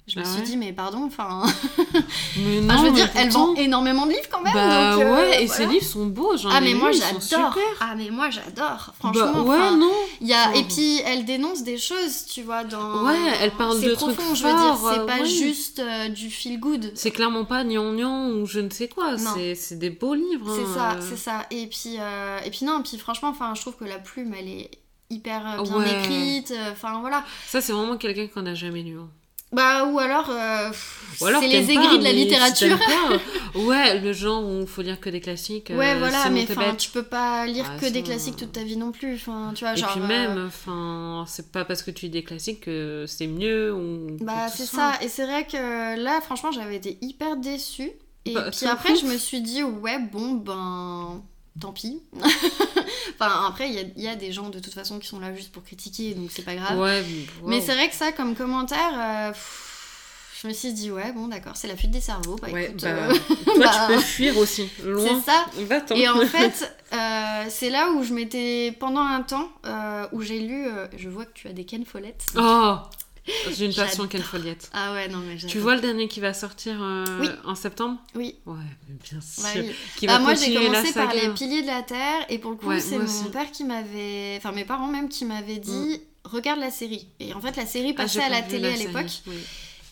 [0.08, 1.42] Je me Ah suis ouais dit, mais pardon, enfin.
[2.38, 4.54] Mais Enfin, non, je veux dire, elle vend énormément de livres quand même.
[4.54, 5.54] Bah donc, euh, ouais, et voilà.
[5.64, 7.58] ces livres sont beaux, j'en Ah ai mais moi j'adore.
[7.80, 8.86] Ah mais moi j'adore.
[8.86, 9.42] Bah Franchement.
[9.44, 9.90] ouais, enfin, non.
[10.20, 13.04] il y a Enfin, et puis elle dénonce des choses, tu vois dans.
[13.04, 15.26] Ouais, elle parle C'est de profond, trucs je veux dire, c'est pas ouais.
[15.26, 16.90] juste euh, du feel good.
[16.94, 20.54] C'est clairement pas gnangnan ou je ne sais quoi, c'est des beaux livres.
[20.54, 21.00] C'est hein, ça, euh.
[21.08, 21.46] c'est ça.
[21.50, 21.96] Et puis
[22.44, 24.70] et puis non, puis franchement, enfin je trouve que la plume elle est
[25.10, 26.00] hyper bien Ouais.
[26.00, 26.52] écrite.
[26.72, 27.24] Enfin voilà.
[27.46, 28.98] Ça, c'est vraiment quelqu'un qu'on n'a jamais lu.
[28.98, 29.08] hein.
[29.50, 30.28] Bah ou alors.
[30.28, 30.70] euh,
[31.26, 32.78] alors c'est les aigris pas, de la si littérature.
[33.54, 35.72] ouais, le genre où il faut lire que des classiques.
[35.74, 36.46] Ouais, euh, voilà, mais
[36.76, 39.14] tu peux pas lire Ah, que des classiques euh, toute ta vie non plus.
[39.14, 39.90] Enfin, tu vois, Et genre.
[39.92, 43.72] puis euh, même, enfin, c'est pas parce que tu lis des classiques que c'est mieux
[43.74, 44.18] ou.
[44.20, 47.90] Bah c'est ça, et c'est vrai que là franchement j'avais été hyper déçue.
[48.26, 49.00] Et Bah, puis après ouf.
[49.00, 51.22] je me suis dit ouais bon ben
[51.58, 52.02] tant pis.
[53.14, 55.20] enfin après il y a, il y a des gens de toute façon qui sont
[55.20, 56.78] là juste pour critiquer donc c'est pas grave.
[56.78, 57.04] Ouais,
[57.44, 59.64] Mais c'est vrai que ça comme commentaire, euh, pff,
[60.42, 62.36] je me suis dit ouais bon d'accord c'est la fuite des cerveaux.
[62.40, 65.04] Bah, Ouais, écoute, bah, euh, toi, bah, tu peux fuir aussi, loin.
[65.24, 65.46] c'est ça.
[65.64, 65.94] Va-t'en.
[65.96, 70.40] Et en fait, euh, c'est là où je m'étais pendant un temps euh, où j'ai
[70.40, 70.66] lu.
[70.96, 72.24] je vois que tu as des Ken Follett.
[72.36, 72.76] Oh
[73.56, 74.06] J'ai une passion.
[74.06, 74.70] Ken Follett.
[74.72, 77.28] Ah ouais non mais Tu vois le dernier qui va sortir euh, Oui.
[77.44, 77.98] en septembre?
[78.14, 78.36] Oui.
[78.46, 78.54] Ouais,
[78.88, 79.42] bien sûr.
[79.42, 79.70] Bah oui.
[79.96, 82.56] Qui Bah, va moi j'ai commencé par les piliers de la terre et pour le
[82.56, 83.28] coup Ouais, c'est mon aussi.
[83.30, 87.40] père qui m'avait, enfin mes parents même qui m'avaient dit regarde la série et en
[87.40, 89.36] fait la série Ah, passait à la télé à l'époque oui.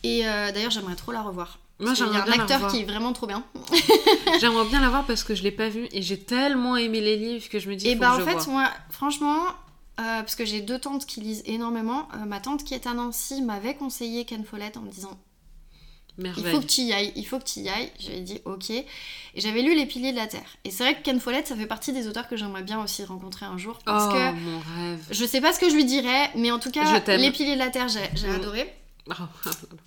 [0.03, 2.57] et euh, d'ailleurs j'aimerais trop la revoir Moi, Parce qu'il y j'aimerais a un bien
[2.57, 3.43] acteur qui est vraiment trop bien.
[4.41, 7.16] J'aimerais bien la voir parce que je l'ai pas vue et j'ai tellement aimé les
[7.16, 8.47] livres que je me dis Et faut bah que en je fait, vois.
[8.53, 9.43] moi, franchement,
[9.99, 12.94] euh, parce que j'ai deux tantes qui lisent énormément, euh, ma tante qui est à
[12.94, 15.18] Nancy m'avait conseillé Ken Follett en me disant
[16.18, 16.55] il Merveille.
[16.55, 17.90] faut que tu y ailles, il faut que tu y ailles.
[17.99, 18.70] J'avais dit ok.
[18.70, 18.86] Et
[19.34, 20.49] j'avais lu Les Piliers de la Terre.
[20.64, 23.05] Et c'est vrai que Ken Follett, ça fait partie des auteurs que j'aimerais bien aussi
[23.05, 23.78] rencontrer un jour.
[23.84, 25.05] Parce oh, que mon rêve.
[25.11, 27.01] je sais pas ce que je lui dirais, mais en tout cas.
[27.18, 28.34] Les Piliers de la Terre, j'ai Mm.
[28.34, 28.74] adoré.
[29.09, 29.12] Oh,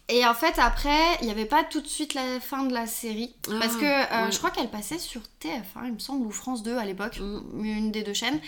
[0.08, 2.86] Et en fait, après, il n'y avait pas tout de suite la fin de la
[2.88, 3.34] série.
[3.60, 4.32] parce Ah, que euh, ouais.
[4.32, 7.66] je crois qu'elle passait sur TF1, il me semble, ou France 2 à l'époque, Mm.
[7.66, 8.40] une des deux chaînes.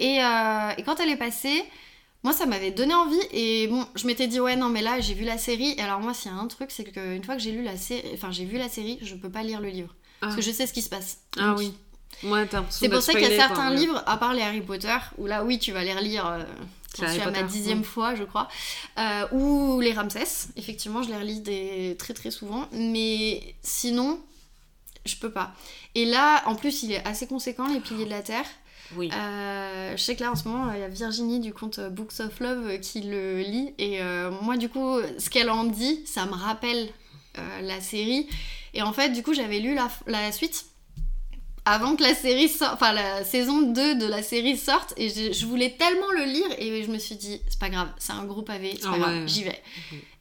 [0.00, 1.64] Et, euh, et quand elle est passée,
[2.22, 3.20] moi, ça m'avait donné envie.
[3.32, 5.74] Et bon, je m'étais dit, ouais, non, mais là, j'ai vu la série.
[5.76, 7.76] Et alors, moi, s'il y a un truc, c'est qu'une fois que j'ai lu la
[7.76, 9.94] série, enfin, j'ai vu la série, je peux pas lire le livre.
[10.20, 10.36] Parce Ah.
[10.36, 11.18] que je sais ce qui se passe.
[11.38, 11.74] Ah oui.
[12.22, 14.96] Ouais, C'est pour ça qu'il y a certains quoi, livres, à part les Harry Potter,
[15.18, 16.26] où là, oui, tu vas les relire.
[16.26, 16.44] euh,
[17.02, 17.84] Harry suis à ma dixième ouais.
[17.84, 18.48] fois, je crois.
[18.98, 20.48] Euh, ou les Ramsès.
[20.56, 21.96] Effectivement, je les relis des...
[21.98, 22.68] très très souvent.
[22.72, 24.20] Mais sinon,
[25.04, 25.52] je peux pas.
[25.96, 28.46] Et là, en plus, il est assez conséquent, Les Piliers de la Terre.
[28.96, 29.10] Oui.
[29.12, 32.20] Euh, je sais que là, en ce moment, il y a Virginie du compte Books
[32.20, 33.74] of Love qui le lit.
[33.78, 36.88] Et euh, moi, du coup, ce qu'elle en dit, ça me rappelle
[37.38, 38.28] euh, la série.
[38.74, 40.66] Et en fait, du coup, j'avais lu la, la suite
[41.66, 45.32] avant que la série sorte, enfin la saison 2 de la série sorte, et je,
[45.32, 48.24] je voulais tellement le lire, et je me suis dit, c'est pas grave, c'est un
[48.24, 49.28] gros pavé, c'est pas Ah grave, ouais.
[49.28, 49.62] j'y vais.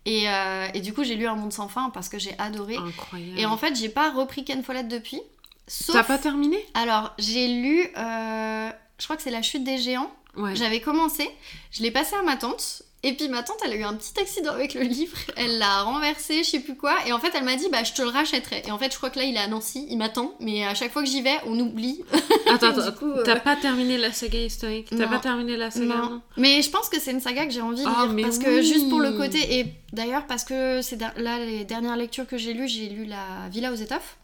[0.06, 2.78] Et, euh, et du coup, j'ai lu Un Monde sans fin parce que j'ai adoré.
[2.78, 3.38] Incroyable.
[3.38, 5.20] Et en fait, j'ai pas repris Ken Follett depuis.
[5.68, 5.96] Sauf.
[5.96, 6.58] T'as pas terminé?
[6.74, 10.12] Alors, j'ai lu, euh, je crois que c'est La chute des géants.
[10.36, 10.56] Ouais.
[10.56, 11.30] J'avais commencé,
[11.72, 14.20] je l'ai passé à ma tante, et puis ma tante, elle a eu un petit
[14.20, 17.44] accident avec le livre, elle l'a renversé, je sais plus quoi, et en fait, elle
[17.44, 18.64] m'a dit, bah, je te le rachèterai.
[18.66, 20.74] Et en fait, je crois que là, il est à Nancy, il m'attend, mais à
[20.74, 22.02] chaque fois que j'y vais, on oublie.
[22.48, 24.88] Attends, euh, t'as pas terminé la saga historique?
[24.90, 26.10] T'as pas terminé la saga Non.
[26.10, 26.22] non?
[26.38, 28.64] Mais je pense que c'est une saga que j'ai envie de Ah, lire, parce que
[28.64, 32.54] juste pour le côté, et d'ailleurs, parce que c'est là, les dernières lectures que j'ai
[32.54, 34.18] lues, j'ai lu La Villa aux étoffes.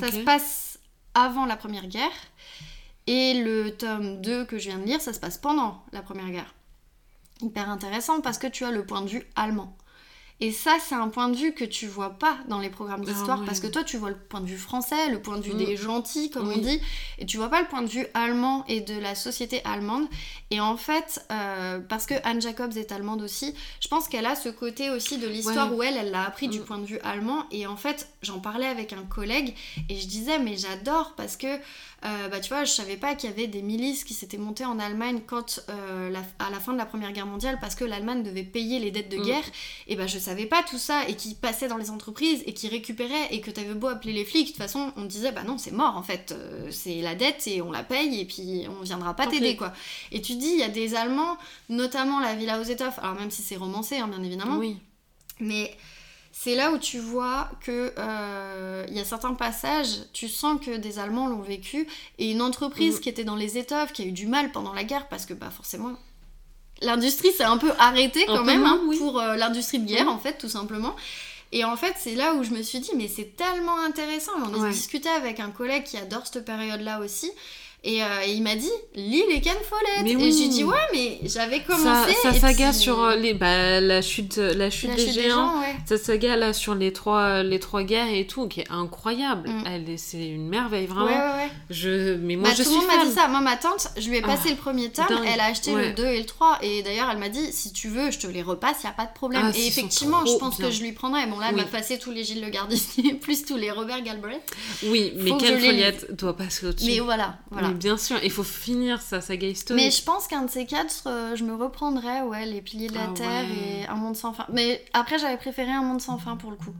[0.00, 0.63] Ça se passe
[1.14, 2.10] avant la Première Guerre.
[3.06, 6.30] Et le tome 2 que je viens de lire, ça se passe pendant la Première
[6.30, 6.54] Guerre.
[7.40, 9.76] Hyper intéressant parce que tu as le point de vue allemand.
[10.40, 13.36] Et ça, c'est un point de vue que tu vois pas dans les programmes d'histoire
[13.36, 13.46] Ah ouais.
[13.46, 15.58] parce que toi, tu vois le point de vue français, le point de vue Mm.
[15.58, 16.56] des gentils, comme Oui.
[16.58, 16.80] on dit,
[17.18, 20.06] et tu vois pas le point de vue allemand et de la société allemande.
[20.50, 24.34] Et en fait, euh, parce que Anne Jacobs est allemande aussi, je pense qu'elle a
[24.34, 25.76] ce côté aussi de l'histoire Ouais.
[25.76, 26.64] où elle, elle l'a appris du Mm.
[26.64, 27.44] point de vue allemand.
[27.52, 29.54] Et en fait, j'en parlais avec un collègue
[29.88, 31.46] et je disais, mais j'adore parce que,
[32.04, 34.64] euh, bah, tu vois, je savais pas qu'il y avait des milices qui s'étaient montées
[34.64, 37.84] en Allemagne quand, euh, la- à la fin de la Première Guerre mondiale parce que
[37.84, 39.22] l'Allemagne devait payer les dettes de Mm.
[39.22, 39.44] guerre.
[39.86, 42.68] Et bah, je savais pas tout ça et qui passaient dans les entreprises et qui
[42.68, 45.56] récupéraient et que t'avais beau appeler les flics, de toute façon, on disait, bah non,
[45.58, 48.82] c'est mort en fait, Euh, c'est la dette et on la paye et puis on
[48.82, 49.72] viendra pas t'aider quoi.
[50.12, 51.36] Et tu dis, il y a des Allemands,
[51.68, 54.76] notamment la Villa aux étoffes, alors même si c'est romancé, hein, bien évidemment, Oui.
[55.40, 55.74] mais
[56.44, 60.76] c'est là où tu vois que euh, il y a certains passages, tu sens que
[60.76, 61.86] des Allemands l'ont vécu
[62.18, 63.00] et une entreprise Mhm.
[63.00, 65.32] qui était dans les étoffes, qui a eu du mal pendant la guerre parce que
[65.32, 65.92] bah forcément
[66.82, 68.98] l'industrie s'est un peu arrêtée quand même hein, oui.
[68.98, 70.10] pour euh, l'industrie de guerre Mhm.
[70.12, 70.94] en fait tout simplement.
[71.52, 74.32] Et en fait, c'est là où je me suis dit, mais c'est tellement intéressant.
[74.44, 74.70] On a Ouais.
[74.70, 77.30] discuté avec un collègue qui adore cette période-là aussi.
[77.86, 80.04] Et, euh, et il m'a dit, lis les Ken Follett.
[80.04, 80.34] Mais et oui.
[80.36, 82.14] j'ai dit, ouais, mais j'avais Sa, commencé.
[82.22, 85.12] sa et saga puis- sur euh, les, bah, la chute, la chute la des chute
[85.20, 85.60] géants.
[85.60, 85.74] ouais.
[85.86, 89.50] Sa saga là sur les trois, les trois guerres et tout, qui est incroyable.
[89.50, 89.64] Mm.
[89.66, 91.04] Elle est, c'est une merveille vraiment.
[91.04, 91.12] Ouais,
[91.44, 91.50] ouais.
[91.68, 93.28] Je, mais moi Bah, je tout suis le monde m'a dit ça.
[93.28, 95.28] Moi, ma tante, je lui ai passé Ah, le premier tome, dingue.
[95.34, 97.88] elle a acheté le 2 et le 3, et d'ailleurs, elle m'a dit si tu
[97.88, 99.42] veux, je te les repasse, y a pas de problème.
[99.44, 100.68] Ah, et effectivement, je pense bien.
[100.68, 101.26] que je lui prendrai.
[101.26, 101.60] Bon, là, elle Oui.
[101.60, 104.40] m'a passé tous les Gilles Le Gardinier, plus tous les Robert Galbraith.
[104.84, 106.86] Oui, mais Faut que Ken je les Follett doit passer au-dessus.
[106.86, 107.73] Mais voilà, voilà.
[107.74, 109.82] Bien sûr, il faut finir sa saga historique.
[109.84, 112.94] Mais je pense qu'un de ces quatre, euh, je me reprendrais, ouais, Les Piliers de
[112.94, 113.82] la Ah Terre ouais.
[113.82, 114.46] et Un Monde sans fin.
[114.52, 116.72] Mais après, j'avais préféré Un Monde sans fin pour le coup.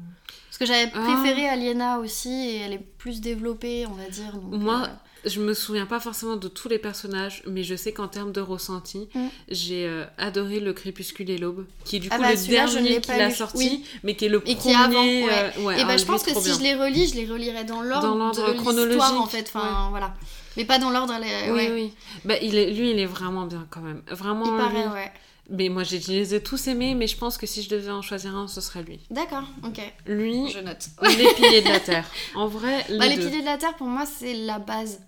[0.49, 1.01] Parce que j'avais Ah.
[1.01, 4.33] préféré Aliena aussi, et elle est plus développée, on va dire.
[4.35, 4.89] donc, Moi, euh,
[5.27, 8.41] Je me souviens pas forcément de tous les personnages, mais je sais qu'en termes de
[8.41, 9.27] ressenti, Mm.
[9.49, 12.47] j'ai euh, adoré le Crépuscule et l'Aube, qui est du coup Ah bah, le je
[12.51, 13.85] dernier l'ai qu'il pas a sorti, Oui.
[14.03, 14.57] mais qui est le Et premier.
[14.57, 15.29] qui est avant, ouais.
[15.59, 16.55] euh, ouais, Et ah, bah, je lui, pense que si bien.
[16.59, 19.51] je les relis, je les relirai dans l'ordre chronologique, en fait.
[19.55, 20.15] Enfin, voilà.
[20.57, 21.15] Mais pas dans l'ordre.
[21.21, 21.73] les- Oui, ouais.
[21.73, 21.93] oui.
[22.25, 24.03] Bah, il est, lui, il est vraiment bien quand même.
[24.11, 24.45] Vraiment.
[24.45, 25.13] Il paraît, ouais.
[25.51, 27.91] Mais moi, j'ai- je les ai tous aimés, mais je pense que si je devais
[27.91, 29.01] en choisir un, ce serait lui.
[29.11, 29.81] D'accord, ok.
[30.07, 30.87] Lui, Je note.
[31.03, 32.07] les piliers de la terre.
[32.35, 33.27] En vrai, les, Bah, les deux.
[33.27, 35.01] piliers de la terre, pour moi, c'est la base.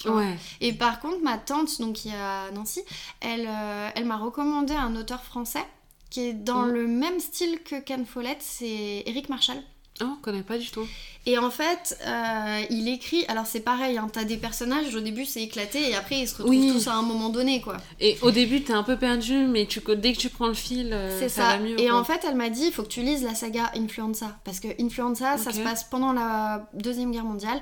[0.00, 0.18] Tu vois.
[0.18, 0.36] Ouais.
[0.60, 2.82] Et par contre, ma tante, donc qui est à Nancy,
[3.20, 5.64] elle, euh, elle m'a recommandé un auteur français
[6.10, 6.70] qui est dans Mm.
[6.70, 9.60] le même style que Ken Follett, c'est Eric Marshall.
[10.00, 10.86] Oh, on connaît pas du tout.
[11.26, 13.24] Et en fait, euh, il écrit.
[13.26, 16.36] Alors c'est pareil, hein, t'as des personnages, au début c'est éclaté et après ils se
[16.36, 16.72] retrouvent Oui.
[16.72, 17.76] tous à un moment donné quoi.
[18.00, 20.90] Et au début, t'es un peu perdu, mais tu, dès que tu prends le fil,
[20.92, 21.42] euh, ça, ça.
[21.50, 21.78] va mieux.
[21.80, 21.98] et quoi.
[21.98, 24.38] en fait, elle m'a dit il faut que tu lises la saga Influenza.
[24.44, 27.60] Parce que Influenza, ça se passe pendant la Deuxième Guerre mondiale.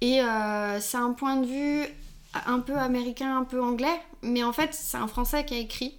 [0.00, 1.84] Et euh, c'est un point de vue
[2.46, 3.98] un peu américain, un peu anglais.
[4.22, 5.94] Mais en fait, c'est un français qui a écrit.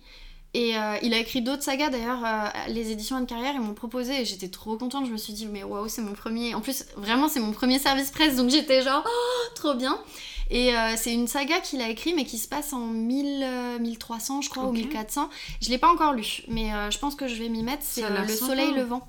[0.54, 3.74] Et euh, il a écrit d'autres sagas d'ailleurs, euh, les éditions Anne Carrière, ils m'ont
[3.74, 5.06] proposé et j'étais trop contente.
[5.06, 6.56] Je me suis dit, mais waouh, c'est mon premier.
[6.56, 10.00] En plus, vraiment, c'est mon premier service presse donc j'étais genre, oh, trop bien.
[10.50, 13.80] Et euh, c'est une saga qu'il a écrit mais qui se passe en 1000, euh,
[13.80, 14.76] 1300, je crois, ou Ok.
[14.76, 15.30] 1400.
[15.62, 17.84] Je l'ai pas encore lu, mais je pense que je vais m'y mettre.
[17.84, 18.28] C'est Le.
[18.28, 19.08] Soleil Levant.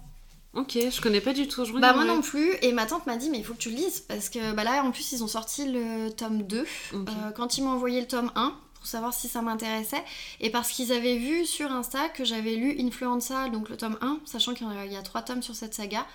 [0.54, 1.64] Ok, je connais pas du tout.
[1.64, 2.54] Je Bah, moi non plus.
[2.62, 4.00] Et ma tante m'a dit, mais il faut que tu le lises.
[4.00, 6.60] Parce que bah, là, en plus, ils ont sorti le tome 2.
[6.60, 7.08] Ok.
[7.08, 10.02] Euh, quand ils m'ont envoyé le tome 1 pour savoir si ça m'intéressait
[10.40, 14.20] et parce qu'ils avaient vu sur Insta que j'avais lu Influenza, donc le tome 1,
[14.24, 16.06] sachant qu'il y a- trois tomes sur cette saga.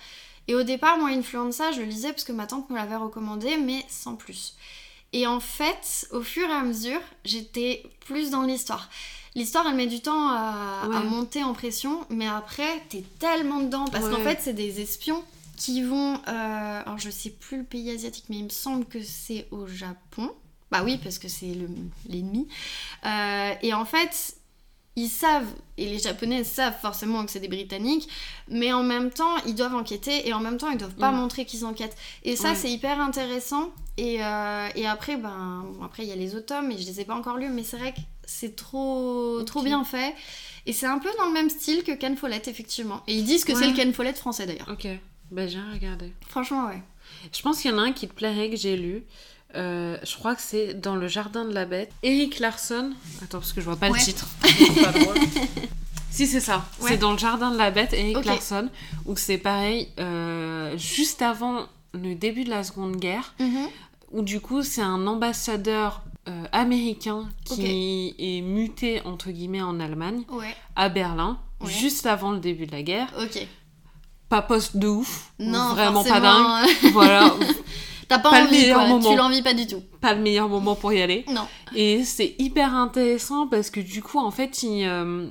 [0.48, 3.56] Et au départ, moi, Influenza, je le lisais parce que ma tante me l'avait recommandé,
[3.56, 4.54] mais sans plus.
[5.12, 8.90] Et en fait, au fur et à mesure, j'étais plus dans l'histoire.
[9.36, 10.96] L'histoire, elle met du temps à, Ouais.
[10.96, 13.84] à monter en pression, mais après, t'es tellement dedans.
[13.86, 15.22] Parce qu'en fait, c'est des espions
[15.56, 16.14] qui vont.
[16.28, 19.66] euh, alors, je sais plus le pays asiatique, mais il me semble que c'est au
[19.66, 20.30] Japon.
[20.74, 21.68] Bah oui, parce que c'est le-
[22.08, 22.48] l'ennemi.
[23.06, 24.34] Euh, et en fait,
[24.96, 25.46] ils savent,
[25.78, 28.08] et les Japonais savent forcément que c'est des Britanniques,
[28.48, 31.16] mais en même temps, ils doivent enquêter, et en même temps, ils doivent pas Mm.
[31.16, 31.96] montrer qu'ils enquêtent.
[32.24, 32.54] Et ça, Ouais.
[32.56, 33.70] c'est hyper intéressant.
[33.98, 36.86] Et, euh, et après, ben, bon, après, il y a les autres tomes, et je
[36.86, 40.12] les ai pas encore lus, mais c'est vrai que c'est trop, trop bien fait.
[40.66, 43.00] Et c'est un peu dans le même style que Ken Follett, effectivement.
[43.06, 44.68] Et ils disent que c'est le Ken Follett français, d'ailleurs.
[44.72, 44.88] Ok,
[45.30, 46.12] bah j'ai regardé.
[46.28, 46.82] Franchement, ouais.
[47.32, 49.04] Je pense qu'il y en a un qui te plairait que j'ai lu.
[49.56, 51.90] Euh, je crois que c'est Dans le jardin de la bête.
[52.02, 52.92] Eric Larson.
[53.22, 53.98] Attends, parce que je vois pas Ouais.
[53.98, 54.26] le titre.
[54.44, 55.16] C'est pas drôle.
[56.10, 56.64] si, c'est ça.
[56.80, 56.90] Ouais.
[56.90, 58.24] C'est Dans le jardin de la bête, Eric.
[58.24, 58.68] Larson.
[59.06, 63.34] Où c'est pareil, euh, juste avant le début de la Seconde Guerre.
[63.38, 63.68] Mhm.
[64.12, 70.22] Où du coup, c'est un ambassadeur euh, américain qui est muté, entre guillemets, en Allemagne,
[70.30, 73.08] Ouais, à Berlin, juste avant le début de la guerre.
[73.20, 73.46] ok.
[74.28, 75.32] Pas poste de ouf.
[75.38, 76.68] Non, vraiment pas dingue.
[76.84, 77.34] euh, voilà,
[78.08, 78.88] T'as pas, Pas le envie, meilleur quoi.
[78.88, 79.10] moment.
[79.10, 79.82] Tu l'envies pas du tout.
[80.00, 81.24] pas le meilleur moment pour y aller.
[81.32, 81.46] Non.
[81.74, 85.26] Et c'est hyper intéressant parce que du coup, en fait, il, euh,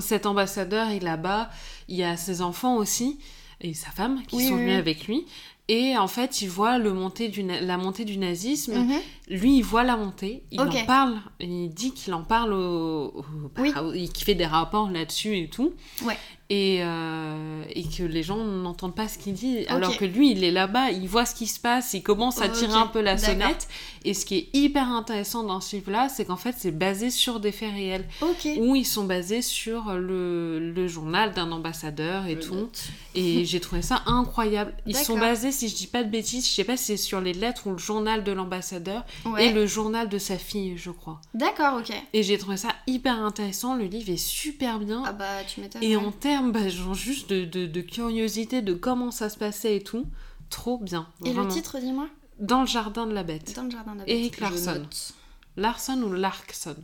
[0.00, 1.50] cet ambassadeur est là-bas,
[1.88, 3.18] il y a ses enfants aussi,
[3.60, 4.78] et sa femme qui Oui, sont oui, venus oui.
[4.78, 5.26] avec lui.
[5.68, 8.74] Et en fait, il voit le montée du la montée du nazisme.
[8.80, 9.00] Mhm.
[9.30, 13.24] Lui, il voit la montée, il en parle, il dit qu'il en parle au, au-
[13.56, 14.10] bah, Oui.
[14.10, 15.72] qu'il fait des rapports là-dessus et tout.
[16.04, 16.18] Ouais.
[16.50, 20.44] Et, euh, et que les gens n'entendent pas ce qu'il dit, alors que lui, il
[20.44, 23.16] est là-bas, il voit ce qui se passe, il commence à tirer un peu la
[23.16, 23.66] sonnette.
[24.04, 27.40] Et ce qui est hyper intéressant dans ce livre-là, c'est qu'en fait, c'est basé sur
[27.40, 28.46] des faits réels, Ok.
[28.58, 32.54] où ils sont basés sur le, le journal d'un ambassadeur et tout.
[32.54, 32.82] note.
[33.14, 34.74] Et j'ai trouvé ça incroyable.
[34.86, 37.22] Ils sont basés, si je dis pas de bêtises, je sais pas si c'est sur
[37.22, 39.46] les lettres ou le journal de l'ambassadeur Ouais.
[39.46, 41.22] et le journal de sa fille, je crois.
[41.32, 41.90] D'accord, ok.
[42.12, 43.74] Et j'ai trouvé ça hyper intéressant.
[43.76, 45.02] Le livre est super bien.
[45.06, 45.82] Ah bah, tu m'étonnes.
[45.82, 49.76] et en termes, bah, genre juste de, de- de curiosité de comment ça se passait
[49.76, 50.06] et tout,
[50.50, 51.08] trop bien.
[51.24, 52.08] Et le titre, dis-moi?
[52.40, 53.54] Dans le jardin de la bête.
[53.54, 54.08] Dans le jardin d'Abed.
[54.12, 54.74] Eric Je Larson.
[54.80, 55.12] note.
[55.56, 56.76] Larson ou Larkson?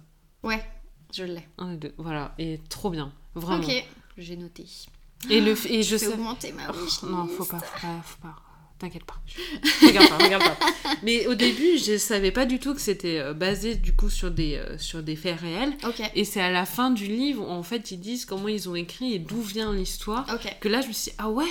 [0.45, 0.65] Ouais,
[1.13, 1.47] je l'ai.
[1.59, 1.95] Un des deux.
[1.99, 2.35] Voilà.
[2.39, 3.13] Et trop bien.
[3.35, 3.63] Vraiment.
[3.65, 3.85] Ok,
[4.17, 4.67] j'ai noté.
[5.29, 6.07] Et, le, et je Je sais.
[6.15, 8.37] augmenter ma wish Non, faut pas, faut pas, faut pas.
[8.81, 9.21] T'inquiète pas.
[9.87, 10.57] regarde pas, regarde pas.
[11.03, 14.31] Mais au début, je savais pas du tout que c'était euh, basé du coup sur
[14.31, 15.75] des, euh, sur des faits réels.
[15.87, 18.69] Ok, Et c'est à la fin du livre où en fait ils disent comment ils
[18.69, 20.27] ont écrit et d'où vient l'histoire.
[20.61, 21.45] Que là je me suis dit, ah ouais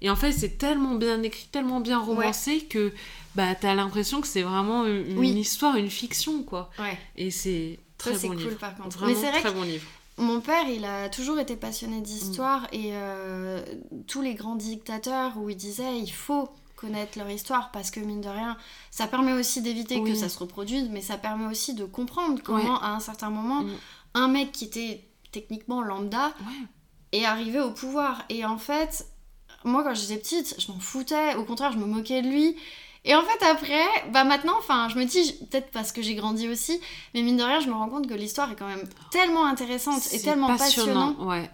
[0.00, 2.92] Et en fait c'est tellement bien écrit, tellement bien romancé que
[3.34, 5.30] bah t'as l'impression que c'est vraiment une, Oui.
[5.32, 6.70] histoire, une fiction quoi.
[6.78, 8.56] Ouais, Et c'est très ça bon cool livre.
[8.58, 8.96] par contre.
[8.98, 9.86] Vraiment Mais c'est vrai très que bon livre.
[10.16, 12.66] mon père, il a toujours été passionné d'histoire Mm.
[12.76, 13.60] et euh,
[14.06, 16.48] tous les grands dictateurs où il disait il faut
[16.80, 18.56] connaître leur histoire parce que mine de rien,
[18.90, 20.10] ça permet aussi d'éviter Oui.
[20.12, 23.62] que ça se reproduise, mais ça permet aussi de comprendre comment à un certain moment,
[23.62, 23.70] Mm.
[24.14, 26.66] un mec qui était techniquement lambda Ouais.
[27.20, 28.22] est arrivé au pouvoir.
[28.30, 29.06] Et en fait,
[29.64, 32.56] moi quand j'étais petite, je m'en foutais, au contraire, je me moquais de lui.
[33.04, 36.48] Et en fait, après, bah maintenant, enfin, je me dis, peut-être parce que j'ai grandi
[36.48, 36.80] aussi,
[37.14, 40.02] mais mine de rien, je me rends compte que l'histoire est quand même tellement intéressante
[40.12, 41.16] et tellement passionnante.
[41.20, 41.50] Ouais.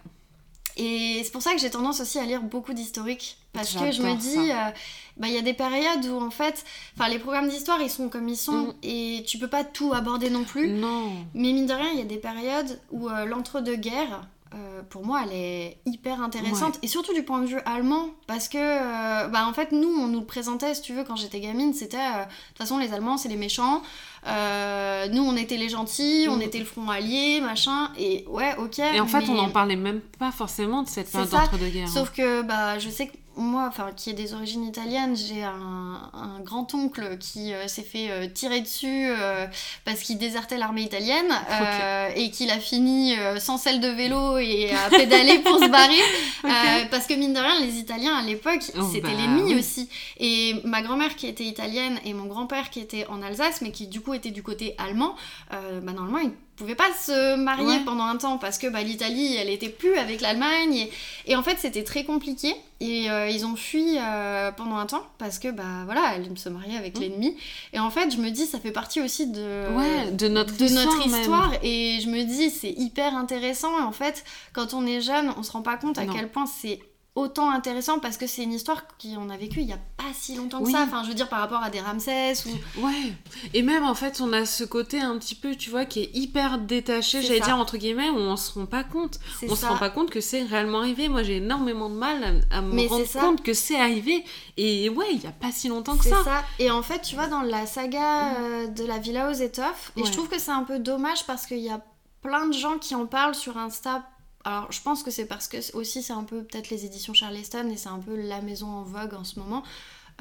[0.77, 3.39] Et c'est pour ça que j'ai tendance aussi à lire beaucoup d'historiques.
[3.53, 4.70] Parce que je me dis, euh,
[5.16, 8.11] bah, il y a des périodes où en fait, enfin, les programmes d'histoire, ils sont
[8.11, 8.74] comme ils sont Mm.
[8.82, 10.69] et tu peux pas tout aborder non plus.
[10.69, 11.12] Non.
[11.32, 15.23] Mais mine de rien, il y a des périodes où euh, l'entre-deux-guerres, euh, pour moi,
[15.24, 16.78] elle est hyper intéressante.
[16.82, 20.06] Et surtout du point de vue allemand, parce que, euh, bah, en fait, nous, on
[20.06, 22.93] nous le présentait, si tu veux, quand j'étais gamine, c'était, euh, de toute façon, les
[22.93, 23.82] Allemands, c'est les méchants.
[24.24, 26.43] Nous, on était les gentils, on Mm.
[26.43, 27.90] était le front allié, machin.
[27.98, 28.78] Et ouais, ok.
[28.78, 31.89] Et en fait, on n'en parlait même pas forcément de cette période d'entre-deux-guerres.
[31.89, 31.93] hein.
[31.93, 36.11] Sauf que bah, je sais que moi, enfin, qui est des origines italiennes, j'ai un,
[36.13, 39.47] un grand-oncle qui euh, s'est fait euh, tirer dessus euh,
[39.85, 44.71] parce qu'il désertait l'armée italienne euh, et qu'il a fini sans selle de vélo et
[44.73, 45.95] à pédaler pour se barrer.
[46.45, 46.51] Ok.
[46.53, 49.59] Euh, parce que mine de rien, les Italiens à l'époque, Oh, c'était bah, l'ennemi oui.
[49.59, 49.89] aussi.
[50.19, 53.87] Et ma grand-mère qui était italienne et mon grand-père qui était en Alsace, mais qui
[53.89, 55.15] du coup était du côté allemand,
[55.53, 57.85] euh, bah, normalement ils pouvaient pas se marier Ouais.
[57.85, 60.91] pendant un temps parce que bah, l'Italie elle était plus avec l'Allemagne et,
[61.27, 65.03] et en fait c'était très compliqué et euh, ils ont fui euh, pendant un temps
[65.19, 67.01] parce que bah voilà elle se mariait avec Mm.
[67.01, 67.37] l'ennemi
[67.73, 70.65] et en fait je me dis ça fait partie aussi de Ouais, de notre de
[70.65, 70.85] histoire.
[70.87, 71.20] notre même.
[71.20, 75.33] histoire et je me dis c'est hyper intéressant et en fait quand on est jeune
[75.37, 76.81] on se rend pas compte à quel point c'est
[77.17, 80.37] autant intéressant parce que c'est une histoire qu'on a vécue il y a pas si
[80.37, 80.73] longtemps que Oui.
[80.73, 83.13] ça enfin je veux dire par rapport à des Ramsès ou Ouais,
[83.55, 86.11] et même en fait, on a ce côté un petit peu, tu vois, qui est
[86.15, 89.19] hyper détaché, j'allais dire entre guillemets, où on se rend pas compte.
[89.43, 91.09] On se ça rend pas compte que c'est réellement arrivé.
[91.09, 94.25] Moi, j'ai énormément de mal à, à me Mais rendre compte que c'est arrivé.
[94.59, 96.45] Et ouais, il y a pas si longtemps que c'est ça.
[96.59, 100.05] Et en fait, tu vois, dans la saga euh, de la Villa aux étoffes, et
[100.05, 101.81] je trouve que c'est un peu dommage parce qu'il y a
[102.21, 104.03] plein de gens qui en parlent sur Insta.
[104.47, 107.68] Alors, je pense que c'est parce que aussi c'est un peu peut-être les éditions Charleston
[107.68, 109.62] et c'est un peu la maison en vogue en ce moment.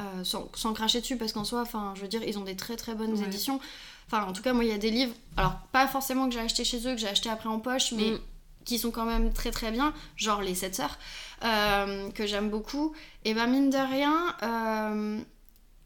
[0.02, 2.56] Euh, sans, sans cracher dessus parce qu'en soi, enfin, je veux dire, ils ont des
[2.58, 3.26] très très bonnes Ouais.
[3.28, 3.62] éditions.
[4.08, 6.42] Enfin, en tout cas, moi, il y a des livres, alors pas forcément que j'ai
[6.42, 8.20] acheté chez eux, que j'ai acheté après en poche, mais Mm.
[8.66, 10.98] qui sont quand même très très bien, genre les 7 sœurs,
[11.44, 12.94] euh, que j'aime beaucoup.
[13.24, 15.22] Et ben mine de rien, euh,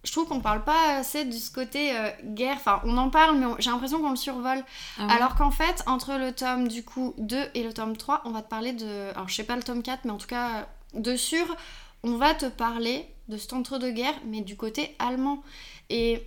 [0.03, 3.38] je trouve qu'on parle pas assez de ce côté euh, guerre, enfin on en parle,
[3.38, 4.63] mais on- j'ai l'impression qu'on le survole.
[4.97, 5.11] Ah ouais.
[5.13, 8.41] Alors qu'en fait, entre le tome du coup 2 et le tome 3, on va
[8.41, 9.09] te parler de...
[9.15, 11.45] Alors je sais pas le tome 4, mais en tout cas, de sûr,
[12.03, 15.43] on va te parler de cet entre-deux-guerres, mais du côté allemand.
[15.89, 16.23] Et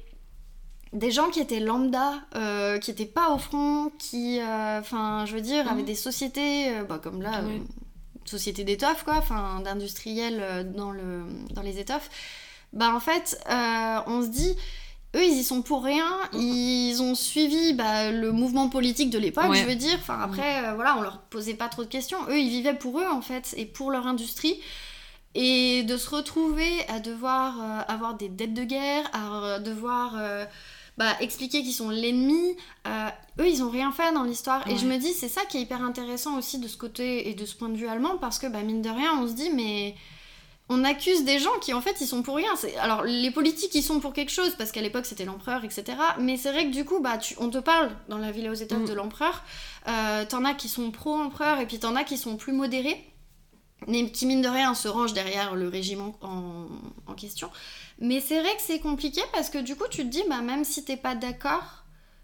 [0.93, 5.35] des gens qui étaient lambda, euh, qui étaient pas au front, qui, euh, enfin, je
[5.35, 5.87] veux dire, avaient Mhm.
[5.87, 7.59] des sociétés, bah, comme là, euh,
[8.27, 11.25] société d'étoffes, quoi, enfin, d'industriels dans, le,
[11.55, 12.11] dans les étoffes,
[12.73, 14.55] bah, en fait, euh, on se dit,
[15.15, 19.51] eux, ils y sont pour rien, ils ont suivi bah, le mouvement politique de l'époque,
[19.51, 19.61] Ouais.
[19.61, 22.39] je veux dire, enfin, après, euh, voilà, on leur posait pas trop de questions, eux,
[22.39, 24.59] ils vivaient pour eux, en fait, et pour leur industrie,
[25.35, 30.15] et de se retrouver à devoir euh, avoir des dettes de guerre, à euh, devoir
[30.19, 30.45] euh,
[30.99, 32.55] bah, expliquer qu'ils sont l'ennemi,
[33.41, 34.67] eux ils ont rien fait dans l'histoire.
[34.69, 37.35] Et je me dis, c'est ça qui est hyper intéressant aussi de ce côté et
[37.35, 39.49] de ce point de vue allemand, parce que bah, mine de rien, on se dit,
[39.55, 39.95] mais
[40.69, 42.51] on accuse des gens qui en fait ils sont pour rien.
[42.81, 45.85] Alors les politiques ils sont pour quelque chose parce qu'à l'époque c'était l'empereur etc.
[46.19, 47.35] Mais c'est vrai que du coup bah tu...
[47.39, 48.87] on te parle dans la Villa aux étoffes Mm.
[48.89, 49.43] de l'empereur.
[49.89, 53.05] Euh, t'en as qui sont pro-empereur et puis t'en as qui sont plus modérés.
[53.89, 56.69] Mais qui mine de rien se rangent derrière le régime en, en-
[57.09, 57.51] en question.
[57.99, 60.65] Mais c'est vrai que c'est compliqué parce que du coup tu te dis bah même
[60.65, 61.83] si t'es pas d'accord,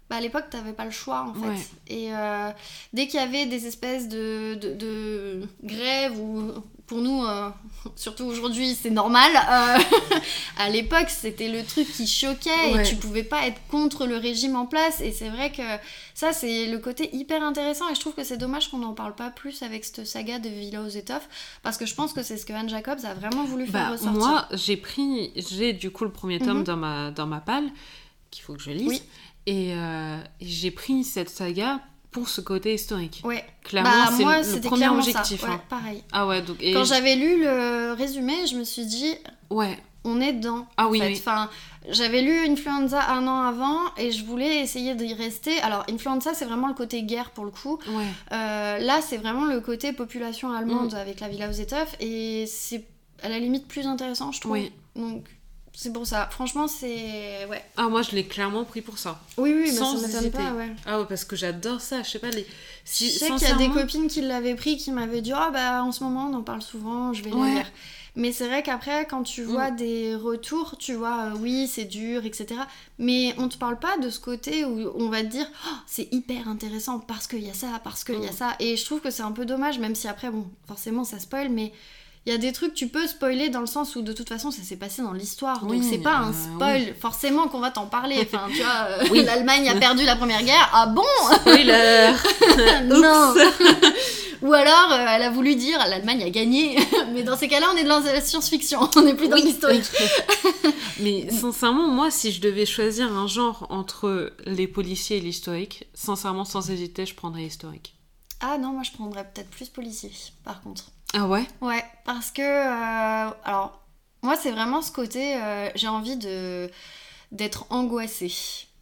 [0.09, 1.47] bah à l'époque t'avais pas le choix en fait.
[1.49, 1.67] Ouais.
[1.87, 2.49] Et euh,
[2.93, 6.53] dès qu'il y avait des espèces de, de, de grèves ou
[6.89, 7.49] pour nous, euh,
[7.95, 9.31] surtout aujourd'hui, c'est normal.
[9.35, 9.77] euh,
[10.57, 12.81] à l'époque, c'était le truc qui choquait Ouais.
[12.81, 14.99] et tu pouvais pas être contre le régime en place.
[14.99, 15.61] Et c'est vrai que
[16.15, 17.87] ça, c'est le côté hyper intéressant.
[17.89, 20.49] Et je trouve que c'est dommage qu'on n'en parle pas plus avec cette saga de
[20.49, 21.29] Villa aux étoffes
[21.63, 23.91] parce que je pense que c'est ce que Anne Jacobs a vraiment voulu faire Bah,
[23.91, 24.19] ressortir.
[24.19, 26.63] moi, j'ai pris, j'ai du coup le premier tome Mhm.
[26.63, 27.69] dans ma dans ma palle
[28.31, 29.01] qu'il faut que je lise, Oui.
[29.45, 31.79] et euh, j'ai pris cette saga
[32.11, 33.21] pour ce côté historique.
[33.23, 33.45] Ouais.
[33.63, 35.43] Clairement, bah, c'est moi, le- premier objectif.
[35.43, 35.61] Ouais, hein.
[35.69, 36.03] pareil.
[36.11, 39.13] Ah ouais, donc et Quand je- j'avais lu le résumé, je me suis dit,
[39.51, 40.65] ouais, on est dedans.
[40.77, 41.07] Ah en oui, fait.
[41.07, 41.15] oui.
[41.19, 41.49] Enfin,
[41.89, 45.59] j'avais lu Influenza un an avant et je voulais essayer d'y rester.
[45.61, 47.77] Alors, Influenza, c'est vraiment le côté guerre pour le coup.
[47.89, 48.05] ouais.
[48.31, 50.97] Euh, là, c'est vraiment le côté population allemande Mm.
[50.97, 52.85] avec la Villa aux étoffes et c'est
[53.21, 54.53] à la limite plus intéressant, je trouve.
[54.53, 54.71] Oui.
[54.95, 55.25] Donc,
[55.81, 56.27] c'est pour ça.
[56.29, 57.45] Franchement, c'est.
[57.49, 57.63] Ouais.
[57.77, 59.21] Ah moi, je l'ai clairement pris pour ça.
[59.37, 60.29] Oui, oui, mais Sans ça hésiter.
[60.37, 60.69] pas, ouais.
[60.85, 62.03] Ah ouais, parce que j'adore ça.
[62.03, 62.45] Je sais pas les.
[62.83, 65.51] Si, je sais qu'il y a des copines qui l'avaient pris qui m'avaient dit Ah
[65.53, 67.47] bah en ce moment on en parle souvent, je vais Ouais.
[67.47, 67.71] la lire.
[68.15, 72.25] Mais c'est vrai qu'après, quand tu vois des retours, tu vois, euh, oui, c'est dur,
[72.25, 72.59] etc.
[72.97, 76.11] Mais on te parle pas de ce côté où on va te dire Oh, c'est
[76.11, 78.35] hyper intéressant parce qu'il y a ça, parce qu'il y a Mm.
[78.35, 78.55] ça.
[78.59, 81.47] Et je trouve que c'est un peu dommage, même si après, bon, forcément ça spoil,
[81.49, 81.71] mais
[82.25, 84.51] il y a des trucs tu peux spoiler dans le sens où de toute façon
[84.51, 85.61] ça s'est passé dans l'histoire.
[85.63, 88.19] Oui, donc c'est pas un euh, spoil, forcément qu'on va t'en parler.
[88.21, 89.23] Enfin, tu vois, euh, Oui.
[89.23, 90.69] l'Allemagne a perdu la première guerre.
[90.73, 91.03] Ah bon
[91.39, 92.11] Spoiler
[92.85, 93.33] non
[94.41, 96.77] Ou alors, euh, elle a voulu dire l'Allemagne a gagné.
[97.13, 99.85] Mais dans ces cas-là, on est dans la science-fiction, on n'est plus dans l'historique.
[101.01, 106.45] Mais sincèrement, moi, si je devais choisir un genre entre les policiers et l'historique, sincèrement,
[106.45, 107.95] sans hésiter, je prendrais l'historique.
[108.41, 110.11] Ah non, moi je prendrais peut-être plus policier,
[110.45, 110.85] par contre.
[111.13, 111.45] Ah ouais?
[111.61, 112.41] Ouais, parce que.
[112.41, 113.79] euh, alors,
[114.21, 115.35] moi, c'est vraiment ce côté.
[115.35, 116.69] euh, J'ai envie de
[117.31, 118.33] d'être angoissée,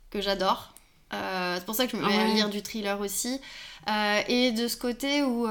[0.10, 0.74] que j'adore.
[1.14, 2.34] Euh, c'est pour ça que je me mets à Ouais.
[2.34, 3.40] lire du thriller aussi.
[4.28, 5.48] Et de ce côté où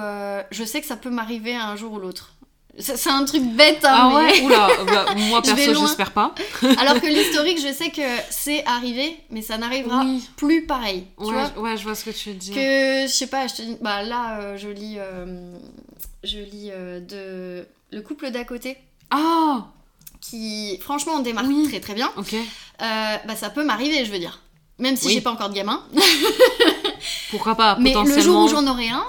[0.51, 2.33] je sais que ça peut m'arriver un jour ou l'autre.
[2.79, 4.41] C'est un truc bête, hein, Ah mais- ouais?
[4.45, 6.35] Oula, bah, moi perso, j'espère pas.
[6.79, 10.29] Alors que l'historique, je sais que c'est arrivé, mais ça n'arrivera Oui.
[10.37, 11.07] plus pareil.
[11.19, 11.51] Tu Ouais, vois?
[11.57, 12.55] je- ouais, je vois ce que tu veux dire.
[12.55, 15.57] que je sais pas, je te dis, bah là, euh, je lis, euh,
[16.27, 17.67] je lis euh, de
[17.97, 18.77] le couple d'à côté
[19.11, 19.67] Ah
[20.21, 21.67] qui, franchement, on démarre Oui.
[21.69, 22.11] très très bien.
[22.17, 22.35] Ok.
[22.35, 22.39] Euh,
[23.27, 24.41] bah ça peut m'arriver, je veux dire.
[24.79, 25.13] Même si Oui.
[25.15, 25.81] j'ai pas encore de gamin.
[27.31, 29.05] Pourquoi pas Mais le jour où j'en aurai un,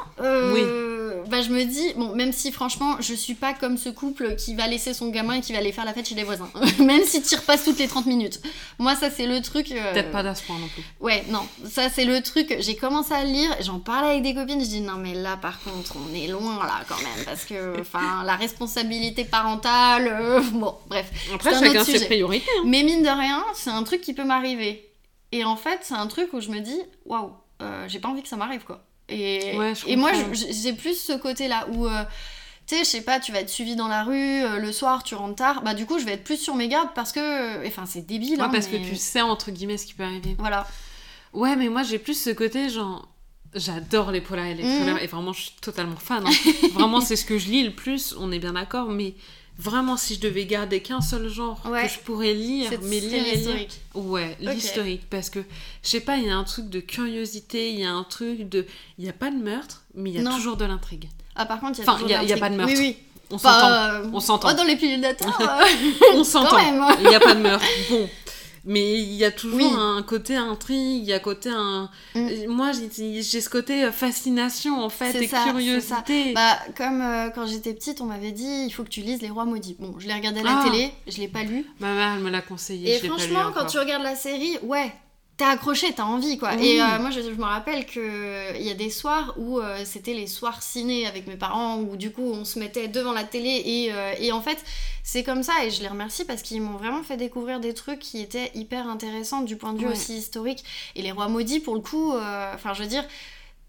[1.28, 4.56] bah je me dis, bon, même si franchement, je suis pas comme ce couple qui
[4.56, 6.50] va laisser son gamin et qui va aller faire la fête chez les voisins.
[6.80, 8.40] même si tu repasses toutes les 30 minutes.
[8.80, 9.72] Moi, ça, c'est le truc.
[9.72, 10.84] euh, Peut-être pas d'à ce point non plus.
[11.00, 12.56] Ouais, non, ça c'est le truc.
[12.60, 15.38] J'ai commencé à le lire, j'en parlais avec des copines, je dis non mais là
[15.38, 20.42] par contre on est loin là quand même parce que enfin la responsabilité parentale, euh,
[20.54, 21.10] bon bref.
[21.34, 22.50] Après, chacun ses priorités.
[22.60, 22.64] hein.
[22.66, 24.84] Mais mine de rien, c'est un truc qui peut m'arriver.
[25.32, 27.32] Et en fait, c'est un truc où je me dis waouh,
[27.62, 28.84] euh, j'ai pas envie que ça m'arrive quoi.
[29.10, 32.04] Et, Ouais, et moi j'ai plus ce côté là où euh,
[32.68, 35.04] tu sais, je sais pas, tu vas être suivi dans la rue, euh, le soir
[35.04, 37.66] tu rentres tard, bah du coup je vais être plus sur mes gardes parce que,
[37.66, 38.36] enfin c'est débile.
[38.38, 40.36] Ouais, hein, parce mais- que tu sais, entre guillemets, ce qui peut arriver.
[40.38, 40.68] Voilà.
[41.34, 43.08] Ouais, mais moi, j'ai plus ce côté, genre.
[43.54, 46.26] J'adore les polars et les thrillers, et vraiment, je suis totalement fan.
[46.28, 46.32] hein.
[46.74, 49.16] vraiment, c'est ce que je lis le plus, on est bien d'accord, mais
[49.60, 51.84] vraiment, si je devais garder qu'un seul genre Ouais.
[51.84, 53.68] que je pourrais lire, mais lire et lire.
[53.96, 54.54] Ouais, Ok.
[54.54, 55.40] l'historique, parce que,
[55.84, 58.48] je sais pas, il y a un truc de curiosité, il y a un truc
[58.50, 58.66] de.
[58.98, 60.36] Il n'y a pas de meurtre, mais il y a Non.
[60.36, 61.10] toujours de l'intrigue.
[61.36, 62.74] Ah, par contre, il y a Enfin, toujours il y a- pas de meurtre.
[62.74, 62.98] Oui, oui.
[63.30, 63.60] On s'entend.
[63.60, 64.48] Pas, euh, On s'entend.
[64.52, 65.46] oh, dans les pilules d'attente, euh,
[66.14, 66.58] On s'entend.
[67.02, 67.66] Il n'y a pas de meurtre.
[67.90, 68.10] Bon.
[68.68, 69.70] Mais il y a toujours Oui.
[69.76, 71.90] un côté intrigue, il y a côté un.
[72.16, 72.48] Mm.
[72.48, 76.34] Moi, j'ai ce côté euh, fascination en fait et ça, curiosité.
[76.34, 79.30] Bah, comme euh, quand j'étais petite, on m'avait dit il faut que tu lises Les
[79.30, 79.78] Rois Maudits.
[79.80, 80.70] Bon, je l'ai regardé à la Ah.
[80.70, 81.66] télé, je l'ai pas lu.
[81.80, 82.96] Ma mère, elle me l'a conseillé.
[82.96, 84.92] Et je l'ai pas lu franchement, quand tu regardes la série, ouais,
[85.38, 86.52] t'es accroché, t'as envie quoi.
[86.58, 86.66] Oui.
[86.66, 90.14] Et euh, moi, je, je me rappelle qu'il y a des soirs où euh, c'était
[90.14, 93.62] les soirs ciné avec mes parents, où du coup on se mettait devant la télé.
[93.66, 94.64] Et, euh, et en fait,
[95.04, 98.00] c'est comme ça, et je les remercie parce qu'ils m'ont vraiment fait découvrir des trucs
[98.00, 100.64] qui étaient hyper intéressants du point de vue aussi historique.
[100.96, 103.06] Et les rois maudits, pour le coup, euh, enfin, je veux dire.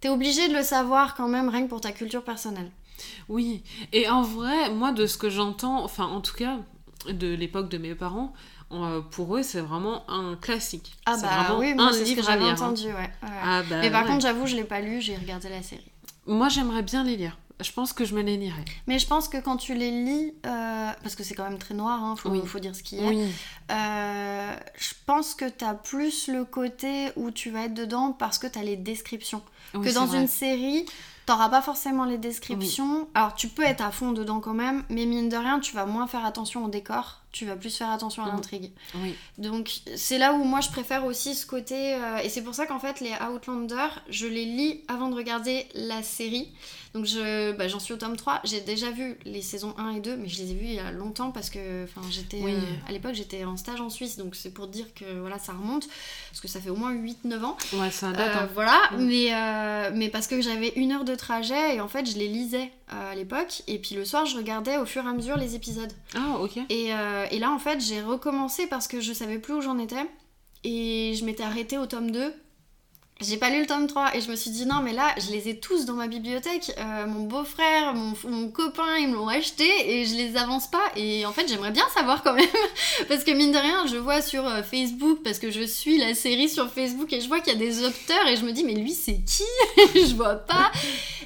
[0.01, 2.71] T'es obligé de le savoir quand même, rien que pour ta culture personnelle.
[3.29, 3.65] Oui.
[3.93, 6.59] Et en vrai, moi, de ce que j'entends, enfin, en tout cas,
[7.09, 8.33] de l'époque de mes parents,
[8.73, 10.95] euh, pour eux, c'est vraiment un classique.
[11.07, 12.53] Ah bah oui, moi un c'est ce que j'avais hein.
[12.55, 12.93] entendu, ouais.
[12.93, 13.11] ouais.
[13.23, 14.09] Ah bah, Mais par ouais.
[14.09, 15.91] contre, j'avoue, je l'ai pas lu, j'ai regardé la série.
[16.27, 17.37] moi, j'aimerais bien les lire.
[17.61, 18.65] Je pense que je me les lirai.
[18.87, 21.75] Mais je pense que quand tu les lis, euh, parce que c'est quand même très
[21.75, 22.41] noir, hein, faut, Oui.
[22.47, 23.27] faut dire ce qu'il y a, Oui.
[23.73, 28.47] euh, je pense que t'as plus le côté où tu vas être dedans parce que
[28.47, 29.43] t'as les descriptions.
[29.75, 30.21] Oui, que dans vrai.
[30.21, 30.85] une série,
[31.27, 33.09] t'auras pas forcément les descriptions.
[33.15, 35.85] Alors tu peux être à fond dedans quand même, mais mine de rien, tu vas
[35.87, 38.33] moins faire attention au décor, tu vas plus faire attention à Mhm.
[38.35, 38.73] l'intrigue.
[38.95, 39.15] Oui.
[39.37, 42.65] Donc c'est là où moi je préfère aussi ce côté euh, et c'est pour ça
[42.67, 46.49] qu'en fait les Outlander je les lis avant de regarder la série.
[46.95, 50.01] Donc je bah, j'en suis au tome 3, j'ai déjà vu les saisons 1 et
[50.01, 52.55] 2 mais je les ai vus il y a longtemps parce que j'étais Oui.
[52.55, 55.53] euh, à l'époque j'étais en stage en Suisse donc c'est pour dire que voilà ça
[55.53, 55.87] remonte
[56.31, 57.59] parce que ça fait au moins 8 9 ans.
[57.75, 58.35] Ouais, ça date.
[58.37, 58.49] Euh, hein.
[58.55, 59.05] voilà, Mm.
[59.05, 59.27] mais,
[59.59, 62.71] euh, mais parce que j'avais une heure de trajet et en fait je les lisais
[62.93, 65.55] euh, à l'époque et puis le soir je regardais au fur et à mesure les
[65.55, 65.93] épisodes.
[66.15, 66.59] Ah, ok.
[66.69, 69.79] Et, euh, et là, en fait, j'ai recommencé parce que je savais plus où j'en
[69.79, 70.07] étais.
[70.65, 72.35] Et je m'étais arrêtée au tome 2.
[73.21, 75.33] J'ai pas lu le tome 3 et je me suis dit non mais là je
[75.33, 79.27] les ai tous dans ma bibliothèque, Euh, mon beau-frère, mon, mon copain ils me l'ont
[79.27, 79.67] acheté
[79.99, 80.85] et je les avance pas.
[80.95, 82.47] Et en fait j'aimerais bien savoir quand même.
[83.09, 86.15] Parce que mine de rien je vois sur euh, Facebook parce que je suis la
[86.15, 88.63] série sur Facebook et je vois qu'il y a des auteurs et je me dis
[88.63, 89.43] mais lui c'est qui?
[89.95, 90.71] Je vois pas.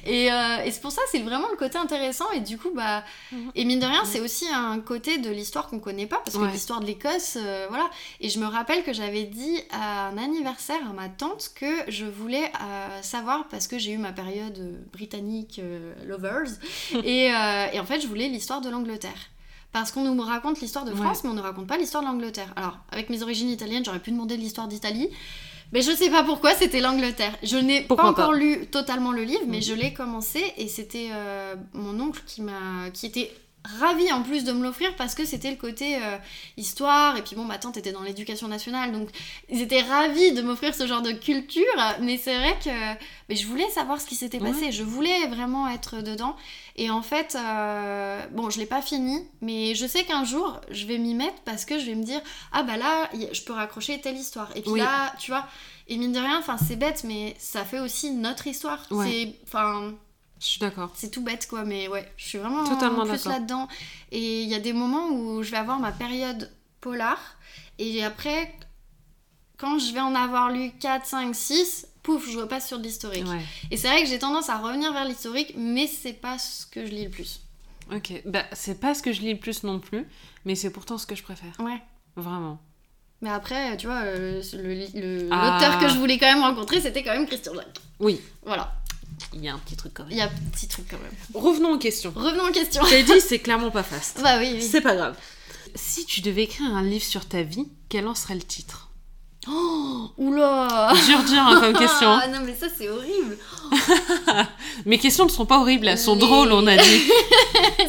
[0.05, 3.03] Et, euh, et c'est pour ça c'est vraiment le côté intéressant et du coup bah
[3.31, 3.51] Mhm.
[3.55, 6.41] et mine de rien c'est aussi un côté de l'histoire qu'on connaît pas parce que
[6.43, 6.51] Ouais.
[6.51, 7.87] l'histoire de l'Écosse euh, voilà.
[8.19, 12.05] Et je me rappelle que j'avais dit à un anniversaire à ma tante que je
[12.05, 16.49] voulais euh, savoir parce que j'ai eu ma période euh, britannique euh, lovers
[17.03, 17.25] et,
[17.73, 19.29] et en fait je voulais l'histoire de l'Angleterre.
[19.71, 20.97] Parce qu'on nous raconte l'histoire de Ouais.
[20.97, 22.53] France, mais on ne raconte pas l'histoire de l'Angleterre.
[22.55, 25.09] Alors, avec mes origines italiennes, j'aurais pu demander l'histoire d'Italie,
[25.71, 27.35] mais je sais pas pourquoi c'était l'Angleterre.
[27.41, 29.63] Je n'ai pas encore pas lu totalement le livre, mais Mhm.
[29.63, 33.31] je l'ai commencé et c'était euh, mon oncle qui m'a, qui était
[33.79, 36.17] ravi en plus de me l'offrir parce que c'était le côté euh,
[36.57, 39.07] histoire et puis bon ma tante était dans l'éducation nationale donc
[39.49, 41.63] ils étaient ravis de m'offrir ce genre de culture
[42.01, 42.69] mais c'est vrai que
[43.29, 44.51] mais je voulais savoir ce qui s'était Ouais.
[44.51, 46.35] passé je voulais vraiment être dedans
[46.75, 50.85] et en fait euh, bon je l'ai pas fini mais je sais qu'un jour je
[50.85, 52.19] vais m'y mettre parce que je vais me dire
[52.51, 54.79] ah bah là je peux raccrocher telle histoire et puis Oui.
[54.81, 55.47] là tu vois
[55.87, 59.05] et mine de rien enfin c'est bête mais ça fait aussi notre histoire Ouais.
[59.09, 59.93] c'est enfin
[60.43, 60.91] Je suis d'accord.
[60.93, 63.69] c'est tout bête quoi, mais ouais, je suis vraiment Totalement plus là-dedans.
[64.11, 66.51] Et il y a des moments où je vais avoir ma période
[66.81, 67.17] polar,
[67.79, 68.53] et après,
[69.57, 73.25] quand je vais en avoir lu 4, 5, 6, pouf, je repasse sur de l'historique.
[73.25, 73.39] Ouais.
[73.71, 76.85] Et c'est vrai que j'ai tendance à revenir vers l'historique, mais c'est pas ce que
[76.85, 77.39] je lis le plus.
[77.93, 80.05] Ok, bah c'est pas ce que je lis le plus non plus,
[80.45, 81.53] mais c'est pourtant ce que je préfère.
[81.59, 81.81] Ouais.
[82.17, 82.59] Vraiment.
[83.21, 85.57] Mais après, tu vois, euh, le- le- Ah.
[85.59, 87.79] l'auteur que je voulais quand même rencontrer, c'était quand même Christian Jacques.
[88.01, 88.73] Oui, Voilà,
[89.33, 90.17] il y a un petit truc quand il même.
[90.17, 91.11] y a un petit truc quand même.
[91.43, 92.13] Revenons aux questions.
[92.15, 92.83] Revenons aux questions.
[92.89, 94.19] J'ai dit, c'est clairement pas fast.
[94.21, 94.61] Bah oui, oui.
[94.61, 95.15] C'est pas grave.
[95.75, 98.89] Si tu devais écrire un livre sur ta vie, quel en serait le titre?
[99.49, 102.09] Oh, oula Dur, dur hein, comme question.
[102.11, 103.37] Ah non, mais ça, c'est horrible.
[104.85, 107.01] Mes questions ne sont pas horribles, elles sont Les- drôles, on a dit.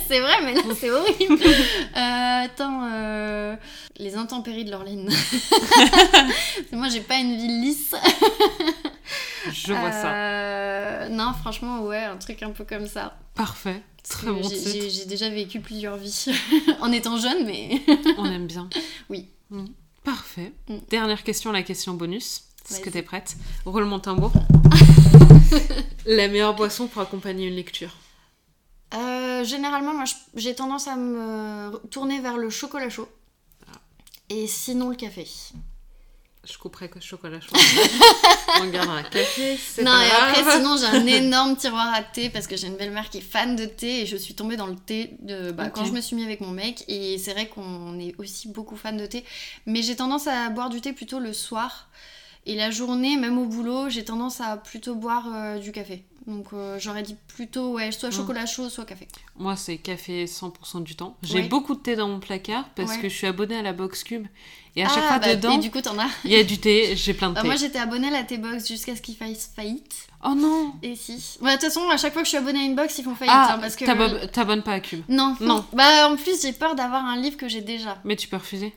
[0.09, 1.39] c'est vrai, mais là, c'est horrible.
[1.45, 3.55] Euh, attends, euh,
[3.97, 5.09] les intempéries de l'Orline.
[6.73, 7.95] Moi, j'ai pas une vie lisse.
[9.53, 10.13] Je vois ça.
[10.15, 13.17] Euh, Non, franchement, ouais, un truc un peu comme ça.
[13.35, 13.83] Parfait.
[14.09, 16.27] Très bon j'ai- déjà vécu plusieurs vies
[16.81, 17.81] en étant jeune, mais
[18.19, 18.69] On aime bien.
[19.09, 19.29] Oui.
[19.51, 19.65] Mm.
[20.05, 20.53] Parfait.
[20.69, 20.77] Mm.
[20.91, 22.43] Dernière question, la question bonus.
[22.71, 23.37] Est-ce que t'es prête?
[23.65, 24.33] Roule mon tambour.
[26.07, 27.95] la meilleure boisson pour accompagner une lecture
[28.95, 30.05] Euh, généralement, moi,
[30.35, 33.09] j'ai tendance à me tourner vers le chocolat chaud.
[34.31, 35.27] Et sinon, le café.
[36.47, 37.53] Je couperai que chocolat chaud.
[38.61, 40.29] On gardera café, Non, pas et grave.
[40.29, 43.23] après, sinon, j'ai un énorme tiroir à thé parce que j'ai une belle-mère qui est
[43.23, 46.03] fan de thé et je suis tombée dans le thé de, bah, quand je me
[46.03, 46.85] suis mis avec mon mec.
[46.87, 49.25] Et c'est vrai qu'on est aussi beaucoup fan de thé.
[49.65, 51.89] Mais j'ai tendance à boire du thé plutôt le soir.
[52.47, 56.05] Et la journée, même au boulot, j'ai tendance à plutôt boire euh, du café.
[56.27, 58.13] Donc euh, j'aurais dit plutôt, ouais, soit Mm.
[58.13, 59.07] chocolat chaud, soit café.
[59.37, 61.17] Moi, c'est café 100% du temps.
[61.23, 61.49] J'ai Ouais.
[61.49, 62.99] beaucoup de thé dans mon placard parce Ouais.
[63.01, 64.27] que je suis abonnée à la Box Cube.
[64.77, 66.43] Et à chaque Ah, fois bah, dedans, Et du coup, t'en as il y a
[66.43, 67.47] du thé, j'ai plein de Bah, thé.
[67.47, 69.95] Moi, j'étais abonnée à la T-Box jusqu'à ce qu'ils fassent faillite.
[70.25, 71.37] Oh non Et si.
[71.43, 73.05] Ouais, de toute façon, à chaque fois que je suis abonnée à une box, ils
[73.05, 73.35] font faillite.
[73.37, 73.85] Ah, hein, parce que...
[73.85, 75.03] t'abo- t'abonnes pas à Cube.
[75.09, 75.47] Non, Non.
[75.57, 75.65] non.
[75.75, 77.99] Bah, en plus, j'ai peur d'avoir un livre que j'ai déjà.
[78.05, 78.75] Mais tu peux refuser.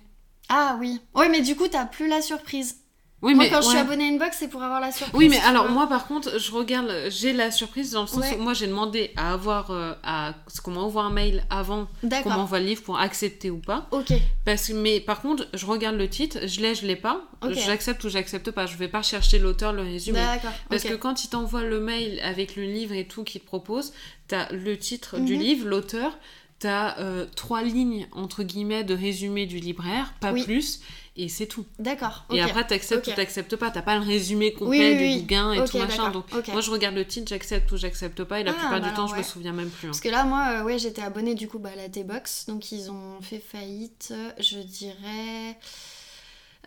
[0.49, 0.99] Ah oui.
[1.15, 2.77] Ouais, mais du coup, t'as plus la surprise.
[3.23, 5.17] Oui, moi, mais quand je suis abonnée à une box, c'est pour avoir la surprise.
[5.17, 5.71] Oui, mais alors vois.
[5.73, 8.37] moi par contre, je regarde, j'ai la surprise dans le sens Ouais.
[8.37, 11.87] où moi j'ai demandé à avoir, euh, à ce qu'on m'envoie un mail avant
[12.23, 13.87] qu'on m'envoie le livre pour accepter ou pas.
[13.89, 14.13] Ok.
[14.45, 17.53] Parce mais par contre, je regarde le titre, je l'ai, je l'ai pas, Ok.
[17.53, 18.67] j'accepte ou j'accepte pas.
[18.67, 20.19] Je vais pas chercher l'auteur, le résumé.
[20.19, 20.51] D'accord.
[20.69, 23.93] Parce que quand il t'envoie le mail avec le livre et tout qu'il te propose,
[24.27, 25.41] t'as le titre du Mhm.
[25.41, 26.15] livre, l'auteur,
[26.59, 30.43] t'as euh, trois lignes entre guillemets de résumé du libraire, pas Oui.
[30.43, 30.81] plus,
[31.17, 31.65] et c'est tout.
[31.79, 32.25] D'accord.
[32.31, 33.13] Et après, t'acceptes ok.
[33.13, 33.71] ou t'acceptes pas.
[33.71, 35.19] T'as pas le résumé Oui, complet oui, du oui.
[35.21, 36.11] bouquin et Ok, tout machin.
[36.11, 38.39] Donc, moi, je regarde le titre, j'accepte ou j'accepte pas.
[38.39, 39.23] Et la Ah, plupart bah du temps, alors, je me ouais.
[39.23, 39.87] souviens même plus.
[39.87, 39.91] hein.
[39.91, 42.45] Parce que là, moi, euh, ouais, j'étais abonnée du coup bah, à la T-Box.
[42.47, 45.57] Donc, ils ont fait faillite, je dirais.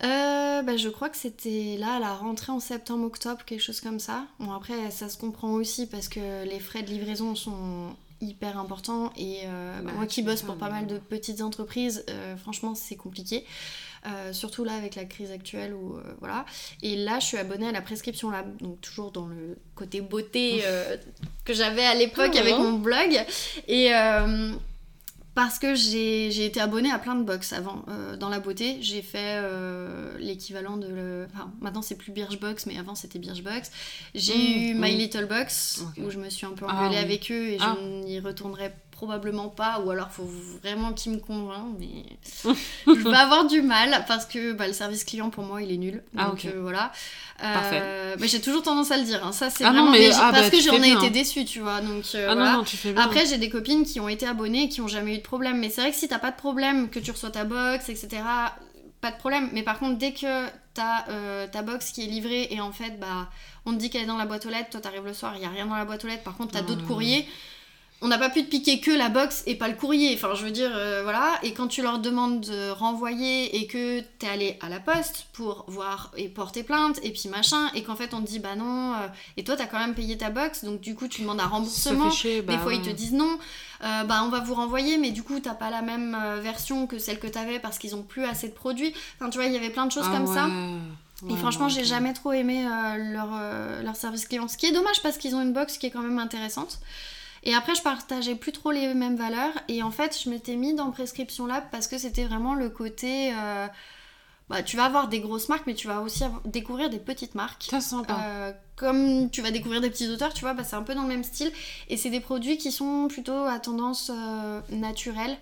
[0.03, 4.01] Euh, bah, je crois que c'était là, à la rentrée en septembre-octobre, quelque chose comme
[4.01, 4.25] ça.
[4.39, 9.13] Bon, après, ça se comprend aussi parce que les frais de livraison sont hyper importants.
[9.19, 12.05] Et euh, Bah, moi tu qui bosse pour pas mal de petites entreprises,
[12.43, 13.45] franchement, c'est compliqué.
[14.07, 16.47] Euh, surtout là avec la crise actuelle où euh, voilà
[16.83, 20.63] et là je suis abonnée à la prescription lab donc toujours dans le côté beauté
[20.65, 20.97] euh,
[21.45, 23.11] que j'avais à l'époque Ah, avec mon blog
[23.69, 23.91] et
[25.35, 29.01] parce que j'ai été abonnée à plein de box avant euh, dans la beauté j'ai
[29.01, 31.27] fait euh, l'équivalent de le...
[31.33, 33.71] enfin maintenant c'est plus Birchbox mais avant c'était Birchbox
[34.15, 34.97] j'ai Mm, eu My oui.
[34.97, 37.03] Little Box où je me suis un peu Ah, engueulée oui.
[37.05, 37.77] avec eux et Ah.
[37.79, 40.29] je n'y retournerai probablement pas ou alors faut
[40.63, 42.05] vraiment qu'ils me convainquent mais
[42.87, 45.79] je vais avoir du mal parce que bah, le service client pour moi il est
[45.79, 46.03] nul.
[46.19, 46.45] Ah, Donc ok.
[46.55, 46.93] euh, voilà.
[47.43, 48.17] Euh, Parfait.
[48.21, 49.25] Mais j'ai toujours tendance à le dire.
[49.25, 49.33] hein.
[49.33, 51.09] Ça c'est Ah non, vraiment mais- mais ah, parce bah, que tu j'en ai été
[51.09, 51.81] déçue, tu vois.
[51.81, 52.53] Donc euh, Ah voilà.
[52.53, 53.03] non, non, tu fais bien.
[53.03, 55.59] Après, j'ai des copines qui ont été abonnées et qui ont jamais eu de problème.
[55.59, 58.23] Mais c'est vrai que si t'as pas de problème, que tu reçois ta box, etc.,
[59.01, 59.49] pas de problème.
[59.55, 63.01] Mais par contre, dès que t'as euh, ta box qui est livrée et en fait,
[63.01, 63.31] bah,
[63.65, 65.43] on te dit qu'elle est dans la boîte aux lettres, toi t'arrives le soir, il
[65.43, 66.23] y a rien dans la boîte aux lettres.
[66.23, 67.27] Par contre, t'as Ah, d'autres courriers.
[68.03, 70.15] On n'a pas pu te piquer que la box et pas le courrier.
[70.15, 71.39] Enfin, je veux dire, euh, voilà.
[71.43, 75.67] Et quand tu leur demandes de renvoyer et que t'es allé à la poste pour
[75.69, 78.95] voir et porter plainte et puis machin, et qu'en fait on te dit bah non,
[78.95, 79.07] euh,
[79.37, 82.11] et toi t'as quand même payé ta box, donc du coup tu demandes un remboursement.
[82.11, 83.39] chier, bah Des fois, ils te disent non,
[83.85, 86.99] euh, bah on va vous renvoyer, mais du coup, t'as pas la même version que
[86.99, 88.95] celle que t'avais parce qu'ils ont plus assez de produits.
[89.19, 90.49] Enfin, tu vois, il y avait plein de choses Ah comme ça.
[91.29, 92.65] Et Ouais, franchement, j'ai jamais trop aimé
[93.13, 93.29] leur,
[93.83, 94.49] leur service client.
[94.49, 96.79] Ce qui est dommage parce qu'ils ont une box qui est quand même intéressante.
[97.45, 99.53] Et après, je partageais plus trop les mêmes valeurs.
[99.69, 103.33] Et en fait, je m'étais mis dans Prescription Lab parce que c'était vraiment le côté.
[103.35, 103.67] euh,
[104.49, 107.35] bah, tu vas avoir des grosses marques, mais tu vas aussi avoir- découvrir des petites
[107.37, 107.69] marques.
[107.71, 108.19] Ça sympa.
[108.25, 111.03] Euh, comme tu vas découvrir des petits auteurs, tu vois, bah, c'est un peu dans
[111.03, 111.53] le même style.
[111.91, 115.37] Et c'est des produits qui sont plutôt à tendance euh, naturelle,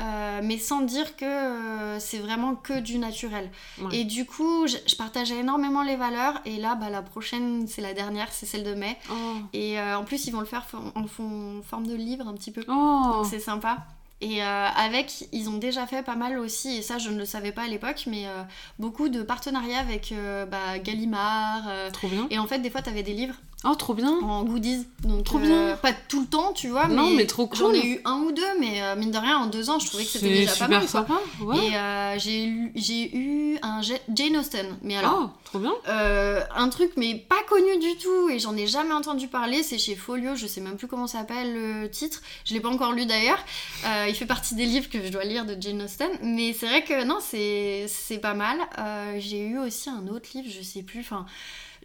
[0.00, 3.48] euh, mais sans dire que euh, c'est vraiment que du naturel.
[3.80, 3.98] Ouais.
[3.98, 6.40] Et du coup, je, je partageais énormément les valeurs.
[6.44, 8.98] Et là, bah, la prochaine, c'est la dernière, c'est celle de mai.
[9.08, 9.14] Oh.
[9.52, 12.64] Et en plus, ils vont le faire en forme de livre un petit peu.
[12.66, 13.02] Oh.
[13.12, 13.86] Donc c'est sympa.
[14.22, 17.24] Et euh, avec, ils ont déjà fait pas mal aussi, et ça je ne le
[17.24, 18.42] savais pas à l'époque, mais euh,
[18.78, 21.62] beaucoup de partenariats avec euh, bah, Gallimard.
[21.92, 22.26] Trop bien.
[22.30, 24.08] et en fait, des fois, t'avais des livres Oh, trop bien.
[24.22, 24.86] en goodies.
[25.04, 25.76] Donc, Trop euh, bien.
[25.76, 26.86] pas tout le temps, tu vois.
[26.88, 27.88] Non, mais, mais trop J'en ai cool.
[27.90, 30.10] eu un ou deux, mais euh, mine de rien, en deux ans, je trouvais que
[30.10, 30.80] c'était déjà pas mal.
[30.80, 30.88] Quoi.
[30.88, 31.20] sympa.
[31.42, 31.56] Ouais.
[31.66, 34.78] Et euh, j'ai eu, un Ja- Jane Austen.
[34.80, 35.72] Mais alors, Oh, trop bien.
[35.88, 39.76] euh, un truc mais pas connu du tout et j'en ai jamais entendu parler, c'est
[39.78, 43.04] chez Folio, je sais même plus comment s'appelle le titre, je l'ai pas encore lu
[43.04, 43.44] d'ailleurs,
[43.84, 46.66] Euh, il fait partie des livres que je dois lire de Jane Austen, mais c'est
[46.66, 48.56] vrai que non, c'est c'est pas mal.
[48.78, 51.26] Euh, J'ai eu aussi un autre livre, je sais plus, enfin...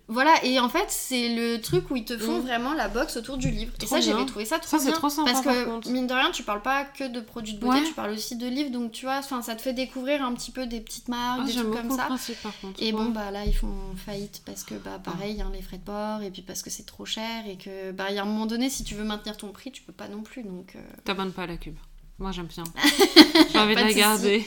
[0.07, 2.41] Voilà, et en fait, c'est le truc où ils te font Mm.
[2.41, 3.71] vraiment la box autour du livre.
[3.81, 4.91] et ça, j'avais trouvé ça trop Ça, bien.
[4.93, 7.59] trop sympa, Parce par que, mine de rien, tu parles pas que de produits de
[7.59, 7.83] beauté, Ouais.
[7.87, 10.67] tu parles aussi de livres, donc tu vois, ça te fait découvrir un petit peu
[10.67, 12.03] des petites marques, Ah, des trucs comme ça.
[12.03, 12.81] principe par contre.
[12.83, 13.03] Et Ouais.
[13.03, 13.73] bon, bah là, ils font
[14.05, 16.85] faillite parce que, bah pareil, hein, les frais de port, et puis parce que c'est
[16.85, 19.37] trop cher, et que, bah, il y a un moment donné, si tu veux maintenir
[19.37, 20.73] ton prix, tu peux pas non plus, donc.
[20.75, 21.77] euh, T'abonnes pas à la cube.
[22.17, 22.63] Moi j'aime bien.
[23.51, 24.45] J'ai envie de la garder.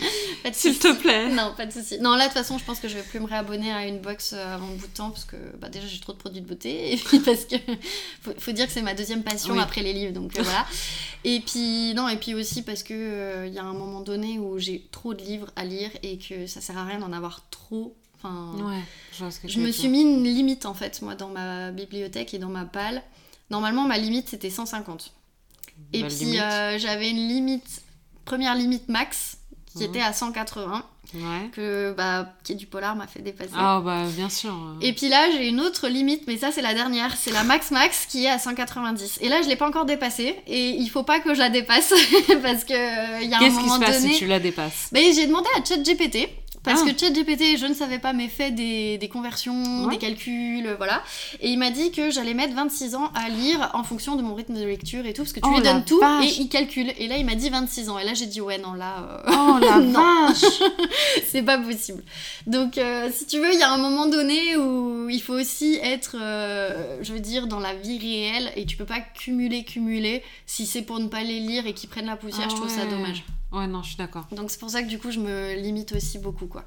[0.53, 1.29] S'il te plaît.
[1.29, 1.99] Non, pas de souci.
[2.01, 3.99] Non, là, de toute façon, je pense que je vais plus me réabonner à une
[3.99, 6.47] box euh, avant bout de temps, parce que, bah, déjà, j'ai trop de produits de
[6.47, 7.57] beauté, et puis parce que,
[8.23, 9.61] faut, faut dire que c'est ma deuxième passion Oui.
[9.61, 10.65] après les livres, donc euh, voilà.
[11.25, 14.39] Et puis, non, et puis aussi parce que, euh, il y a un moment donné
[14.39, 17.43] où j'ai trop de livres à lire, et que ça sert à rien d'en avoir
[17.51, 17.95] trop.
[18.17, 18.81] Enfin, Ouais,
[19.13, 21.29] je vois ce que Je veux me suis mis une limite en fait, moi, dans
[21.29, 23.03] ma bibliothèque et dans ma palle.
[23.51, 25.13] Normalement, ma limite c'était 150.
[25.93, 27.83] Et Belle puis euh, j'avais une limite,
[28.25, 29.39] première limite max,
[29.73, 29.85] qui Mhm.
[29.91, 30.83] était à 180,
[31.15, 31.49] Ouais.
[31.53, 33.51] que bah, qui est du polar m'a fait dépasser.
[33.57, 34.51] Ah bah bien sûr.
[34.53, 34.77] euh.
[34.83, 37.71] Et puis là, j'ai une autre limite, mais ça c'est la dernière, c'est la max
[37.71, 39.19] max qui est à 190.
[39.23, 41.95] Et là, je l'ai pas encore dépassée, et il faut pas que je la dépasse
[42.43, 44.13] parce que euh, il y a un Qu'est-ce qui moment se passe donné.
[44.15, 44.89] si tu la dépasses?
[44.93, 46.29] Mais j'ai demandé à ChatGPT.
[46.69, 46.91] Parce Ah.
[46.93, 49.93] que ChatGPT, je ne savais pas, mais fait des, des conversions, Ouais.
[49.95, 51.03] des calculs, euh, voilà.
[51.41, 54.35] Et il m'a dit que j'allais mettre 26 ans à lire en fonction de mon
[54.35, 56.25] rythme de lecture et tout, parce que tu Oh lui donnes tout vache.
[56.39, 56.93] et il calcule.
[56.99, 57.99] Et là, il m'a dit 26 ans.
[57.99, 60.27] Et là, j'ai dit, ouais, non, là, euh, Oh la Non.
[60.29, 60.37] vache
[61.29, 62.03] c'est pas possible.
[62.47, 65.79] Donc, euh, si tu veux, il y a un moment donné où il faut aussi
[65.83, 70.23] être, euh, je veux dire, dans la vie réelle et tu peux pas cumuler, cumuler.
[70.47, 72.69] Si c'est pour ne pas les lire et qu'ils prennent la poussière, Ah je trouve
[72.71, 73.25] ça dommage.
[73.51, 74.27] Ouais, non, je suis d'accord.
[74.31, 76.65] Donc, c'est pour ça que du coup, je me limite aussi beaucoup, quoi.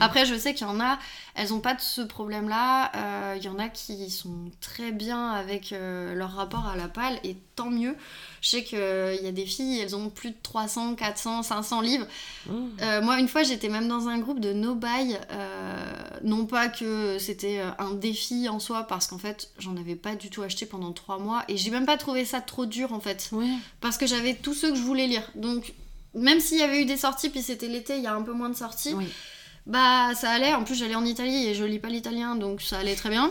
[0.00, 0.98] Après, je sais qu'il y en a,
[1.36, 2.90] elles ont pas de ce problème-là.
[2.96, 6.88] Euh, Il y en a qui sont très bien avec euh, leur rapport à la
[6.88, 7.94] palle, et tant mieux.
[8.40, 8.78] Je sais qu'il
[9.22, 12.06] y a des filles, elles ont plus de 300, 400, 500 livres.
[12.46, 12.52] Mmh.
[12.82, 15.16] Euh, moi, une fois, j'étais même dans un groupe de no buy.
[15.30, 15.94] euh,
[16.24, 20.16] non pas que c'était euh, un défi en soi, parce qu'en fait, j'en avais pas
[20.16, 22.98] du tout acheté pendant 3 mois, et j'ai même pas trouvé ça trop dur en
[23.00, 23.52] fait Oui.
[23.80, 25.30] parce que j'avais tous ceux que je voulais lire.
[25.36, 25.74] Donc,
[26.14, 28.32] même s'il y avait eu des sorties, puis c'était l'été, il y a un peu
[28.32, 29.06] moins de sorties, Oui.
[29.66, 30.54] bah ça allait.
[30.54, 33.30] En plus, j'allais en Italie et je lis pas l'italien, donc ça allait très bien.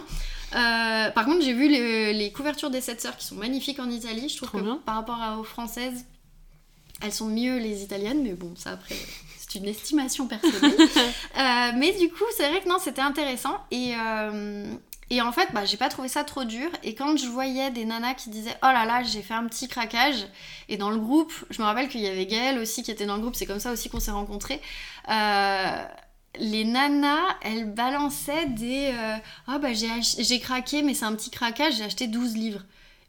[0.56, 3.90] Euh, par contre, j'ai vu les, les couvertures des sept sœurs qui sont magnifiques en
[3.90, 4.30] Italie.
[4.30, 4.80] Je trouve Trop que bien.
[4.86, 6.06] par rapport à- aux françaises,
[7.02, 8.96] elles sont mieux les italiennes, mais bon, ça après.
[9.40, 10.76] C'est une estimation personnelle.
[11.36, 13.58] Euh, mais du coup, c'est vrai que non, c'était intéressant.
[13.72, 14.66] Et, euh,
[15.10, 16.70] et en fait, bah, j'ai pas trouvé ça trop dur.
[16.84, 19.68] Et quand je voyais des nanas qui disaient Oh là là, j'ai fait un petit
[19.68, 20.26] craquage.
[20.70, 23.16] Et dans le groupe, je me rappelle qu'il y avait Gaëlle aussi qui était dans
[23.16, 23.36] le groupe.
[23.36, 24.62] C'est comme ça aussi qu'on s'est rencontrés.
[25.10, 25.84] Euh,
[26.40, 29.16] les nanas, elles balançaient des euh,
[29.48, 32.62] Ah bah j'ai craqué, mais c'est un petit craquage, j'ai acheté 12 livres.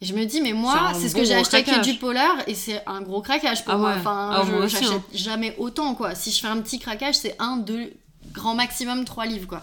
[0.02, 2.54] Et je me dis, mais moi, C'est ce que j'ai acheté avec du polar et
[2.54, 3.90] c'est un gros craquage pour Ah moi.
[3.92, 3.96] ouais.
[3.98, 5.02] Enfin, Ah, je j'achète hein.
[5.14, 6.14] jamais autant quoi.
[6.14, 7.94] Si je fais un petit craquage, c'est un, deux,
[8.32, 9.62] grand maximum trois livres quoi.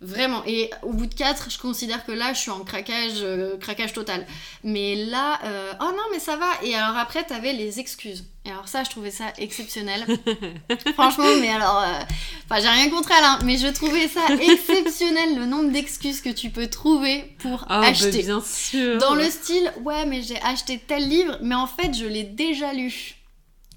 [0.00, 0.42] Vraiment.
[0.46, 3.92] Et au bout de quatre, je considère que là, je suis en craquage, euh, craquage
[3.92, 4.24] total.
[4.62, 6.46] Mais là, euh, oh non, mais ça va.
[6.62, 8.24] Et alors après, t'avais les excuses.
[8.44, 10.06] Et alors ça, je trouvais ça exceptionnel.
[10.94, 12.00] Franchement, mais alors, euh,
[12.48, 16.30] enfin, j'ai rien contre elle, hein, mais je trouvais ça exceptionnel le nombre d'excuses que
[16.30, 18.22] tu peux trouver pour Ah, bah, acheter.
[18.22, 18.98] bien sûr.
[18.98, 22.72] Dans le style, ouais, mais j'ai acheté tel livre, mais en fait, je l'ai déjà
[22.72, 23.16] lu.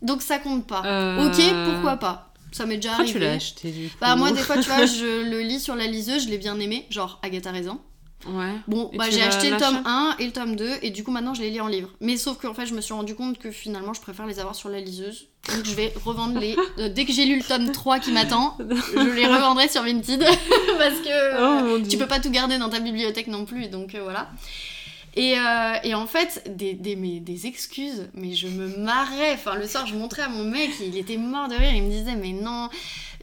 [0.03, 0.79] Donc ça compte pas.
[1.25, 3.25] Ok, pourquoi pas Ça m'est déjà Pourquoi tu arrivé.
[3.27, 5.87] l'as acheté du coup Bah moi des fois tu vois je le lis sur la
[5.87, 7.79] liseuse, je l'ai bien aimé, genre Agatha Raisin.
[8.27, 8.53] Ouais.
[8.67, 11.09] Bon Et bah j'ai acheté le tome 1 et le tome 2 et du coup
[11.09, 11.89] maintenant je les lis en livre.
[12.01, 14.53] Mais sauf qu'en fait je me suis rendu compte que finalement je préfère les avoir
[14.53, 15.27] sur la liseuse.
[15.49, 16.55] Donc je vais revendre les...
[16.77, 20.19] euh, dès que j'ai lu le tome 3 qui m'attend, je les revendrai sur Vinted
[20.77, 21.09] parce que
[21.39, 24.29] Oh, euh, tu peux pas tout garder dans ta bibliothèque non plus donc euh, voilà.
[25.15, 29.33] Et, euh, et en fait, des, des, mais des excuses, mais je me marrais.
[29.33, 31.89] Enfin, le soir, je montrais à mon mec, il était mort de rire, il me
[31.89, 32.69] disait, mais non.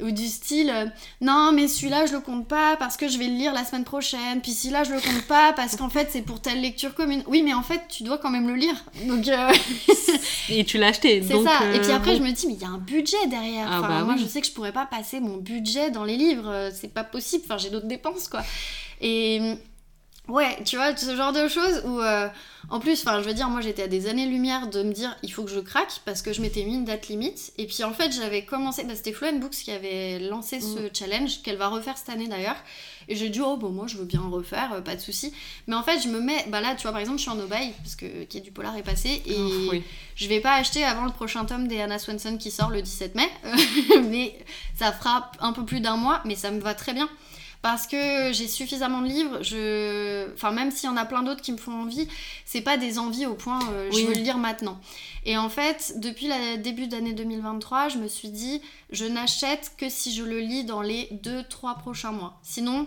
[0.03, 0.85] Ou du style, euh,
[1.23, 3.83] non, mais celui-là, je le compte pas parce que je vais le lire la semaine
[3.85, 4.41] prochaine.
[4.43, 7.25] Puis celui-là, je le compte pas parce qu'en fait, c'est pour telle lecture commune.
[7.27, 8.77] Oui, mais en fait, tu dois quand même le lire.
[9.09, 9.51] Donc, euh,
[10.51, 11.23] Et tu l'as acheté.
[11.23, 11.63] c'est ça.
[11.63, 13.67] euh, Et puis après, je me dis, mais il y a un budget derrière.
[13.69, 14.23] Ah enfin, bah moi, oui.
[14.23, 16.71] je sais que je pourrais pas passer mon budget dans les livres.
[16.73, 17.43] C'est pas possible.
[17.47, 18.43] Enfin, j'ai d'autres dépenses, quoi.
[19.01, 19.41] Et.
[20.29, 22.29] Ouais, tu vois, ce genre de choses où, euh,
[22.69, 25.33] en plus, enfin, je veux dire, moi j'étais à des années-lumière de me dire il
[25.33, 27.53] faut que je craque parce que je m'étais mis une date limite.
[27.57, 30.91] Et puis en fait, j'avais commencé, bah, c'était Fluent Books qui avait lancé ce Mm.
[30.93, 32.57] challenge, qu'elle va refaire cette année d'ailleurs.
[33.09, 35.33] Et j'ai dit, oh bon, moi je veux bien en refaire, euh, pas de souci.
[35.67, 37.41] Mais en fait, je me mets, bah là, tu vois, par exemple, je suis en
[37.41, 39.35] Obey parce que Quai du Polar est passé et
[39.71, 39.83] oui.
[40.15, 43.15] je vais pas acheter avant le prochain tome des Anna Swenson qui sort le 17
[43.15, 43.31] mai,
[44.11, 44.39] mais
[44.79, 47.09] ça fera un peu plus d'un mois, mais ça me va très bien.
[47.61, 50.33] Parce que j'ai suffisamment de livres, je...
[50.35, 52.07] enfin même s'il y en a plein d'autres qui me font envie,
[52.45, 54.01] c'est pas des envies au point euh, Oui.
[54.03, 54.79] je veux le lire maintenant.
[55.25, 59.89] Et en fait, depuis le début d'année 2023, je me suis dit, je n'achète que
[59.89, 62.39] si je le lis dans les 2-3 prochains mois.
[62.45, 62.87] Sinon,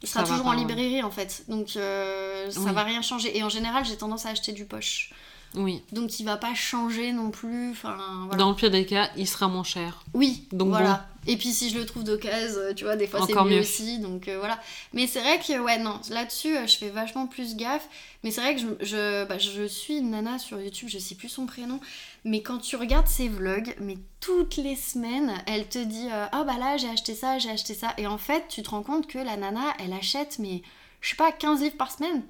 [0.00, 0.56] il sera toujours en ouais.
[0.58, 1.42] librairie en fait.
[1.48, 2.72] Donc euh, ça Oui.
[2.72, 3.36] va rien changer.
[3.36, 5.10] Et en général, j'ai tendance à acheter du poche.
[5.54, 5.82] Oui.
[5.92, 7.70] Donc il va pas changer non plus.
[7.72, 7.96] Enfin
[8.26, 8.36] voilà.
[8.36, 10.04] Dans le pire des cas, il sera moins cher.
[10.14, 11.08] Oui, Donc voilà.
[11.28, 13.60] Et puis si je le trouve d'occasion, tu vois, des fois c'est mieux, mieux.
[13.60, 13.98] aussi.
[13.98, 14.58] Donc euh, voilà.
[14.94, 17.86] Mais c'est vrai que, ouais, non, là-dessus, euh, je fais vachement plus gaffe.
[18.24, 21.14] Mais c'est vrai que je, je, bah, je suis une nana sur YouTube, je sais
[21.14, 21.80] plus son prénom.
[22.24, 26.44] Mais quand tu regardes ses vlogs, mais toutes les semaines, elle te dit euh, Ah
[26.44, 27.92] bah là, j'ai acheté ça, j'ai acheté ça.
[27.98, 30.62] Et en fait, tu te rends compte que la nana, elle achète, mais
[31.02, 32.22] je sais pas, 15 livres par semaine.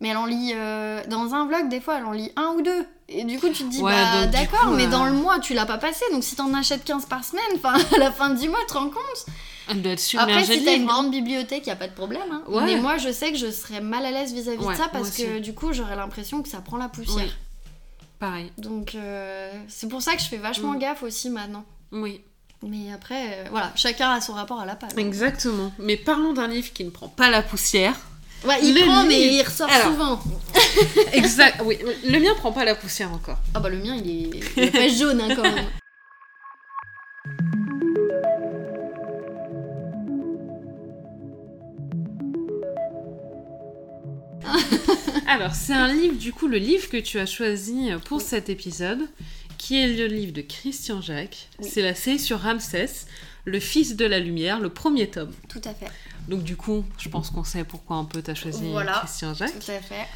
[0.00, 2.60] Mais elle en lit, euh, dans un vlog, des fois, elle en lit un ou
[2.60, 2.84] deux.
[3.14, 5.54] Et du coup, tu te dis, Ouais, bah d'accord, mais euh, dans le mois, tu
[5.54, 6.04] l'as pas passé.
[6.12, 8.72] Donc si t'en achètes 15 par semaine, enfin, à la fin du mois, tu te
[8.78, 9.26] rends compte
[9.68, 10.94] Elle doit être Après, si t'as une livres, hein.
[10.94, 12.22] grande bibliothèque, y a pas de problème.
[12.30, 12.42] hein.
[12.48, 12.64] Ouais.
[12.64, 15.10] Mais moi, je sais que je serais mal à l'aise vis-à-vis Ouais, de ça parce
[15.10, 17.16] que du coup, j'aurais l'impression que ça prend la poussière.
[17.24, 17.30] Oui.
[18.18, 18.52] Pareil.
[18.58, 20.78] Donc, euh, c'est pour ça que je fais vachement Mm.
[20.78, 21.64] gaffe aussi maintenant.
[21.90, 22.20] Oui.
[22.64, 24.92] Mais après, euh, voilà, chacun a son rapport à la page.
[24.96, 25.72] Exactement.
[25.80, 27.96] Mais parlons d'un livre qui ne prend pas la poussière.
[28.44, 29.86] Ouais, il Le prend, mais il ressort Alors.
[29.92, 30.20] souvent.
[31.12, 31.60] exact.
[31.64, 31.78] Oui.
[32.04, 33.38] Le mien prend pas la poussière encore.
[33.54, 35.66] Ah bah le mien, il est, il est pas jaune hein, quand même.
[45.26, 49.00] Alors, c'est un livre, du coup, le livre que tu as choisi pour cet épisode,
[49.58, 51.48] qui est le livre de Christian Jacques.
[51.60, 51.68] Oui.
[51.70, 53.06] C'est la série sur Ramsès,
[53.44, 55.32] le fils de la lumière, le premier tome.
[55.48, 55.86] Tout à fait,
[56.28, 58.92] Donc, du coup, je pense qu'on sait pourquoi un peu t'as choisi Voilà.
[59.00, 59.58] Christian Jacques.
[59.58, 60.06] tout à fait.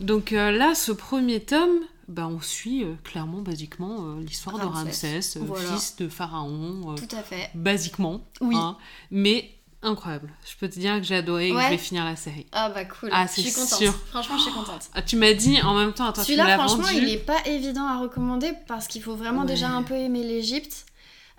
[0.00, 1.78] Donc euh, là, ce premier tome,
[2.08, 5.20] bah, on suit euh, clairement, basiquement, euh, l'histoire de Ramsès.
[5.40, 5.68] Voilà.
[5.76, 7.50] fils de pharaon, Tout à fait.
[7.54, 8.20] basiquement.
[8.40, 8.56] Oui.
[8.56, 8.76] hein.
[9.12, 9.50] mais
[9.82, 10.32] incroyable.
[10.50, 12.46] Je peux te dire que j'ai adoré et que je vais finir la série.
[12.52, 13.10] Ah bah cool.
[13.12, 13.78] Ah, je suis contente.
[13.78, 13.92] sûr.
[14.10, 14.88] Franchement, je suis contente.
[14.94, 16.96] Ah, tu m'as dit en même temps, attends, Celui-là, franchement, vendu.
[17.02, 19.46] il est pas évident à recommander parce qu'il faut vraiment Ouais.
[19.46, 20.86] déjà un peu aimer l'Égypte.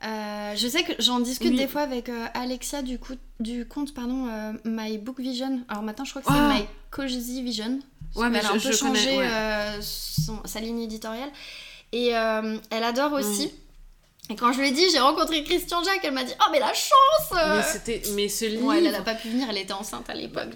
[0.03, 1.57] Euh, je sais que j'en discute Oui.
[1.57, 5.61] des fois avec euh, Alexia du, coup, du compte pardon, euh, My Book Vision.
[5.69, 6.53] Alors maintenant, je crois que c'est Ah.
[6.59, 7.79] My Cozy Vision.
[8.15, 9.79] Ouais, mais elle a un je- peu je connais, changé ouais.
[9.81, 11.29] son- sa ligne éditoriale.
[11.91, 13.47] Et elle adore aussi.
[13.47, 13.51] Mm.
[14.31, 16.59] Et quand je lui ai dit, j'ai rencontré Christian Jacques, elle m'a dit Oh, mais
[16.59, 17.39] la chance.
[17.87, 20.13] Mais mais ce livre, Bon, elle, elle a pas pu venir, elle était enceinte à
[20.15, 20.49] l'époque.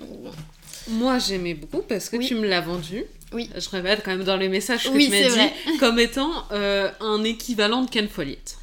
[0.90, 2.28] moi j'aimais beaucoup parce que Oui.
[2.28, 3.03] tu me l'as vendu.
[3.32, 3.48] Oui.
[3.56, 5.53] Je répète quand même dans les messages que Oui, tu m'as dit vrai.
[5.80, 8.57] comme étant un équivalent de Ken Follett.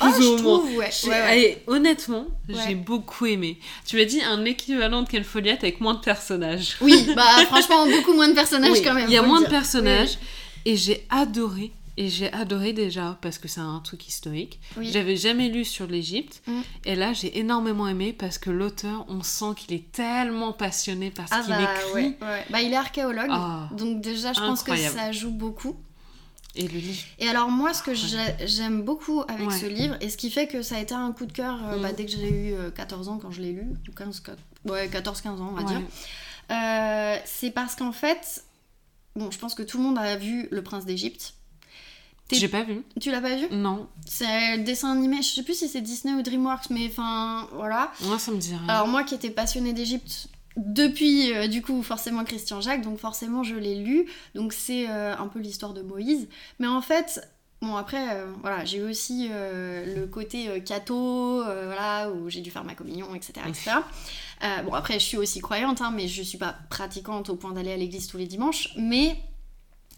[0.00, 0.58] Plus Ah, je ou moins.
[0.58, 0.90] trouve, ouais.
[1.04, 1.14] Ouais, ouais.
[1.16, 3.58] allez, honnêtement, j'ai beaucoup aimé.
[3.86, 6.76] Tu m'as dit un équivalent de Ken Follett avec moins de personnages.
[6.80, 9.08] Oui, bah franchement, beaucoup moins de personnages Oui, quand même.
[9.08, 10.18] Il y a moins de personnages
[10.64, 11.72] et j'ai adoré.
[11.96, 14.58] Et j'ai adoré déjà parce que c'est un truc historique.
[14.78, 14.88] Oui.
[14.90, 16.60] J'avais jamais lu sur l'Égypte Mm.
[16.86, 21.28] et là j'ai énormément aimé parce que l'auteur, on sent qu'il est tellement passionné par
[21.28, 21.92] ce Ah qu'il bah écrit.
[21.94, 22.44] ouais, ouais.
[22.48, 25.76] Bah il est archéologue, Ah, donc déjà je pense que ça joue beaucoup.
[26.56, 27.02] Et le livre.
[27.20, 29.56] Et alors moi ce que j'ai- j'aime beaucoup avec Ouais.
[29.58, 31.78] ce livre, et ce qui fait que ça a été un coup de cœur euh,
[31.78, 31.82] Mm.
[31.82, 34.36] bah, dès que j'ai eu euh, 14 ans quand je l'ai lu, ou 15, quat-
[34.70, 35.68] ouais 14-15 ans on va Ouais.
[35.68, 35.82] dire,
[36.50, 38.44] euh, c'est parce qu'en fait,
[39.14, 41.34] bon je pense que tout le monde a vu Le Prince d'Égypte.
[42.32, 42.82] J'ai pas vu.
[43.00, 43.48] Tu l'as pas vu?
[43.50, 43.88] Non.
[44.06, 47.90] C'est le dessin animé, je sais plus si c'est Disney ou DreamWorks, mais enfin voilà.
[48.02, 48.68] Moi ça me dit rien.
[48.68, 53.42] Alors moi qui étais passionnée d'Égypte depuis euh, du coup forcément Christian Jacques, donc forcément
[53.42, 56.28] je l'ai lu, donc c'est euh, un peu l'histoire de Moïse.
[56.58, 57.20] Mais en fait,
[57.62, 62.64] bon après euh, voilà, j'ai eu aussi le côté catho, voilà, où j'ai dû faire
[62.64, 63.32] ma communion, etc.
[63.48, 63.70] etc.
[64.64, 67.72] Bon après je suis aussi croyante, hein, mais je suis pas pratiquante au point d'aller
[67.72, 69.16] à l'église tous les dimanches, mais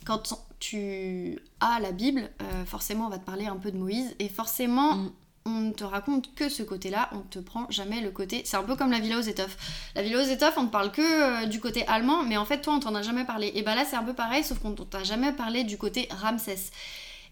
[0.05, 2.29] quand tu as la Bible,
[2.67, 5.13] forcément on va te parler un peu de Moïse, et forcément Mm.
[5.45, 8.43] On ne te raconte que ce côté-là, on ne te prend jamais le côté.
[8.45, 9.57] C'est un peu comme la Villa aux étoffes.
[9.95, 11.03] La Villa aux étoffes, on ne parle que
[11.45, 13.51] euh, du côté allemand, mais en fait, toi, on t'en a jamais parlé.
[13.55, 16.71] Et bah là, c'est un peu pareil, sauf qu'on t'a jamais parlé du côté Ramsès.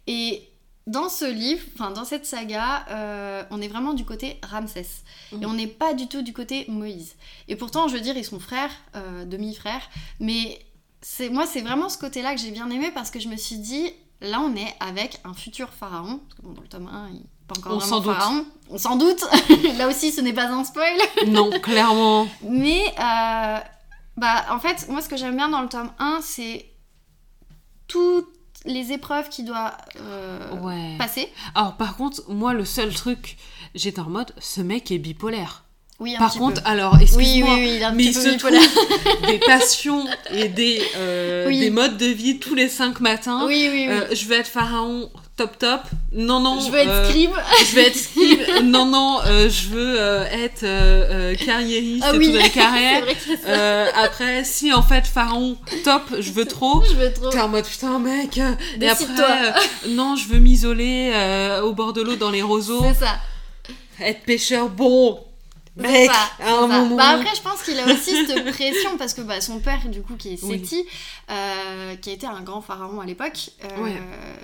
[0.06, 0.48] Et
[0.86, 4.86] dans ce livre, enfin dans cette saga, euh, on est vraiment du côté Ramsès.
[5.32, 5.42] Mhm.
[5.42, 7.16] Et on n'est pas du tout du côté Moïse.
[7.48, 9.88] Et pourtant, je veux dire, ils sont frères, euh, demi-frères,
[10.18, 10.58] mais
[11.02, 13.58] c'est moi, c'est vraiment ce côté-là que j'ai bien aimé parce que je me suis
[13.58, 16.18] dit, là, on est avec un futur pharaon.
[16.18, 17.22] Parce que bon, dans le tome 1, il
[17.52, 18.14] pas encore On s'en doute.
[18.14, 18.44] pharaon.
[18.70, 19.24] On s'en doute.
[19.78, 20.96] là aussi, ce n'est pas un spoil.
[21.26, 22.28] Non, clairement.
[22.42, 23.58] Mais euh,
[24.16, 26.66] Bah, en fait, moi, ce que j'aime bien dans le tome 1, c'est
[27.88, 28.28] toutes
[28.64, 30.96] les épreuves qu'il doit euh, Ouais.
[30.98, 31.28] passer.
[31.54, 33.36] Alors, par contre, moi, le seul truc,
[33.74, 35.64] j'étais en mode, ce mec est bipolaire.
[35.98, 36.68] Oui, un Par petit contre, peu.
[36.68, 40.82] alors, Oui, excuse-moi, oui, oui, un mais petit il se trouve des passions et des,
[40.96, 41.60] euh, Oui.
[41.60, 43.44] des modes de vie tous les cinq matins.
[43.46, 43.92] Oui, oui, oui.
[43.92, 45.80] Euh, je vais être pharaon, top top.
[46.12, 46.60] Non, non.
[46.60, 47.30] je veux être euh, scribe.
[47.66, 48.40] Je vais être scribe.
[48.64, 52.50] non, non, euh, je veux euh, être carriériste Ah et oui, tout dans les c'est
[52.50, 53.04] carrières.
[53.04, 54.00] vrai que c'est ça.
[54.02, 56.82] Après, si en fait, pharaon, top, je veux trop.
[56.84, 57.30] Je veux trop.
[57.30, 58.38] T'es en mode putain, mec.
[58.80, 59.04] Et après,
[59.88, 61.12] non, je veux m'isoler
[61.62, 62.82] au bord de l'eau dans les roseaux.
[62.82, 63.16] C'est ça.
[64.00, 65.20] Être pêcheur, bon.
[65.76, 66.10] Mec,
[66.40, 66.96] à un moment.
[66.96, 70.02] Bah après, je pense qu'il a aussi cette pression parce que bah, son père, du
[70.02, 70.58] coup, qui est Oui.
[70.58, 70.84] Séti,
[71.30, 73.68] euh, qui a été un grand pharaon à l'époque, euh,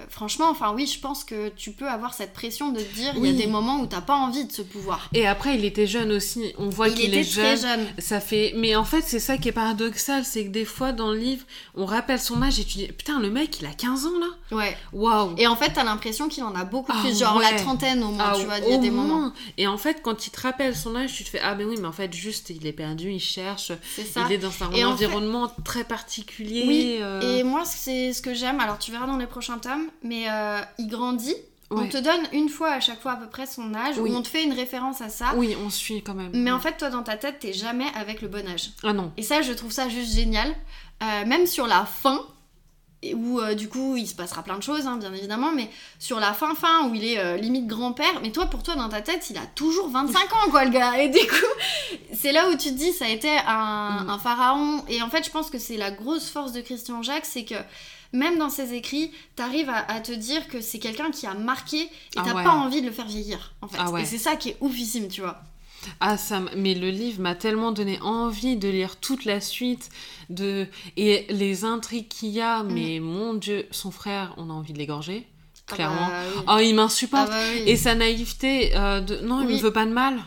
[0.09, 3.20] franchement, enfin oui, je pense que tu peux avoir cette pression de te dire, il
[3.23, 3.31] Oui.
[3.32, 5.09] y a des moments où t'as pas envie de ce pouvoir.
[5.15, 6.53] Et après, il était jeune aussi.
[6.59, 7.81] On voit Il qu'il était est très jeune.
[7.81, 7.86] jeune.
[7.98, 8.53] Ça fait.
[8.57, 11.44] Mais en fait, c'est ça qui est paradoxal, c'est que des fois dans le livre,
[11.74, 14.57] on rappelle son âge et tu dis putain, le mec, il a 15 ans là.
[14.57, 14.77] Ouais.
[14.93, 15.35] Waouh.
[15.39, 17.51] Et en fait, t'as l'impression qu'il en a beaucoup Ah plus, genre ouais.
[17.51, 19.32] la trentaine au moins, Ah, tu vois, il y a des moments.
[19.59, 21.76] Et en fait, quand il te rappelle son âge, tu te fais ah ben oui,
[21.80, 23.72] mais en fait, juste il est perdu, il cherche,
[24.12, 24.26] ça.
[24.28, 26.64] il est dans un fait- environnement très particulier.
[26.66, 28.60] Oui, euh, Et moi, c'est ce que j'aime.
[28.60, 31.34] Alors, tu verras dans les prochains tomes, mais euh, il grandit.
[31.70, 34.10] On te donne une fois à chaque fois à peu près son âge, Oui.
[34.12, 35.32] où on te fait une référence à ça.
[35.36, 36.30] Oui, on suit quand même.
[36.32, 38.70] Mais en fait, toi, dans ta tête, t'es jamais avec le bon âge.
[38.84, 39.10] Ah non.
[39.16, 40.55] Et ça, je trouve ça juste génial.
[41.02, 42.20] Euh, même sur la fin,
[43.02, 45.70] et où euh, du coup, il se passera plein de choses, hein, bien évidemment, mais
[45.98, 48.89] sur la fin, fin, où il est euh, limite grand-père, mais toi, pour toi, dans
[48.89, 50.98] ta tête, il a toujours 25 ans, quoi, le gars.
[50.98, 51.35] Et du coup,
[52.14, 54.10] c'est là où tu te dis, ça a été un, Mm.
[54.10, 54.85] un pharaon.
[54.89, 57.55] Et en fait, je pense que c'est la grosse force de Christian Jacques, c'est que
[58.12, 61.82] même dans ses écrits, t'arrives à, à te dire que c'est quelqu'un qui a marqué
[61.82, 62.44] et Ah t'as ouais.
[62.44, 63.77] pas envie de le faire vieillir, en fait.
[63.78, 64.02] Ah ouais.
[64.02, 65.40] Et c'est ça qui est oufissime, tu vois.
[66.00, 69.88] Ah ça, mais le livre m'a tellement donné envie de lire toute la suite
[70.30, 72.62] de et les intrigues qu'il y a.
[72.62, 75.26] Mais mon Dieu, son frère, on a envie de l'égorger,
[75.66, 76.06] clairement.
[76.06, 76.10] Mm.
[76.12, 76.42] Ah bah, oui.
[76.48, 77.28] Oh, il Ah m'insupporte.
[77.28, 77.62] bah oui.
[77.66, 80.18] Et sa naïveté euh, de non, il me veut pas de mal.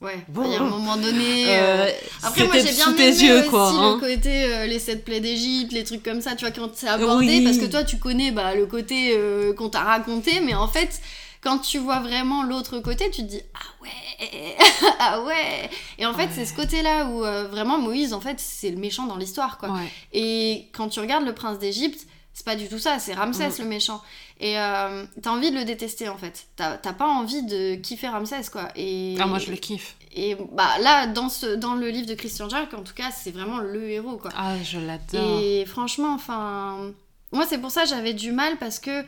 [0.00, 0.42] Ouais, Bon.
[0.44, 1.46] il y a un moment donné.
[1.48, 1.90] Euh, euh,
[2.24, 3.70] Après, moi j'ai bien aimé yeux, aussi quoi.
[3.70, 3.94] hein.
[3.94, 6.88] le côté euh, les sept plaies d'Égypte, les trucs comme ça, tu vois, quand c'est
[6.88, 7.42] abordé, Oui.
[7.44, 9.18] parce que toi tu connais bah, le côté
[9.56, 11.00] qu'on t'a raconté, mais en fait,
[11.44, 14.56] quand tu vois vraiment l'autre côté, tu te dis ah ouais,
[14.98, 15.70] ah ouais.
[15.98, 16.30] Et en fait, Ouais.
[16.34, 19.68] c'est ce côté-là où euh, vraiment Moïse, en fait, c'est le méchant dans l'histoire, quoi.
[19.70, 19.88] Ouais.
[20.12, 23.62] Et quand tu regardes le prince d'Égypte, c'est pas du tout ça, c'est Ramsès Mm.
[23.62, 24.02] le méchant.
[24.40, 26.46] Et euh, t'as envie de le détester en fait.
[26.56, 28.68] T'as t'as pas envie de kiffer Ramsès quoi.
[28.74, 29.94] Et, Ah moi je le kiffe.
[30.12, 33.30] et bah là, dans, ce, dans le livre de Christian Jacques, en tout cas, c'est
[33.30, 34.32] vraiment le héros quoi.
[34.36, 35.40] Ah je l'adore.
[35.40, 36.90] Et franchement, enfin,
[37.30, 39.04] moi c'est pour ça que j'avais du mal parce que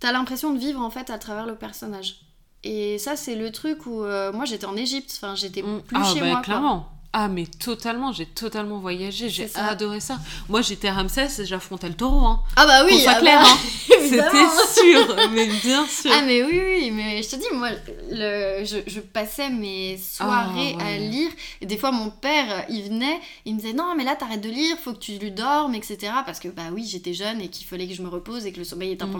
[0.00, 2.16] t'as l'impression de vivre en fait à travers le personnage.
[2.64, 5.82] Et ça, c'est le truc où euh, moi j'étais en Égypte, enfin j'étais Mm.
[5.82, 6.34] plus ah chez bah, moi.
[6.36, 6.42] quoi.
[6.44, 6.88] clairement.
[7.14, 10.18] Ah mais totalement, j'ai totalement voyagé, j'ai adoré ça.
[10.50, 12.26] Moi j'étais Ramsès et j'affrontais le taureau.
[12.26, 12.40] Hein.
[12.54, 13.56] Ah bah oui, ah clair, bah, hein.
[14.08, 16.10] C'était sûr, mais bien sûr.
[16.14, 17.70] Ah mais oui, oui, mais je te dis, moi,
[18.10, 20.94] le, je, je passais mes soirées Ah, ouais.
[20.94, 21.30] à lire,
[21.62, 24.50] et des fois mon père, il venait, il me disait, non mais là t'arrêtes de
[24.50, 26.12] lire, faut que tu lui dormes, etc.
[26.26, 28.58] Parce que bah oui, j'étais jeune et qu'il fallait que je me repose et que
[28.58, 29.12] le sommeil est Mm.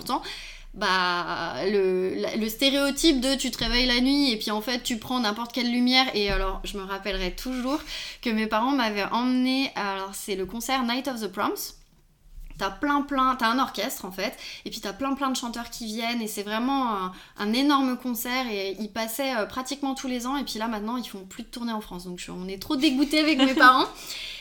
[0.74, 4.99] Bah, le, le stéréotype de tu te réveilles la nuit et puis en fait tu
[4.99, 6.07] prends n'importe quelle lumière.
[6.15, 7.81] Et alors, je me rappellerai toujours
[8.23, 11.74] que mes parents m'avaient emmené, alors c'est le concert Night of the Proms.
[12.59, 15.70] T'as plein plein, t'as un orchestre en fait, et puis t'as plein plein de chanteurs
[15.70, 20.09] qui viennent, et c'est vraiment un, un énorme concert, et ils passaient euh, pratiquement tous
[20.09, 22.32] les ans, et puis là maintenant ils font plus de tournée en France, donc je-
[22.32, 23.86] on est trop dégoûtés avec mes parents.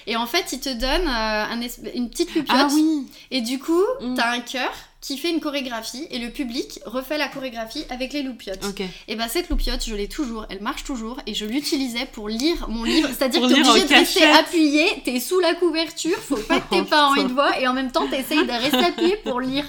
[0.08, 1.62] Et en fait ils te donnent euh, un
[1.94, 3.08] une petite lupiote, Ah oui.
[3.30, 4.16] et du coup Mm.
[4.16, 8.24] t'as un chœur qui fait une chorégraphie, et le public refait la chorégraphie avec les
[8.24, 8.66] loupiotes.
[8.66, 8.82] Ok.
[9.08, 12.68] Et bah cette loupiote, je l'ai toujours, elle marche toujours, et je l'utilisais pour lire
[12.68, 13.10] mon livre.
[13.18, 16.84] C'est-à-dire que t'es obligé de rester appuyé, t'es sous la couverture, faut pas que tes
[16.90, 17.26] parents putain.
[17.26, 19.66] ils te voient, et en même temps t'essayes de rester appuyé pour lire.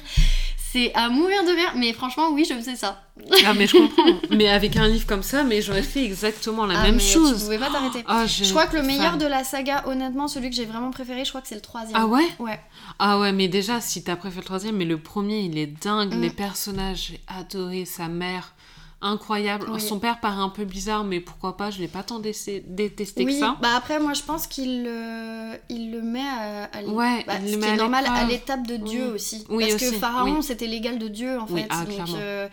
[0.71, 3.03] C'est à mourir de rire, mais franchement oui je faisais ça.
[3.47, 4.05] Ah mais je comprends.
[4.31, 7.39] mais avec un livre comme ça, mais j'aurais fait exactement la Ah, même mais chose.
[7.39, 8.05] Tu pouvais pas t'arrêter.
[8.07, 9.19] Ah, Je crois que le meilleur fan.
[9.19, 11.99] de la saga, honnêtement, celui que j'ai vraiment préféré, je crois que c'est le troisième.
[11.99, 12.27] Ah ouais?
[12.39, 12.61] Ouais.
[12.99, 16.15] Ah ouais, mais déjà, si t'as préféré le troisième, mais le premier, il est dingue.
[16.15, 16.21] Mm.
[16.21, 17.85] Les personnages, j'ai adoré.
[17.85, 18.55] Sa mère,
[19.01, 19.67] incroyable.
[19.71, 19.81] Oui.
[19.81, 23.35] Son père paraît un peu bizarre, mais pourquoi pas Je l'ai pas tant détesté Oui,
[23.35, 23.57] que ça.
[23.63, 27.35] bah après moi je pense qu'il le, il le met à, à l- Ouais, bah,
[27.43, 29.45] il ce le qui est normal à l'étape de Dieu aussi.
[29.51, 31.67] Oui, Parce que Pharaon c'était l'égal de Dieu en fait.
[31.71, 32.49] ah, Donc, euh,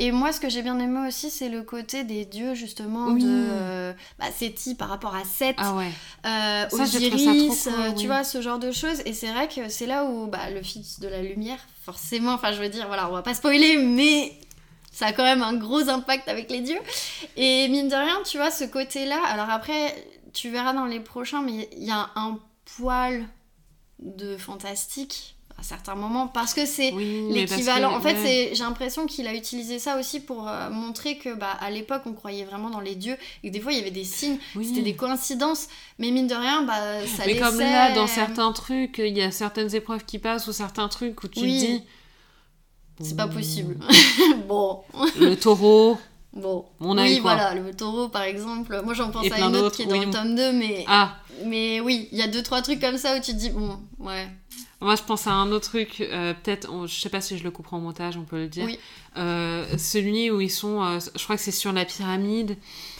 [0.00, 3.20] Et moi ce que j'ai bien aimé aussi c'est le côté des dieux justement de
[3.24, 5.90] euh, bah, Séti par rapport à Seth, Ah ouais.
[6.26, 9.00] euh, Ça, Osiris, cool, euh, tu vois ce genre de choses.
[9.06, 12.52] Et c'est vrai que c'est là où bah, le fils de la lumière, forcément, enfin
[12.52, 14.32] je veux dire, voilà, on va pas spoiler, mais
[14.94, 16.78] ça a quand même un gros impact avec les dieux.
[17.36, 19.94] Et mine de rien, tu vois, ce côté-là, alors après,
[20.32, 22.38] tu verras dans les prochains, mais il y a un
[22.76, 23.26] poil
[23.98, 27.90] de fantastique à certains moments parce que c'est Oui, l'équivalent.
[27.90, 28.50] que- En fait, ouais.
[28.54, 32.12] j'ai l'impression qu'il a utilisé ça aussi pour euh, montrer que bah à l'époque on
[32.12, 34.66] croyait vraiment dans les dieux et que des fois il y avait des signes, Oui.
[34.66, 35.68] c'était des coïncidences,
[36.00, 36.74] mais mine de rien bah
[37.06, 40.48] ça Mais laissait comme là, dans certains trucs, il y a certaines épreuves qui passent
[40.48, 41.60] ou certains trucs où tu Oui.
[41.60, 41.82] te dis.
[43.00, 43.76] C'est pas possible.
[44.48, 44.80] bon,
[45.18, 45.98] Le taureau.
[46.32, 46.64] bon.
[46.80, 47.34] Oui, quoi.
[47.34, 48.80] voilà, le taureau par exemple.
[48.84, 50.06] Moi j'en pense Et à une autre qui est dans oui.
[50.06, 53.16] le tome 2 mais Ah, mais oui, il y a deux trois trucs comme ça
[53.16, 54.28] où tu te dis bon, ouais.
[54.80, 57.42] moi je pense à un autre truc, euh, peut-être, on- je sais pas si je
[57.44, 58.64] le couperai en montage, on peut le dire.
[58.66, 58.78] Oui.
[59.16, 62.56] Euh, celui où ils sont, euh, je crois que c'est sur la pyramide,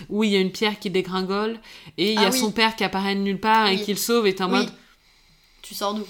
[0.09, 1.59] où il y a une pierre qui dégringole,
[1.99, 2.39] et il y Ah a oui.
[2.39, 4.59] son père qui apparaît de nulle part et qui le sauve, et t'es en Oui.
[4.61, 4.73] mode,
[5.63, 6.05] Tu sors d'où?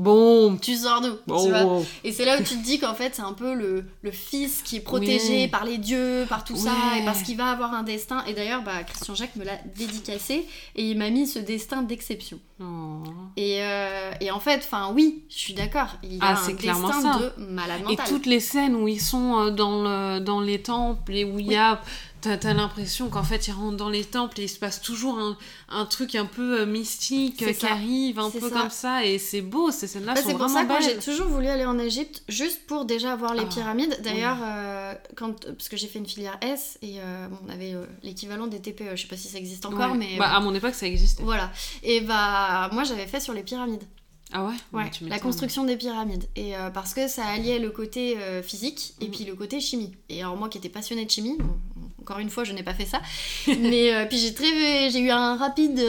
[0.00, 1.12] Bon, Tu sors d'où
[1.42, 1.82] tu vois.
[2.04, 4.62] Et c'est là où tu te dis qu'en fait, c'est un peu le, le fils
[4.62, 5.48] qui est protégé Oui.
[5.48, 8.24] par les dieux, par tout ça, et parce qu'il va avoir un destin.
[8.26, 10.46] Et d'ailleurs, bah, Christian Jacques me l'a dédicacé,
[10.76, 12.38] et il m'a mis ce destin d'exception.
[12.60, 12.64] Oh.
[13.36, 16.54] Et, euh, et en fait, enfin, oui, je suis d'accord, il a Ah, un c'est
[16.54, 17.18] clairement destin ça.
[17.18, 21.14] de malade Et toutes les scènes où ils sont euh, dans, le, dans les temples
[21.14, 21.80] et où il y a.
[22.22, 25.18] T'as t'as l'impression qu'en fait ils rentrent dans les temples et il se passe toujours
[25.18, 25.38] un,
[25.70, 27.72] un truc un peu euh, mystique euh, qui ça.
[27.72, 28.50] arrive, un peu ça.
[28.50, 30.98] comme ça, et c'est beau, ces scènes-là Bah, sont c'est pour vraiment ça que j'ai
[30.98, 33.98] toujours voulu aller en Égypte juste pour déjà voir les Ah, pyramides.
[34.02, 37.72] D'ailleurs, euh, quand parce que j'ai fait une filière S et euh, bon, on avait
[37.74, 38.96] euh, l'équivalent des TPE.
[38.96, 39.96] Je sais pas si ça existe encore, Ouais.
[39.98, 41.22] mais Bah, à mon époque ça existait.
[41.22, 41.50] voilà.
[41.82, 43.84] Et bah moi j'avais fait sur les pyramides.
[44.32, 46.24] Ah ouais Ouais, tu la construction des pyramides.
[46.36, 49.10] Et euh, parce que ça alliait le côté euh, physique et Mhm.
[49.10, 49.92] puis le côté chimie.
[50.08, 51.36] Et alors moi qui étais passionnée de chimie,
[52.00, 53.00] encore une fois je n'ai pas fait ça,
[53.46, 55.80] mais euh, puis j'ai très, j'ai eu un rapide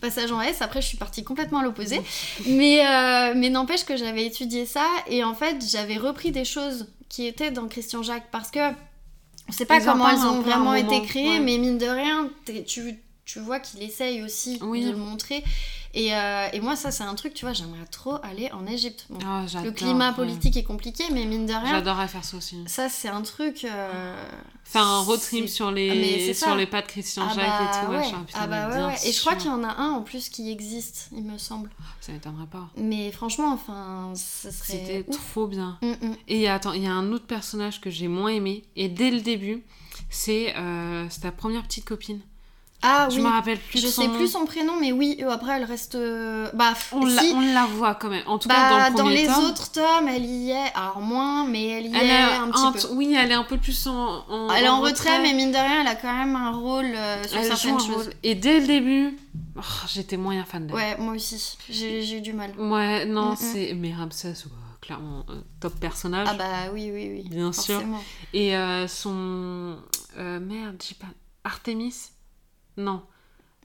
[0.00, 0.60] passage en S.
[0.62, 2.00] Après je suis partie complètement à l'opposé,
[2.46, 6.86] mais euh, mais n'empêche que j'avais étudié ça et en fait j'avais repris des choses
[7.08, 8.60] qui étaient dans Christian Jacques parce que
[9.48, 11.40] on sait pas Ils comment elles ont vraiment été créées, ouais.
[11.40, 12.28] mais mine de rien
[12.66, 14.84] tu tu vois qu'il essaye aussi Oui.
[14.84, 15.42] de le montrer.
[15.96, 19.06] Et, euh, et moi, ça, c'est un truc, tu vois, j'aimerais trop aller en Égypte.
[19.10, 20.14] Bon, Ah, le climat ouais.
[20.16, 22.56] politique est compliqué, mais mine de rien, J'adorerais faire ça aussi.
[22.66, 23.64] ça, c'est un truc.
[23.64, 24.16] euh,
[24.64, 26.46] Faire un road trip sur Ah, les, ça.
[26.46, 28.24] sur les pas de Christian Ah Jacques bah et tout, ouais.
[28.26, 28.94] Putain, Ah bah ouais.
[29.06, 31.70] Et je crois qu'il y en a un en plus qui existe, il me semble.
[32.00, 32.68] Ça m'étonnerait pas.
[32.76, 34.72] Mais franchement, enfin, ce serait.
[34.72, 35.78] C'était trop bien.
[35.82, 36.16] Mm, mm.
[36.26, 38.64] Et attends, il y a un autre personnage que j'ai moins aimé.
[38.74, 39.62] Et dès le début,
[40.10, 42.20] c'est euh, c'est ta première petite copine.
[42.86, 43.22] Ah Je oui.
[43.22, 45.94] me rappelle plus Je son sais plus son prénom, mais oui, euh, après, elle reste.
[45.94, 47.32] euh, Bah, On, la, si.
[47.34, 48.22] on la voit quand même.
[48.26, 50.72] En tout Bah, cas, dans le dans les tome, autres tomes, elle y est.
[50.74, 52.94] Alors, moins, mais elle y elle est est un petit peu.
[52.94, 55.56] Oui, elle est un peu plus en, en- Elle est en retrait, mais mine de
[55.56, 58.04] rien, elle a quand même un rôle euh, sur elle joue certaines un choses.
[58.06, 58.14] rôle.
[58.22, 59.16] Et dès le début,
[59.56, 60.76] oh, j'étais moyen fan d'elle.
[60.76, 61.56] Ouais, moi aussi.
[61.70, 62.52] J'ai eu du mal.
[62.58, 63.36] Ouais, non, Mm, mm.
[63.36, 63.74] c'est.
[63.74, 64.34] Mais Ramsès,
[64.82, 66.28] clairement, euh, top personnage.
[66.30, 66.44] Ah bah
[66.74, 67.28] oui, oui, oui.
[67.30, 67.80] Bien sûr.
[68.34, 69.78] Et euh, son.
[70.18, 71.06] merde, j'ai pas.
[71.46, 71.94] Artemis
[72.76, 73.02] Non.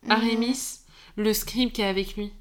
[0.05, 0.11] Mm.
[0.11, 0.79] Arémis,
[1.17, 2.31] le scribe qui est avec lui.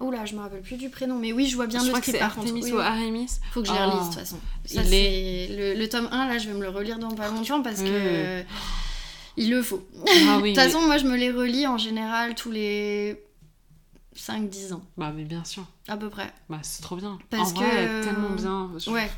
[0.00, 2.18] Oula, je me rappelle plus du prénom, mais oui, je vois bien je le c'est
[2.18, 2.46] par contre.
[2.46, 3.26] Artemis Oui, ou.
[3.52, 3.90] Faut que je les Oh.
[3.90, 4.38] relise de toute façon.
[4.64, 7.28] Ça, Il c'est le, le tome 1, là, je vais me le relire dans pas
[7.28, 7.88] longtemps parce que.
[7.88, 7.90] Mm.
[7.92, 8.42] euh,
[9.36, 9.86] Il le faut.
[10.26, 10.52] Ah oui.
[10.52, 13.22] De toute façon, moi, je me les relis en général tous les
[14.16, 14.82] 5-10 ans.
[14.96, 15.64] Bah, mais bien sûr.
[15.88, 16.32] à peu près.
[16.48, 17.18] Bah, c'est trop bien.
[17.30, 18.70] Parce en que- elle est tellement bien.
[18.78, 19.10] Je- Ouais.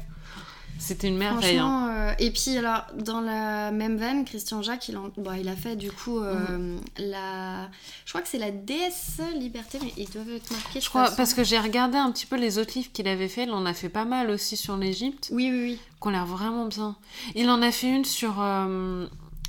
[0.84, 1.58] C'était une merveille.
[1.58, 1.88] hein.
[2.10, 5.54] Euh, et puis alors dans la même veine, Christian Jacques, il, en- bon, il a
[5.54, 6.80] fait du coup euh, Mm.
[6.98, 7.68] la,
[8.04, 10.80] je crois que c'est la déesse liberté, mais ils doivent être marqués.
[10.80, 13.44] Je crois, parce que j'ai regardé un petit peu les autres livres qu'il avait fait.
[13.44, 15.78] Il en a fait pas mal aussi sur l'Égypte, Oui, oui, oui.
[16.00, 16.96] qui ont l'air vraiment bien.
[17.36, 19.06] Il en a fait une sur euh,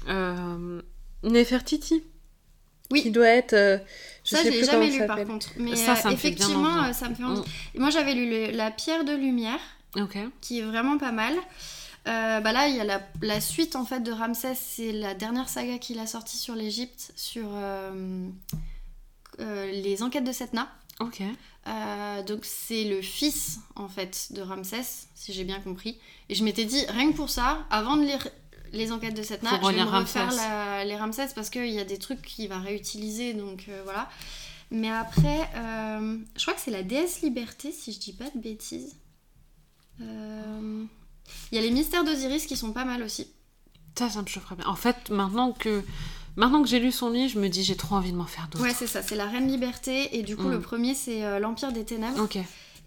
[0.09, 0.81] euh,
[1.23, 2.03] Nefertiti.
[2.91, 3.01] Oui.
[3.01, 3.53] Qui doit être.
[3.53, 3.77] euh,
[4.23, 5.47] je ça, sais je l'ai jamais lu par contre.
[5.57, 6.93] Mais Ça, ça me fait bien effectivement, envie.
[6.93, 7.39] ça me fait envie.
[7.39, 7.43] Mm.
[7.75, 9.59] Et Moi, j'avais lu le- La pierre de lumière,
[9.95, 10.17] Ok.
[10.41, 11.33] qui est vraiment pas mal.
[12.07, 15.13] Euh, bah là, il y a la, la suite en fait de Ramsès, c'est la
[15.13, 18.27] dernière saga qu'il a sortie sur l'Égypte, sur euh,
[19.39, 20.69] euh, les enquêtes de Setna.
[20.99, 21.21] Ok.
[22.27, 25.97] Donc c'est le fils en fait de Ramsès, si j'ai bien compris.
[26.29, 28.27] Et je m'étais dit, rien que pour ça, avant de lire
[28.73, 31.85] les enquêtes de Setna, je vais me refaire la- les Ramsès parce qu'il y a
[31.85, 34.09] des trucs qu'il va réutiliser, donc voilà.
[34.71, 38.95] Mais après, je crois que c'est la déesse liberté, si je dis pas de bêtises.
[40.03, 40.83] Euh,
[41.51, 43.27] Il y a les mystères d'Osiris qui sont pas mal aussi.
[43.97, 44.65] Ça, ça me chaufferait bien.
[44.67, 45.83] En fait, maintenant que,
[46.35, 48.47] maintenant que j'ai lu son livre, je me dis j'ai trop envie de m'en faire
[48.51, 48.63] d'autres.
[48.63, 50.17] Ouais, c'est ça, c'est la Reine Liberté.
[50.17, 50.51] Et du coup, Mm.
[50.51, 52.21] le premier, c'est euh, l'Empire des Ténèbres.
[52.23, 52.37] Ok.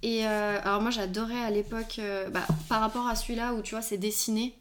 [0.02, 3.74] Et euh, alors moi j'adorais à l'époque, euh, bah, par rapport à celui-là où tu
[3.74, 4.54] vois c'est dessiné,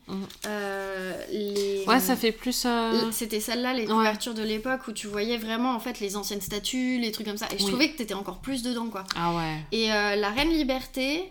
[0.48, 1.84] euh, les...
[1.88, 2.64] Ouais, ça fait plus.
[2.65, 3.88] euh, C'était celle-là, les Ouais.
[3.94, 7.38] couvertures de l'époque où tu voyais vraiment en fait les anciennes statues, les trucs comme
[7.38, 7.48] ça.
[7.53, 7.69] Et je Oui.
[7.69, 9.03] trouvais que t'étais encore plus dedans quoi.
[9.18, 9.57] Ah ouais.
[9.73, 11.22] Et euh, la Reine Liberté,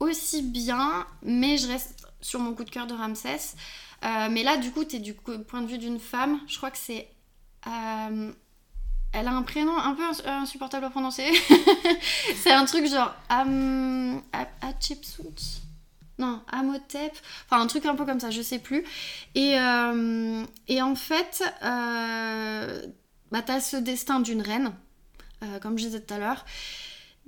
[0.00, 3.54] aussi bien, mais je reste sur mon coup de cœur de Ramsès.
[4.04, 6.70] Euh, mais là du coup t'es du coup- point de vue d'une femme, je crois
[6.70, 7.08] que c'est...
[7.66, 8.32] euh,
[9.12, 11.24] elle a un prénom un peu insupportable à prononcer.
[12.36, 14.20] c'est un truc genre Am...
[14.60, 15.62] Hatshepsut?
[16.18, 17.12] Non, Amotep,
[17.46, 18.84] enfin un truc un peu comme ça, je sais plus.
[19.34, 24.72] Et, euh, et en fait, bah, t'as ce destin d'une reine,
[25.60, 26.44] comme je disais tout à l'heure,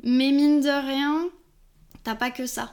[0.04, 1.24] mais mine de rien,
[2.06, 2.72] t'as pas que ça.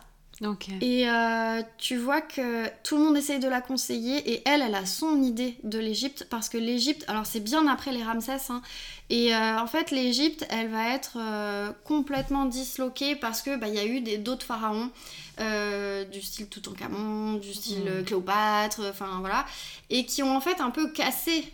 [0.81, 4.75] Et euh, tu vois que tout le monde essaye de la conseiller et elle, elle
[4.75, 8.61] a son idée de l'Égypte parce que l'Égypte, alors c'est bien après les Ramsès, hein,
[9.09, 13.75] et euh, en fait l'Égypte, elle va être euh, complètement disloquée parce que bah, il
[13.75, 14.89] y a eu d'autres pharaons
[15.37, 18.03] du style Toutankhamon, du style mm.
[18.05, 19.45] Cléopâtre, enfin voilà,
[19.89, 21.45] et qui ont en fait un peu cassé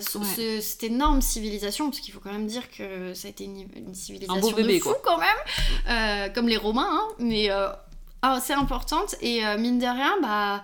[0.00, 4.40] cette énorme civilisation parce qu'il faut quand même dire que ça a été une, civilisation
[4.40, 7.50] de fou quand même, comme les Romains, hein, mais
[8.22, 10.62] assez importante et euh, mine de rien, bah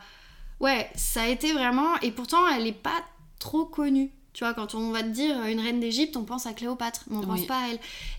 [0.60, 1.96] ouais, ça a été vraiment.
[2.02, 3.02] Et pourtant, elle est pas
[3.38, 4.10] trop connue.
[4.32, 7.16] Tu vois, quand on va te dire une reine d'Égypte, on pense à Cléopâtre, mais
[7.16, 7.78] on pense pas à elle.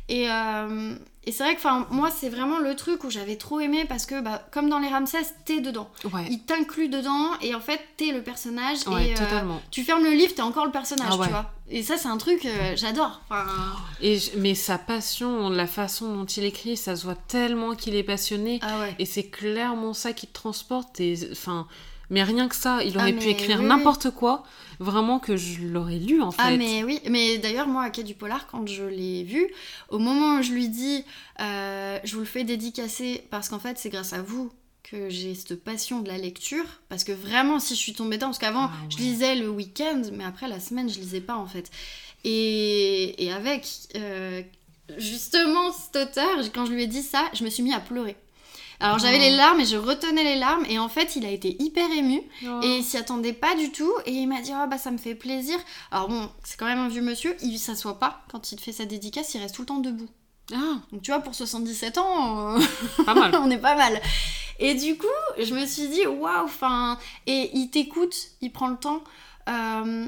[0.10, 0.96] Et, euh,
[1.28, 4.22] et c'est vrai que moi, c'est vraiment le truc où j'avais trop aimé parce que,
[4.22, 5.90] bah, comme dans les Ramsès, t'es dedans.
[6.30, 8.78] Il t'inclut dedans et en fait, t'es le personnage.
[8.98, 11.52] et euh, tu fermes le livre, t'es encore le personnage, ah tu vois.
[11.70, 13.20] Et ça, c'est un truc, euh, j'adore.
[14.02, 18.04] Et mais sa passion, la façon dont il écrit, ça se voit tellement qu'il est
[18.04, 18.62] passionné.
[18.62, 21.02] Ah et c'est clairement ça qui te transporte.
[21.02, 21.68] Et enfin
[22.10, 24.44] mais rien que ça, il aurait ah, pu écrire n'importe quoi,
[24.80, 26.54] vraiment que je l'aurais lu en ah, fait.
[26.54, 29.48] Ah mais oui, mais d'ailleurs moi à Quai du Polar, quand je l'ai vu,
[29.90, 31.04] au moment où je lui dis
[31.42, 34.52] euh, je vous le fais dédicacer parce qu'en fait c'est grâce à vous
[34.84, 38.28] que j'ai cette passion de la lecture, parce que vraiment si je suis tombée dedans,
[38.28, 41.46] parce qu'avant ah, je lisais le week-end, mais après la semaine je lisais pas en
[41.46, 41.70] fait.
[42.24, 44.42] Et, et avec euh,
[44.98, 48.16] justement cet auteur, quand je lui ai dit ça, je me suis mis à pleurer.
[48.80, 51.62] Alors j'avais les larmes et je retenais les larmes et en fait il a été
[51.62, 52.60] hyper ému oh.
[52.62, 54.98] et il s'y attendait pas du tout et il m'a dit oh bah ça me
[54.98, 55.58] fait plaisir.
[55.92, 58.86] Alors bon c'est quand même un vieux monsieur, il s'assoit pas quand il fait sa
[58.86, 60.10] dédicace, il reste tout le temps debout.
[60.54, 60.76] Ah.
[60.92, 62.60] Donc tu vois pour 77 ans, euh,
[63.06, 63.36] pas mal.
[63.42, 64.00] on est pas mal.
[64.60, 65.08] Et du coup
[65.40, 69.02] je me suis dit waouh, enfin et il t'écoute, il prend le temps.
[69.50, 70.08] Euh,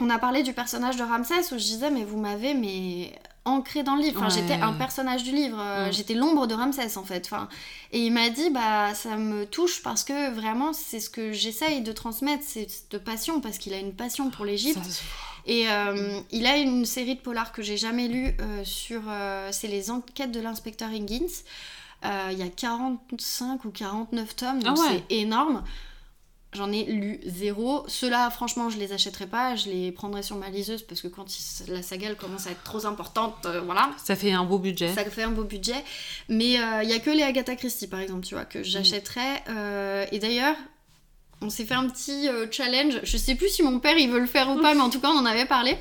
[0.00, 3.12] on a parlé du personnage de Ramsès où je disais mais vous m'avez mais
[3.44, 4.22] ancré dans le livre.
[4.22, 5.58] Enfin, J'étais un personnage du livre.
[5.60, 5.92] Euh, mm.
[5.92, 7.22] J'étais l'ombre de Ramsès, en fait.
[7.26, 7.48] Enfin,
[7.92, 11.82] et il m'a dit, bah, ça me touche parce que vraiment, c'est ce que j'essaye
[11.82, 15.02] de transmettre, c'est cette passion, parce qu'il a une passion pour l'Égypte.
[15.44, 19.02] Et euh, il a une série de polars que j'ai jamais lu euh, sur.
[19.50, 21.42] c'est les enquêtes de l'inspecteur Higgins.
[22.04, 25.62] Il y a 45 ou 49 tomes, donc ah c'est énorme.
[26.54, 27.82] J'en ai lu zéro.
[27.88, 29.56] Ceux-là, franchement, je les achèterai pas.
[29.56, 31.24] Je les prendrai sur ma liseuse parce que quand
[31.68, 33.90] la saga commence à être trop importante, euh, voilà.
[33.96, 34.92] Ça fait un beau budget.
[34.92, 35.82] Ça fait un beau budget.
[36.28, 39.42] Mais il euh, y a que les Agatha Christie, par exemple, tu vois, que j'achèterais.
[39.48, 40.56] Euh, et d'ailleurs,
[41.40, 43.00] on s'est fait un petit challenge.
[43.02, 45.00] Je sais plus si mon père il veut le faire ou pas, mais en tout
[45.00, 45.78] cas, on en avait parlé.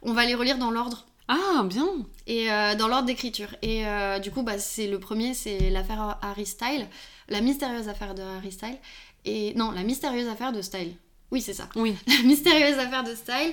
[0.00, 1.04] On va les relire dans l'ordre.
[1.28, 1.86] Ah, bien
[2.26, 2.48] Et
[2.78, 3.54] dans l'ordre d'écriture.
[3.62, 3.84] Et
[4.22, 6.88] du coup, bah, c'est le premier, c'est l'affaire Harry Style,
[7.28, 8.76] la mystérieuse affaire de Harry Style.
[9.24, 10.94] Et non, la mystérieuse affaire de Style.
[11.30, 11.68] Oui, c'est ça.
[11.74, 11.96] Oui.
[12.06, 13.52] La mystérieuse affaire de Style.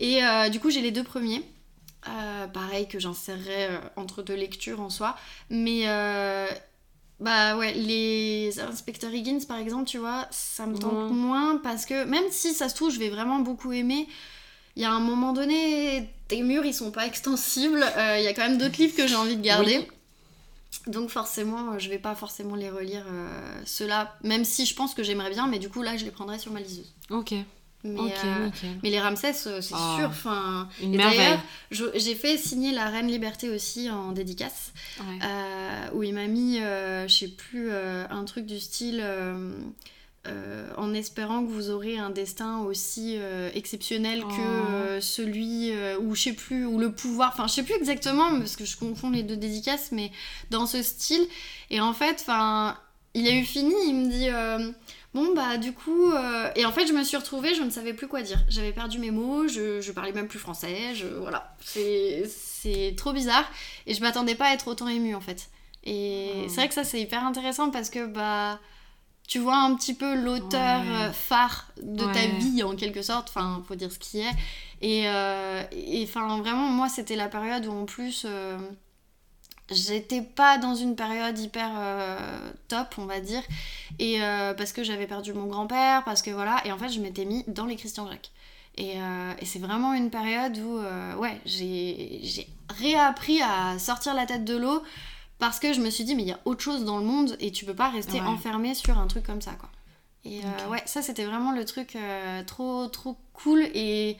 [0.00, 1.42] Et euh, du coup, j'ai les deux premiers.
[2.08, 5.16] Euh, pareil que j'insérerai euh, entre deux lectures en soi.
[5.48, 5.84] Mais
[7.20, 12.04] bah ouais, les inspecteurs Higgins par exemple, tu vois, ça me tente moins parce que
[12.04, 14.08] même si ça se trouve, je vais vraiment beaucoup aimer.
[14.74, 17.84] Il y a un moment donné, tes murs ils sont pas extensibles.
[18.16, 19.86] Il y a quand même d'autres livres que j'ai envie de garder.
[20.86, 25.02] Donc forcément, je vais pas forcément les relire euh, ceux-là, même si je pense que
[25.02, 26.92] j'aimerais bien, mais du coup là, je les prendrai sur ma liseuse.
[27.10, 27.34] Ok.
[27.82, 28.50] Mais, euh,
[28.82, 30.08] mais les Ramsès, euh, c'est ah, sûr.
[30.08, 31.40] Enfin, et d'ailleurs,
[31.70, 34.72] j'ai fait signer la Reine Liberté aussi en dédicace,
[35.94, 39.02] où il m'a mis, je sais plus, un truc du style
[40.26, 44.70] euh, en espérant que vous aurez un destin aussi euh, exceptionnel que oh.
[44.70, 45.72] euh, celui
[46.02, 47.30] ou je sais plus ou le pouvoir.
[47.32, 50.12] Enfin je sais plus exactement parce que je confonds les deux dédicaces mais
[50.50, 51.26] dans ce style.
[51.70, 52.76] Et en fait enfin
[53.14, 54.28] il a eu fini il me dit
[55.14, 56.12] bon bah du coup
[56.54, 58.40] et en fait je me suis retrouvée je ne savais plus quoi dire.
[58.50, 61.56] J'avais perdu mes mots je, je parlais même plus français je voilà.
[61.64, 63.50] C'est trop bizarre.
[63.86, 65.48] Et je m'attendais pas à être autant émue en fait.
[65.84, 66.44] Et oh.
[66.48, 68.60] c'est vrai que ça c'est hyper intéressant parce que bah
[69.30, 73.62] tu vois un petit peu l'auteur euh, phare de ta vie en quelque sorte, enfin
[73.66, 74.32] faut dire ce qui est.
[74.82, 75.62] Et euh,
[76.02, 78.58] enfin vraiment moi c'était la période où en plus euh,
[79.70, 81.70] j'étais pas dans une période hyper
[82.66, 83.42] top on va dire.
[84.00, 84.18] Et
[84.56, 86.60] parce que j'avais perdu mon grand-père parce que voilà.
[86.64, 88.08] Et en fait je m'étais mis dans les Christian
[88.78, 90.80] et, et c'est vraiment une période où
[91.20, 94.82] ouais j'ai réappris à sortir la tête de l'eau
[95.40, 97.36] parce que je me suis dit, mais il y a autre chose dans le monde
[97.40, 99.70] et tu peux pas rester enfermé sur un truc comme ça, quoi.
[100.24, 104.18] Et euh, ouais, ça c'était vraiment le truc euh, trop trop cool et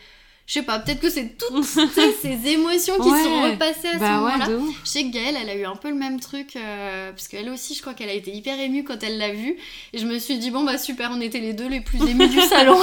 [0.51, 1.64] je sais pas, peut-être que c'est toutes
[2.22, 4.48] ces émotions qui sont repassées à ce bah moment-là.
[4.82, 7.48] je sais que Gaëlle, elle a eu un peu le même truc, euh, parce qu'elle
[7.51, 9.56] aussi, je crois qu'elle a été hyper émue quand elle l'a vu.
[9.92, 12.26] Et je me suis dit, bon, bah super, on était les deux les plus émus
[12.26, 12.80] du salon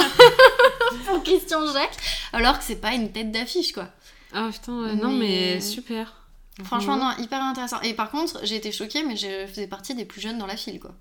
[1.06, 1.98] pour Christian Jacques,
[2.32, 3.88] alors que c'est pas une tête d'affiche, quoi.
[4.32, 6.27] Ah putain, non, mais super.
[6.64, 7.80] Franchement, non, hyper intéressant.
[7.82, 10.56] Et par contre, j'ai été choquée, mais je faisais partie des plus jeunes dans la
[10.56, 10.94] file, quoi.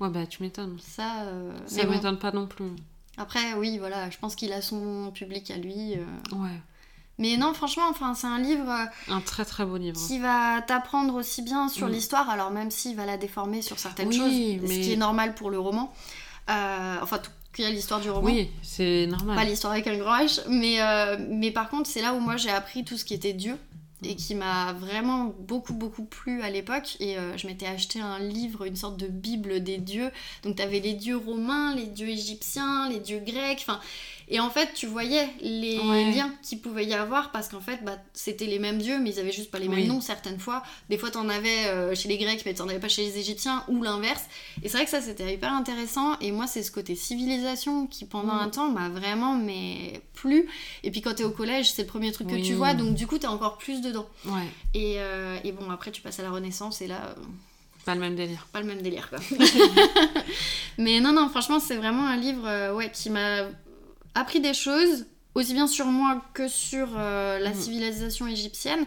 [0.00, 0.78] Ouais, bah tu m'étonnes.
[0.80, 2.72] Ça, euh, ça m'étonne pas non plus.
[3.16, 5.94] Après, oui, voilà, je pense qu'il a son public à lui.
[5.94, 6.36] Euh.
[6.36, 6.60] Ouais.
[7.18, 8.68] Mais non, franchement, enfin, c'est un livre.
[8.68, 9.98] Euh, un très très beau livre.
[10.06, 11.92] Qui va t'apprendre aussi bien sur mm.
[11.92, 15.50] l'histoire, alors même s'il va la déformer sur certaines choses, ce qui est normal pour
[15.50, 15.92] le roman.
[16.50, 18.26] Euh, enfin, tout qu'il y a l'histoire du roman.
[18.26, 19.34] Oui, c'est normal.
[19.34, 20.78] Pas l'histoire avec un grand H, mais,
[21.30, 23.56] mais par contre, c'est là où moi j'ai appris tout ce qui était Dieu
[24.06, 26.96] et qui m'a vraiment beaucoup beaucoup plu à l'époque.
[27.00, 30.10] Et euh, je m'étais acheté un livre une sorte de bible des dieux.
[30.42, 33.80] Donc tu avais les dieux romains les dieux égyptiens les dieux grecs enfin
[34.28, 37.96] et en fait, tu voyais les liens qu'il pouvait y avoir parce qu'en fait, bah,
[38.12, 40.64] c'était les mêmes dieux, mais ils avaient juste pas les mêmes noms certaines fois.
[40.90, 43.62] Des fois, t'en avais euh, chez les Grecs, mais t'en avais pas chez les Égyptiens
[43.68, 44.24] ou l'inverse.
[44.64, 46.18] Et c'est vrai que ça, c'était hyper intéressant.
[46.20, 48.40] Et moi, c'est ce côté civilisation qui, pendant mm.
[48.40, 50.48] un temps, m'a vraiment mais plu.
[50.82, 53.06] Et puis, quand t'es au collège, c'est le premier truc que tu vois, donc du
[53.06, 54.06] coup, t'es encore plus dedans.
[54.24, 54.46] Ouais.
[54.74, 57.14] Et, euh, et, bon, après, tu passes à la Renaissance et là.
[57.16, 57.22] Euh,
[57.84, 58.48] pas le même délire.
[58.52, 59.20] Pas le même délire, quoi.
[60.78, 63.44] mais non, non, franchement, c'est vraiment un livre ouais, qui m'a
[64.16, 67.54] appris des choses, aussi bien sur moi que sur euh, la mm.
[67.54, 68.84] civilisation égyptienne,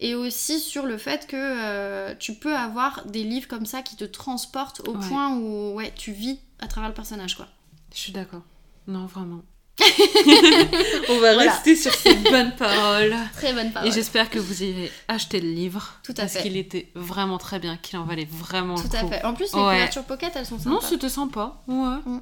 [0.00, 3.96] et aussi sur le fait que euh, tu peux avoir des livres comme ça qui
[3.96, 7.36] te transportent au point où ouais, tu vis à travers le personnage.
[7.36, 7.46] quoi.
[7.94, 8.42] Je suis d'accord.
[8.86, 9.42] Non, vraiment.
[11.08, 13.14] On va rester sur ces bonnes paroles.
[13.34, 13.88] Très bonnes paroles.
[13.88, 15.94] Et j'espère que vous irez acheter le livre.
[16.04, 16.42] Tout à parce fait.
[16.42, 19.24] qu'il était vraiment très bien, qu'il en valait vraiment Tout le à fait.
[19.24, 20.70] En plus, les couvertures pocket, elles sont sympas.
[20.70, 21.62] Non, c'était sympa.
[21.66, 21.98] Ouais.
[22.04, 22.20] Mm.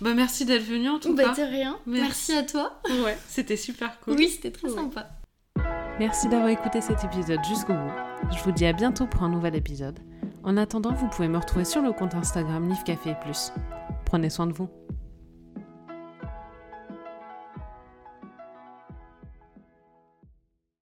[0.00, 1.46] Bah merci d'être venu en tout bah, cas.
[1.46, 1.78] Rien.
[1.86, 2.32] Merci.
[2.32, 2.80] à toi.
[3.04, 4.14] Ouais, c'était super cool.
[4.14, 5.08] Oui, c'était très sympa.
[5.98, 7.92] Merci d'avoir écouté cet épisode jusqu'au bout.
[8.34, 9.98] Je vous dis à bientôt pour un nouvel épisode.
[10.42, 13.52] En attendant, vous pouvez me retrouver sur le compte Instagram Live Café Plus.
[14.06, 14.68] Prenez soin de vous.